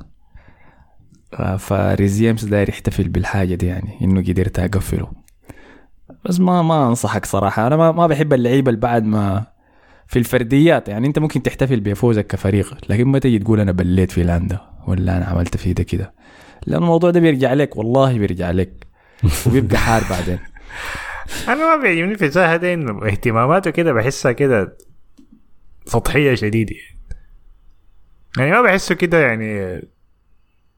[1.35, 5.09] آه، فريس جيمس داير يحتفل بالحاجة دي يعني إنه قدرت أقفله.
[6.25, 7.67] بس ما ما أنصحك صراحة.
[7.67, 9.45] أنا ما, ما بحب اللعيبة اللي بعد ما
[10.07, 11.07] في الفرديات يعني.
[11.07, 15.25] أنت ممكن تحتفل بفوزك كفريق لكن ما تجي تقول أنا بليت فلان ده ولا أنا
[15.25, 16.13] عملت في ده كده.
[16.67, 18.87] لأن الموضوع ده بيرجع لك والله بيرجع لك.
[19.47, 20.39] وبيبقى حار بعدين.
[21.49, 24.77] أنا ما بيعجبني في زاها ده إنه اهتماماته كده بحسها كده
[25.87, 26.77] سطحية شديدة.
[28.39, 29.81] يعني ما بحسه كده يعني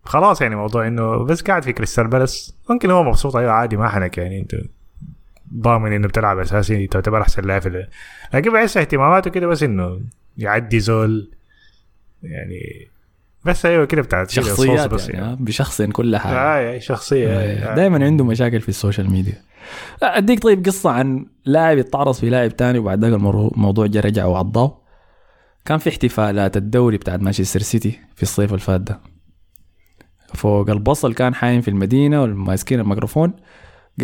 [0.05, 2.57] خلاص يعني موضوع إنه بس قاعد في كريستال بالاس.
[2.70, 4.40] ممكن هو مبسوط أيوه عادي ما حنك يعني.
[4.40, 4.55] أنت
[5.55, 7.86] ضامن إنه بتلعب أساسي تعتبر أحسن لاعب
[8.34, 10.01] لكن بحس اهتماماته كده بس إنه
[10.38, 11.30] يعدي زول
[12.22, 12.88] يعني
[13.45, 15.32] بس أيوه كده بتاعت شخصيات بس يعني.
[15.32, 16.36] آه، بيشخصن كل حاجة.
[16.36, 17.74] آه شخصية آه.
[17.74, 19.42] دائما عنده مشاكل في ال social media.
[20.03, 24.78] أديك طيب قصة عن لاعب يتعرض في لاعب تاني وبعد ذاك الموضوع جا رجع وعضاه
[25.64, 29.01] كان في احتفالات الدوري بتاعت مانشستر سيتي في الصيف اللي فات ده.
[30.34, 33.32] فوق البص اللي كان حايم في المدينة وماسكين الميكروفون.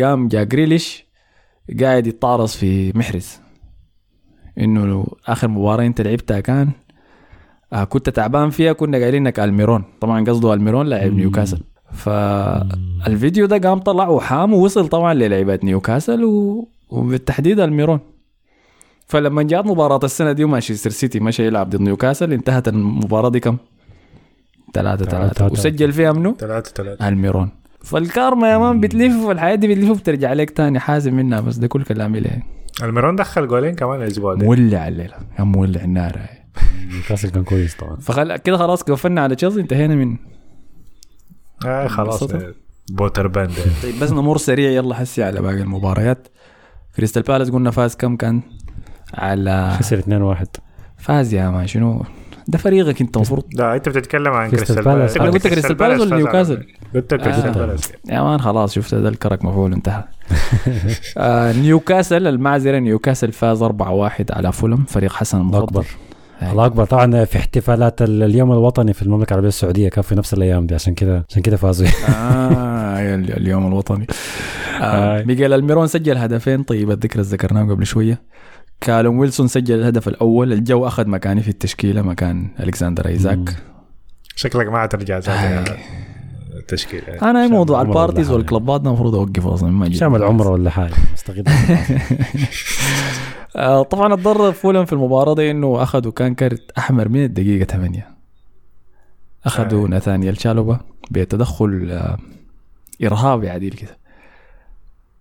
[0.01, 1.05] قام جا جريليش
[1.81, 3.39] قاعد يتعرض في محرز.
[4.57, 6.71] إنه آخر مباراة أنت لعبتها كان
[7.73, 9.83] آه كنت تعبان فيها كنا قايلين إنك ألميرون.
[10.01, 11.13] طبعا قصده ألميرون لاعب.
[11.13, 11.59] نيوكاسل.
[11.93, 16.67] فالفيديو ده قام طلع وحام ووصل طبعا للعيبة نيوكاسل و...
[16.89, 17.99] وبالتحديد ألميرون.
[19.07, 23.57] فلما جات مباراة السنة دي ومانشستر سيتي مشى يلعب ضد نيوكاسل انتهت المباراة دي كم؟
[24.73, 25.53] ثلاثة ثلاثة ثلاثة.
[25.53, 27.07] وسجل فيها منو؟ ثلاثة ثلاثة.
[27.07, 27.49] ألميرون.
[27.83, 31.83] فالكارما يا man بتلف والحياة دي بتلف وبترجع لك تاني حازم منها بس ده كل
[31.83, 32.43] كلامي ليه
[32.83, 34.45] ألميرون دخل جولين كمان الأسبوع ده.
[34.45, 35.15] مولع الليلة.
[35.39, 36.19] يا مولع النار.
[36.91, 37.95] نيوكاسل كان كويس طبعا.
[37.95, 40.17] فخل كده خلاص قفلنا على تشيلسي انتهينا من
[41.65, 42.23] آه خلاص.
[42.91, 43.51] بوتر باند
[43.83, 46.27] طيب بس نمر سريع يلا حسي على باقي المباريات.
[46.97, 48.41] كريستال بالاس قلنا فاز كم كان؟
[49.13, 50.01] على خسر
[50.41, 50.45] 2-1
[50.97, 52.03] فاز يا man شنو؟
[52.47, 53.43] ده فريقك انت المفروض.
[53.53, 55.17] لا انت بتتكلم عن كريستال كريستال بالاس.
[55.17, 57.65] أنا قلت كريستال بالاس ولا نيوكاسل؟ قلت كريستال آه.
[57.65, 57.91] بالاس.
[58.09, 60.03] يا man خلاص شفت ده الكرك مفعوله انتهى.
[61.17, 63.71] آه نيوكاسل المعذرة نيوكاسل فاز 4-1
[64.31, 65.85] على فولم فريق حسن أكبر.
[66.41, 66.85] الله أكبر.
[66.85, 70.75] طبعا في احتفالات ال- اليوم الوطني في المملكة العربية السعودية كان في نفس الأيام دي
[70.75, 71.87] عشان كده عشان كده فازوا.
[72.09, 74.07] آه ال- اليوم الوطني.
[74.81, 75.23] آه آه.
[75.23, 76.63] ميغيل الميرون سجل هدفين.
[76.63, 78.21] طيب الذكر اللي ذكرناه قبل شوية.
[78.81, 80.53] كالوم ويلسون سجل الهدف الأول.
[80.53, 83.55] الجا أخذ مكاني في التشكيلة مكان ألكسندر إيزاك.
[84.35, 84.89] شكلك ما.
[84.93, 85.75] ذاتي
[86.59, 88.31] التشكيل أنا أي موضوع ال parties.
[88.31, 89.93] والكلبات ده المفروض أوقف أصلا ما.
[89.93, 90.93] شامل عمره ولا حاجة.
[91.17, 91.43] استغل
[93.89, 98.07] طبعا الضر فولم في المباراة دي إنه أخذوا كان كارت أحمر من الدقيقة 8
[99.45, 99.89] أخذوا آه.
[99.89, 100.79] ناثانيال شالوبا
[101.11, 102.17] بتدخل آه،
[103.05, 103.97] ارهابي عديل كده.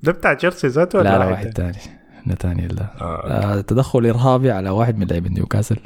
[0.03, 1.79] ده بتاع تشيلسي ذاته ولا لا لا واحد ثاني
[2.26, 2.85] ناثانيال ده.
[3.01, 3.59] آه.
[3.59, 5.76] آه، تدخل إرهابي على واحد من لاعبين نيوكاسل.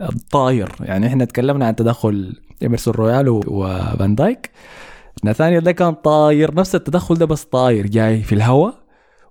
[0.00, 4.50] الطاير يعني إحنا تكلمنا عن تدخل إيمرسون رويال وفان دايك.
[5.24, 8.74] ناثانيال ده كان طاير نفس التدخل ده بس طاير جاي في الهواء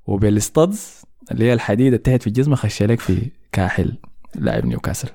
[0.08, 1.02] وبال studs
[1.32, 3.98] اللي هي الحديد تحت في الجسم خش لك في كاحل.
[4.36, 5.10] لاعب نيوكاسل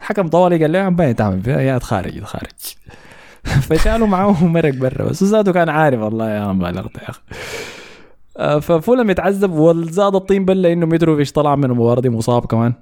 [0.00, 2.50] الحكم طوالي قال له يا عم باين تعمل فيها يا تخارج تخارج
[3.68, 5.08] فشالوا معاه ومرق برا.
[5.08, 7.20] بس زادو كان عارف والله يا عم بالغت يا أخي.
[8.36, 12.74] آه، ففولم يتعذب وزاد الطين بلة انه ميتروفيتش طلع من المباراه دي مصاب كمان.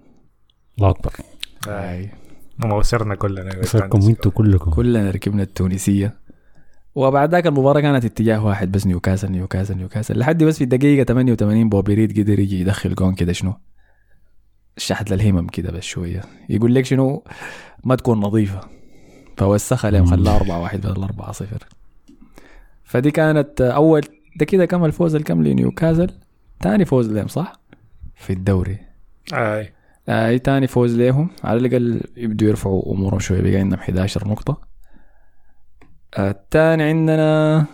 [0.78, 1.12] الله أكبر.
[1.68, 2.08] آه.
[2.64, 3.62] هم وسرنا كلنا.
[3.62, 4.70] خسركم أنتوا كلكم.
[4.70, 6.14] كلنا ركبنا التونسية.
[6.94, 11.68] وبعد ذاك المباراه كانت اتجاه واحد بس نيوكاسل نيوكاسل نيوكاسل لحد بس في الدقيقة 88
[11.68, 13.54] بوبي ريد قدر يجي يدخل جون كده شنو؟
[14.76, 16.20] شحذ للهمم كده بس شوية.
[16.48, 17.22] يقول لك شنو؟
[17.84, 18.60] ما تكون نظيفة.
[19.36, 21.46] فوسخها لهم خلاها 4 1 بدل 4 0
[22.84, 24.00] فدي كانت اول
[24.36, 26.10] ده كده كم الفوز الكم لنيوكاسل.
[26.62, 27.52] ثاني فوز لهم صح؟
[28.14, 28.78] في الدوري.
[29.34, 29.68] آه.
[30.08, 34.73] آي تاني فوز ليهم على الأقل يبدوا يرفعوا أمورهم شوية بقى عندهم 11 نقطة.
[36.18, 37.66] الثاني عندنا.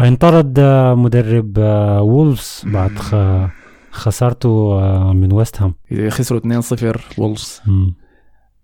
[0.00, 0.60] انطرد
[0.96, 2.92] مدرب آه، وولفز بعد
[3.90, 5.74] خسارته آه، من ويست هام.
[6.08, 7.62] خسروا 2-0 وولفز.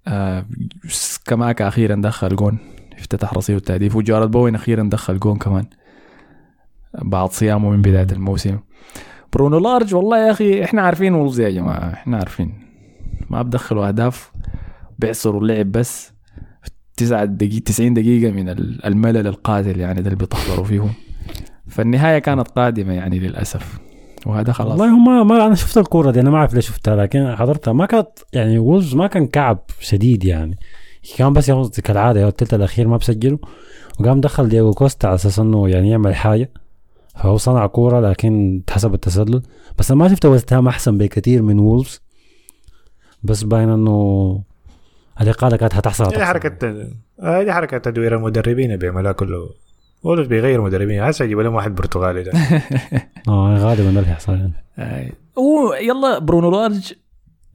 [0.08, 2.58] سكاماكا أخيرا دخل جون
[2.98, 3.96] افتتح رصيد التهديف.
[3.96, 5.66] وجارود بوين أخيرا دخل جون كمان
[7.02, 8.58] بعد صيامه من بداية الموسم.
[9.32, 12.64] برونو لارج والله يا أخي إحنا عارفين وولفز يا جماعة إحنا عارفين.
[13.30, 14.32] ما بدخلوا أهداف
[14.98, 16.13] بيعصروا اللعب بس.
[16.96, 20.92] تسعة دقيقة 90 دقيقة من ال- الملل القاتل يعني ده اللي بتحضروا فيهم
[21.68, 23.78] فالنهاية كانت قادمة يعني للأسف.
[24.26, 24.80] وهذا خلاص.
[24.80, 27.72] والله ما ما أنا شفت الكورة دي أنا ما أعرف ليش شفتها لكن حضرتها.
[27.72, 30.58] ما كانت يعني وولفز ما كان كعب شديد يعني.
[31.16, 33.38] كان بس كالعادة يا الثلث الأخير ما بسجلوا
[34.00, 36.50] وقام دخل دييغو كوستا على أساس إنه يعني يعمل حاجة.
[37.16, 39.42] فهو صنع كورة لكن اتحسب التسلل.
[39.78, 42.00] بس أنا ما شفت ويست هام أحسن بكثير من وولفز.
[43.22, 44.40] بس باين إنه
[45.20, 46.22] الاقاله كانت حتحصل.
[46.24, 46.88] حركة
[47.20, 49.50] آه دي حركة تدوير المدربين بيعملوها كله
[50.02, 52.32] وولف بيغير مدربين هسه يجيبوا لهم واحد برتغالي ده
[53.28, 54.52] آه غالبا ده اللي حيحصل يعني.
[54.78, 55.12] آي.
[55.38, 56.92] هو يلا برونو لارج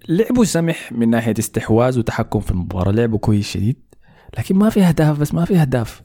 [0.10, 3.82] لعبه سمح من ناحية استحواذ وتحكم في المباراة لعبه كويس شديد
[4.38, 6.02] لكن ما في أهداف بس ما في أهداف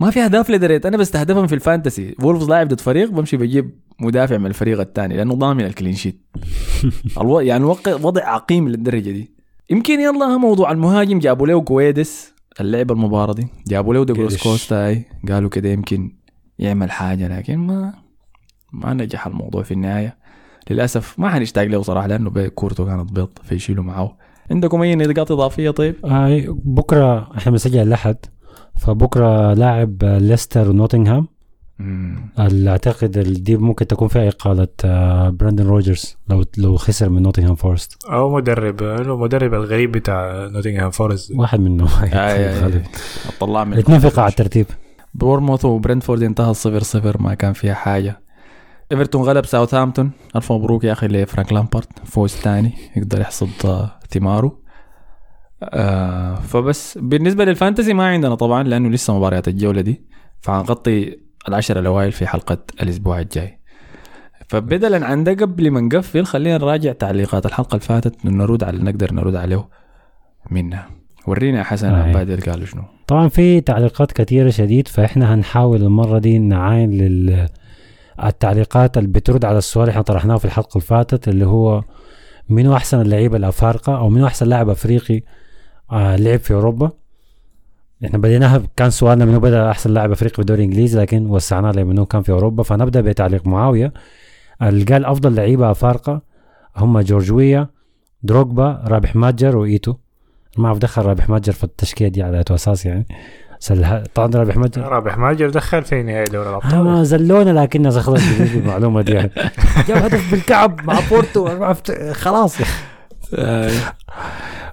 [0.00, 3.70] ما في أهداف لدرجه أنا بستهدفهم في ال fantasy وولفز لاعب ضد فريق بمشي بجيب
[4.00, 6.26] مدافع من الفريق الثاني لأنه ضامن ال clean sheet.
[7.40, 13.46] يعني وضع عقيم للدرجة دي يمكن يلا موضوع المهاجم جابوا له كويدس اللعب المباراة دي
[13.68, 14.42] جابوا له دوغلاس.
[14.42, 15.04] كوستا أي.
[15.28, 16.16] قالوا كده يمكن
[16.58, 17.94] يعمل حاجة لكن ما
[18.72, 20.16] ما نجح الموضوع في النهاية
[20.70, 24.16] للأسف ما حنشتاق له صراحة لأنه كورته كانت بيض فيشيلوا معاه
[24.50, 28.16] عندكم أي نقاط إضافية طيب؟ آه بكرة إحنا بنسجل الأحد
[28.78, 31.26] فبكرة لاعب ليستر ونوتنغهام
[32.68, 33.10] أعتقد
[33.44, 38.04] دي ممكن تكون فيها إقالة آه، براندن روجرز لو لو خسر من نوتنغهام فورست.
[38.04, 41.32] أو مدرب المدرب الغريب بتاع نوتنغهام فورست.
[41.36, 41.88] واحد منهم.
[42.12, 42.82] آي.
[43.40, 44.66] طلع من الاثنين في قاع الترتيب.
[45.14, 48.20] بورموث وبرنتفورد انتهى صفر صفر ما كان فيها حاجة.
[48.92, 50.10] إيفرتون غلب ساوثهامبتون.
[50.36, 51.86] الف مبروك يا أخي لفرانك لامبارد.
[52.04, 54.62] فوز ثاني يقدر يحصد آه، ثماره.
[55.62, 60.04] آه فبس بالنسبة لل Fantasy ما عندنا طبعا لأنه لسه مباريات الجولة دي.
[60.40, 63.58] فحنغطي العشر الأوائل في حلقة الأسبوع الجاي.
[64.48, 69.12] فبدلا عن ده قبل ما نقفل خلينا نراجع تعليقات الحلقة اللي فاتت نرد على نقدر
[69.14, 69.68] نرد عليه
[70.50, 70.88] منها.
[71.26, 72.02] ورينا يا حسن آه.
[72.08, 72.82] عبادل قالوا شنو.
[73.06, 77.48] طبعا في تعليقات كثيرة شديد فإحنا هنحاول المرة دي نعاين لل
[78.24, 81.82] التعليقات اللي بترد على السؤال اللي إحنا طرحناه في الحلقة اللي فاتت اللي هو
[82.48, 85.22] منو أحسن اللعيبة الأفارقة أو منو أحسن لاعب أفريقي
[85.92, 86.90] آه لعب في أوروبا؟
[88.04, 92.06] إحنا بديناها كان سؤالنا منو بدأ أحسن لاعب أفريقي في الدوري الإنجليزي لكن وسعناه لمنو
[92.06, 93.92] كان في أوروبا فنبدأ بتعليق معاوية.
[94.62, 96.22] اللي قال أفضل لعيبة افارقة
[96.76, 97.68] هم جورجويا
[98.22, 99.94] دروجبا رابح ماجر وإيتو.
[100.58, 103.06] ما أعرف دخل رابح ماجر في التشكيلة دي على أساس يعني.
[103.58, 104.02] سل...
[104.14, 104.82] طبعا رابح ماجر.
[104.82, 106.84] رابح ماجر دخل في نهائي دوري آه الأبطال.
[106.84, 109.30] ما زلونا لكن ناس اخذت المعلومه دي يعني.
[109.88, 111.48] جاب هدف بالكعب مع بورتو.
[112.12, 112.56] خلاص.
[113.34, 113.70] آه.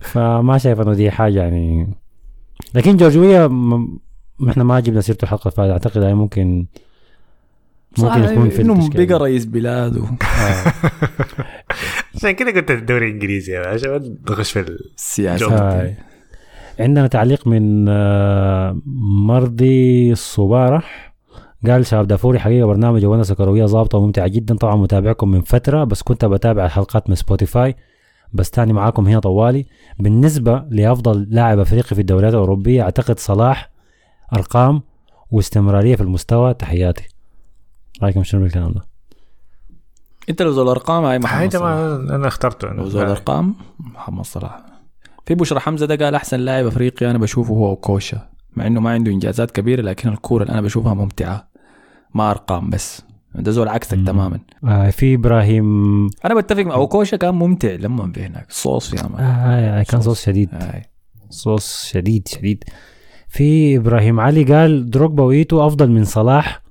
[0.01, 1.87] فما شايف إنه دي حاجة يعني
[2.75, 3.99] لكن جورجويا م...
[4.49, 6.65] إحنا ما جبنا سيرته الحلقة اللي فاتت اعتقد هاي ممكن
[7.97, 9.19] ممكن يكون في إنه بقى.
[9.19, 10.05] رئيس بلاد و-.
[12.15, 15.95] عشان كده قلت الدوري الإنجليزي باشا ما تخش في ال- السياسة.
[16.79, 18.77] عندنا تعليق من آه،
[19.25, 21.13] مرضي الصبارح
[21.67, 26.01] قال شباب دافوري حقيقة برنامج ونسة كروية ظابطة وممتعة جدا طبعا متابعكم من فترة بس
[26.01, 27.75] كنت بتابع الحلقات من سبوتيفاي
[28.33, 29.65] بس تاني معاكم هنا طوالي.
[29.99, 33.69] بالنسبة لأفضل لاعب أفريقي في الدوريات الأوروبية أعتقد صلاح
[34.33, 34.81] أرقام
[35.31, 36.53] واستمرارية في المستوى.
[36.53, 37.07] تحياتي.
[38.03, 38.81] رأيكم شنو بالكلام ده؟
[40.29, 41.73] أنت لو زول الأرقام هاي محمد صلاح.
[42.15, 44.59] أنا اخترته لو أنا زول الأرقام محمد صلاح.
[45.25, 48.89] في بشرى حمزة ده قال أحسن لاعب أفريقي أنا بشوفه هو كوشا مع إنه ما
[48.91, 51.47] عنده إنجازات كبيرة لكن الكورة اللي أنا بشوفها ممتعة
[52.13, 53.01] ما أرقام بس.
[53.35, 54.05] ده زول عكسك مم.
[54.05, 54.39] تماما.
[54.63, 55.65] آه في إبراهيم
[56.25, 60.01] أنا بتفق مع اوكوشا كان ممتع لما في هناك صوص يا آه مان آه كان
[60.01, 60.49] صوت شديد.
[60.53, 60.81] هاي
[61.29, 62.63] صوص شديد شديد.
[63.27, 66.61] في إبراهيم علي قال دروجبا وإيتو أفضل من صلاح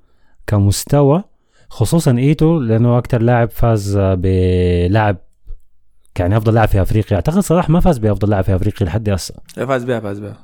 [0.47, 1.25] كمستوى
[1.69, 5.17] خصوصا إيتو لأنه أكتر لاعب فاز بلاعب
[6.19, 7.17] يعني أفضل لاعب في أفريقيا.
[7.17, 9.35] أعتقد صلاح ما فاز بأفضل لاعب في أفريقيا لحد هسه.
[9.55, 10.37] فاز بها فاز بها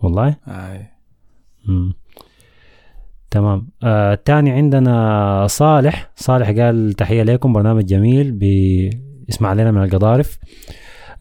[0.00, 0.86] والله؟ هاي
[1.68, 1.94] مم.
[3.34, 3.68] تمام.
[3.82, 6.10] آه تاني عندنا صالح.
[6.16, 10.38] صالح قال تحية لكم برنامج جميل بيسمع لنا من القضارف.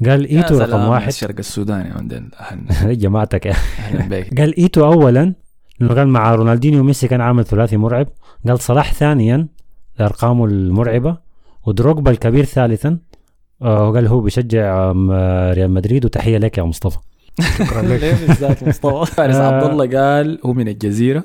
[0.05, 1.07] قال إيتو رقم واحد.
[1.07, 2.29] الشرق السوداني عندنا
[3.03, 3.45] جماعتك.
[3.45, 3.55] يا
[4.37, 5.33] قال إيتو اولا
[5.79, 8.07] لأنه قال مع رونالدينيو وميسي كان عامل ثلاثي مرعب.
[8.47, 9.47] قال صلاح ثانيا
[9.99, 11.17] لأرقامه المرعبة
[11.65, 12.99] ودروجبا الكبير ثالثا.
[13.61, 14.91] آه وقال هو بيشجع
[15.51, 16.05] ريال مدريد.
[16.05, 16.97] وتحية لك يا مصطفى.
[17.57, 19.55] شكرا لك ليه بالذات مصطفى؟ فارس آه.
[19.55, 21.23] عبد الله قال هو من الجزيرة.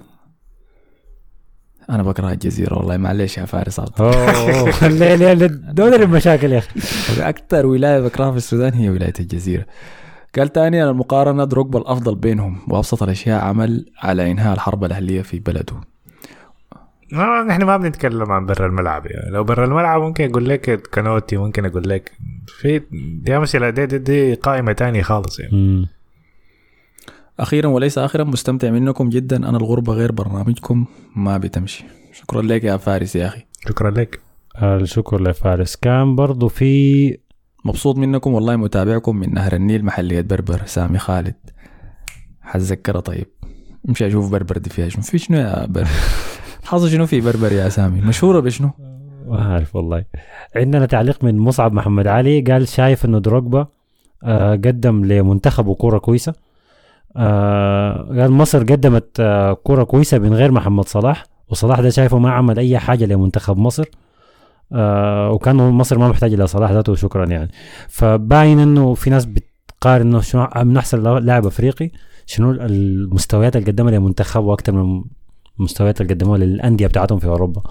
[1.91, 4.89] أنا بكره الجزيرة والله معلش يا فارس عبد أوه.
[4.89, 5.35] ليه
[5.73, 6.81] دول المشاكل يا أخي.
[7.21, 9.67] أكثر ولاية بكرهها في السودان هي ولاية الجزيرة.
[10.39, 15.39] قال تاني أنا المقارنة دروجبا الأفضل بينهم وأبسط الأشياء عمل على إنهاء الحرب الأهلية في
[15.39, 15.77] بلده.
[17.13, 19.31] ما نحن ما بنتكلم عن برا الملعب يعني.
[19.31, 22.13] لو برا الملعب ممكن أقول لك كانوتي ممكن أقول لك
[22.47, 22.83] في
[23.23, 25.89] دي امثله دي, دي, دي قائمة تانية خالص يعني.
[27.41, 29.37] أخيرا وليس آخرا مستمتع منكم جدا.
[29.37, 30.85] أنا الغربة غير برنامجكم
[31.17, 31.85] ما بتمشي.
[32.13, 33.45] شكرا لك يا فارس يا أخي.
[33.69, 34.21] شكرا لك.
[34.63, 35.77] الشكر لفارس.
[35.77, 37.19] كان برضو في
[37.65, 41.35] مبسوط منكم والله متابعكم من نهر النيل محلية بربر سامي خالد.
[42.41, 43.01] حتذكرها.
[43.01, 43.27] طيب
[43.89, 45.89] امشي أشوف بربر دي فيها شنو؟ في شنو يا بربر؟
[46.69, 48.71] حاصل شنو في بربر يا سامي؟ مشهورة بشنو؟
[49.27, 50.05] ما عارف والله.
[50.57, 53.67] عندنا تعليق من مصعب محمد علي قال شايف إنه دروجبا
[54.25, 56.35] آه قدم لمنتخبه كوره كويسة.
[57.19, 62.59] آه مصر قدمت آه كوره كويسة من غير محمد صلاح وصلاح ده شايفه ما عمل
[62.59, 63.85] أي حاجة لمنتخب مصر
[64.73, 67.51] آه وكان مصر ما محتاجة لصلاح ذاته شكرا يعني.
[67.89, 71.91] فباين إنه في ناس بتقارن إنه شنو من أحسن لاعب أفريقي
[72.27, 75.05] شنو المستويات اللي قدمها لمنتخبه أكثر من
[75.59, 77.63] المستويات اللي قدموها للأندية بتاعتهم في أوروبا.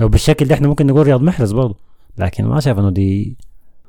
[0.00, 1.76] لو بالشكل ده إحنا ممكن نقول رياض محرز برضه
[2.18, 3.36] لكن ما شايف إنه دي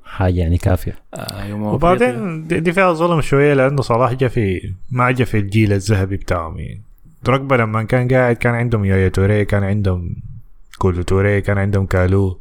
[0.08, 0.96] حاجة يعني كافية.
[1.14, 1.54] آه.
[1.54, 6.60] وبعدين دي, فيها ظلم شوية لأنه صلاح جا في ما جا في الجيل الذهبي بتاعهم.
[6.60, 6.82] يعني
[7.24, 10.16] دروجبا لما كان قاعد كان عندهم يايا توري كان عندهم
[10.78, 12.40] كولو توري كان عندهم كالو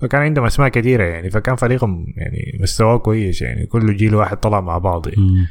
[0.00, 1.30] فكان عندهم أسماء كثيرة يعني.
[1.30, 3.66] فكان فريقهم يعني مستواه كويس يعني.
[3.66, 5.46] كل جيل واحد طلع مع بعض يعني.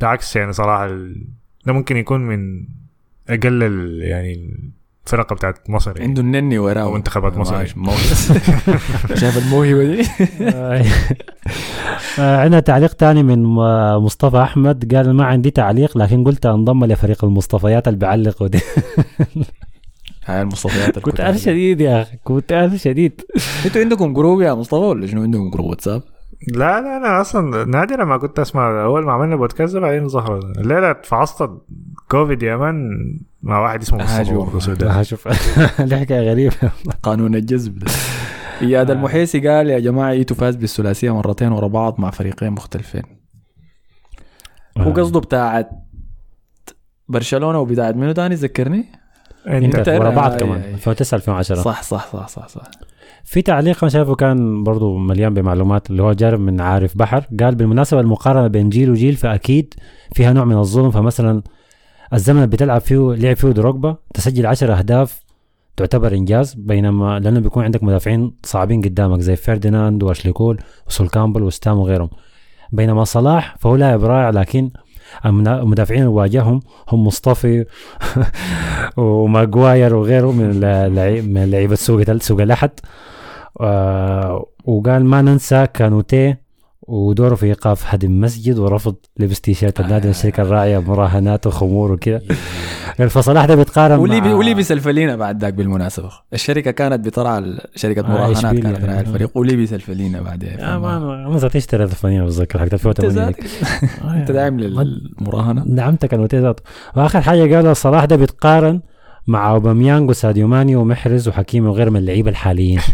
[0.00, 1.24] ده عكس يعني صراحة ال...
[1.66, 2.64] ده ممكن يكون من
[3.28, 4.02] أقل ال...
[4.02, 4.60] يعني
[5.06, 6.04] الفرق بتاعت مصر يعني.
[6.08, 7.56] عنده النني وراه أو منتخبات مصر.
[7.56, 7.92] ماشي، مو-
[9.20, 10.02] شايف الموهبة دي؟
[12.18, 14.94] آه، عندنا تعليق تاني من آه، مصطفى أحمد.
[14.94, 18.60] قال ما عندي تعليق لكن قلت أنضم لفريق المصطفيات اللي بيعلقوا دي
[20.26, 22.16] هاي المصطفيات كنت عارف شديد يا أخي.
[22.24, 23.20] كنت عارف شديد.
[23.66, 26.02] أنتوا عندكم group يا مصطفى ولا شنو؟ عندكم group واتساب؟
[26.54, 28.84] لا لا لا أصلا نادرا ما كنت أسمع.
[28.84, 30.38] أول ما عملنا بودكاست بعدين ظهر.
[30.58, 31.50] الليلة فعصت
[32.08, 32.88] كوفيد يا man
[33.42, 34.44] مع واحد اسمه مصطفى هاجو.
[34.44, 34.94] برضه سوداني.
[34.94, 35.28] لا شوف
[35.82, 36.54] دي حكايه غريبة.
[37.02, 37.92] قانون الجذب ده.
[38.62, 43.02] اياد المحيسي قال يا جماعة إيتو فاز بالثلاثية مرتين ورا بعض مع فريقين مختلفين.
[44.78, 45.70] هو قصده بتاعت
[47.08, 48.84] برشلونة وبتاعت منو تاني؟ ذكرني؟
[49.46, 50.74] انت ورا بعض آه، كمان آه.
[50.74, 52.70] 2009 2010 صح صح صح صح صح.
[53.24, 57.54] في تعليق أنا شايفه كان برضو مليان بمعلومات اللي هو جارب من عارف بحر قال
[57.54, 59.74] بالمناسبة المقارنة بين جيل وجيل فأكيد
[60.14, 61.42] فيها نوع من الظلم فمثلا
[62.12, 65.20] الزمن اللي بتلعب فيه لعب فيه دروجبا تسجل 10 أهداف
[65.76, 71.42] تعتبر إنجاز بينما لأنه بيكون عندك مدافعين صعبين قدامك زي فرديناند واشلي كول وسول كامبل
[71.42, 72.10] وستام وغيرهم.
[72.72, 74.70] بينما صلاح فهو لاعب رائع لكن
[75.26, 77.64] المدافعين اللي واجههم هم مصطفي
[78.96, 80.60] وماجواير وغيره من
[81.34, 82.70] من لعيبة سوق سوق الأحد.
[83.60, 86.39] آه، وقال ما ننسى كانوتيه
[86.92, 92.20] ودوره في إيقاف هدم مسجد ورفض لبس تيشيرت النادي من الشركة الراعيه بمراهنات وخمور وكذا.
[93.08, 98.10] فصلاح ده بيتقارن ولي مع- ولبس الفلينه بعد ذاك بالمناسبة الشركة كانت بترعى شركة آه،
[98.10, 98.72] مراهنات إشبيليا.
[98.72, 99.30] كانت راعي الفريق.
[99.38, 100.98] ولبس الفلينه بعدين يا ما
[101.28, 103.44] ما ذات اشتري الفنية بتذكر حقت 2008 ديك.
[104.04, 106.62] أنت داعم للمراهنة؟ دعمت كانوتيه ذاته
[106.96, 108.80] وآخر حاجة قالها صلاح ده بيتقارن
[109.26, 112.80] مع اوباميانج وساديو ماني ومحرز وحكيمي وغيرهم من اللعيبة الحاليين.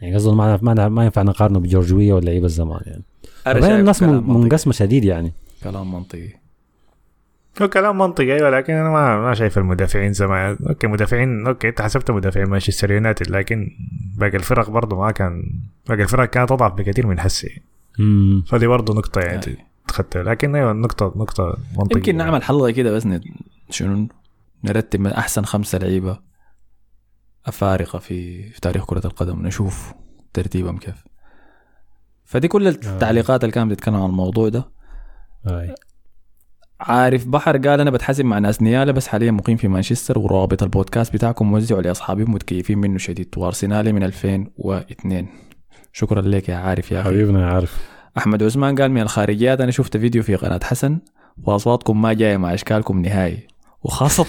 [0.00, 3.02] يعني قصده ما ما ما ينفع نقارنه بجورج ويا واللعيبه الزمان يعني.
[3.46, 4.02] الناس.
[4.02, 5.32] منقسمه شديد يعني.
[5.62, 6.28] كلام منطقي.
[7.62, 10.58] هو كلام منطقي أيوه لكن أنا ما ما شايف المدافعين زمان.
[10.68, 13.70] okay مدافعين okay أنت حسبت مدافعين مانشستر يونايتد لكن
[14.16, 15.42] باقي الفرق برضه ما كان
[15.88, 17.62] باقي الفرق كانت أضعف بكثير من حسي.
[18.00, 19.66] امم فدي برضه نقطة يعني يعني.
[19.88, 23.08] تخدتها لكن أيوه نقطه نقطة منطقية يمكن نعمل حلقه كده بس
[23.70, 24.08] شنو؟
[24.64, 26.18] نرتب من أحسن خمسة لعيبة.
[27.46, 29.92] أفارقة في في تاريخ كرة القدم نشوف
[30.32, 31.04] ترتيبهم كيف.
[32.24, 34.68] فدي كل التعليقات اللي كانت بتتكلم عن الموضوع ده.
[36.80, 41.12] عارف بحر قال أنا بتحاسب مع ناس نيالة بس حاليا مقيم في مانشستر ورابط البودكاست
[41.14, 43.34] بتاعكم موزعه لاصحابي متكيفين منه شديد.
[43.36, 45.28] وارسنالي من 2002
[45.92, 47.08] شكرا لك يا عارف يا أخي.
[47.08, 47.88] حبيبنا عارف.
[48.18, 50.98] أحمد عثمان قال من الخارجيات أنا شفت فيديو في قناة حسن.
[51.42, 53.46] وأصواتكم ما جاية مع إشكالكم نهائي.
[53.86, 54.26] وخاصة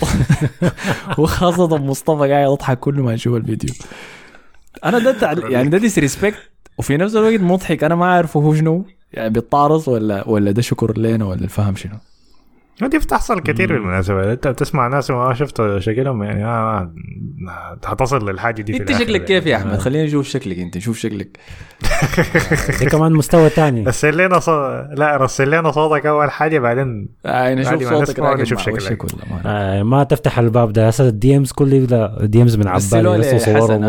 [1.18, 3.74] وخاصة مصطفى قاعد يضحك كل ما يشوف الفيديو.
[4.86, 5.44] أنا ده تعل...
[5.54, 6.38] يعني ده ديسريسبكت
[6.78, 7.84] وفي نفس الوقت مضحك.
[7.84, 8.86] أنا ما عارف هو شنو.
[9.14, 11.98] يعني بيتعرض ولا ولا ده شكر لنا ولا الفهم شنو.
[12.86, 14.34] دي بتحصل كثير بالمناسبة.
[14.34, 16.94] أنت بتسمع ناس ما شفت شكلهم يعني ما
[17.38, 19.26] ما هتصل للحاجة دي أنت شكلك يعني.
[19.26, 21.38] كيف يا أحمد؟ خلينا نشوف شكلك أنت نشوف شكلك.
[22.80, 23.84] دي كمان مستوى تاني.
[23.84, 29.06] رسل لنا صوت لا رسل لنا صوتك أول حاجة بعدين آه نشوف صوتك نشوف شكلك.
[29.45, 30.88] آه ما تفتح الباب ده.
[30.88, 33.84] هسه الدي امز كل لا دي امز من عبالي لي بس صورهم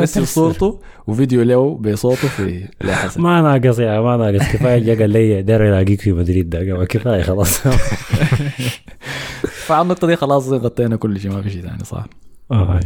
[0.00, 0.24] حسن آه،.
[0.40, 4.52] صورته وفيديو له بصوته في لحسن ما ناقص يا ما ناقص.
[4.52, 6.84] كفاية جا قال لي داير الاقيك في مدريد ده.
[6.84, 7.62] كفاية خلاص.
[9.66, 12.04] فعلى النقطة دي خلاص غطينا كل شيء ما في شيء ثاني صح
[12.50, 12.80] آه، هاي.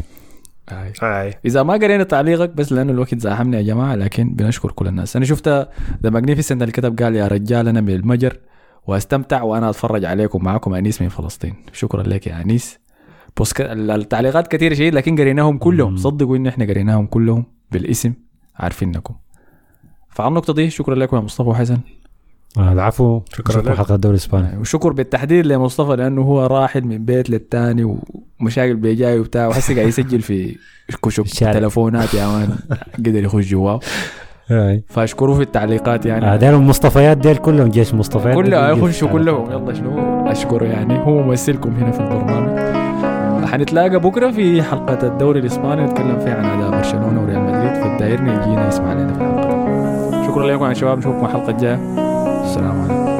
[1.02, 1.35] هاي.
[1.47, 5.16] إذا ما قرينا تعليقك بس لأنه الوقت زاحمنا يا جماعة لكن بنشكر كل الناس.
[5.16, 5.48] أنا شفت
[6.02, 8.39] The Magnificent اللي كتب قال يا رجال أنا من المجر
[8.86, 11.55] وأستمتع وأنا أتفرج عليكم معاكم أنيس من فلسطين.
[11.73, 12.78] شكرا لك يا أنيس.
[13.40, 13.61] بص ك...
[13.61, 15.97] التعليقات كثير شيء لكن قريناهم كلهم.
[15.97, 18.15] صدقوا إن إحنا قريناهم كلهم بالاسم
[18.56, 19.15] عارفينكم.
[20.11, 21.74] فعلى النقطة دي شكرا لكم يا مصطفى وحسن.
[21.74, 21.81] آه،
[22.59, 23.20] العفو.
[23.32, 23.78] شكراً شكرا لك.
[23.78, 24.59] حلقة الدوري الإسباني.
[24.60, 27.97] وشكر بالتحديد لمصطفى لأنه هو راحل من بيت للتاني
[28.40, 30.56] ومشاكل بيجاي وبتاع وهسه قاعد يسجل في
[31.02, 31.24] كشك.
[31.55, 32.56] تلفونات يا man.
[33.06, 33.81] قدر يخش جواه.
[34.89, 39.51] فاشكروه في التعليقات آه، يعني داير المصطفيات ديل كلهم جيش مصطفيات كلهم يخشوا كلهم.
[39.51, 40.98] يلا شنو؟ أشكره يعني.
[40.98, 42.74] هو ممثلكم هنا في البرنامج.
[43.47, 47.74] حنتلاقى بكرة في حلقة الدوري الإسباني نتكلم فيها عن أداء برشلونة وريال مدريد.
[47.74, 50.26] فالدايرني يجينا يسمع لنا في الحلقة.
[50.26, 50.98] شكرا لكم يا شباب.
[50.98, 52.14] نشوفكم الحلقة الجاية.
[52.47, 53.14] 是啊。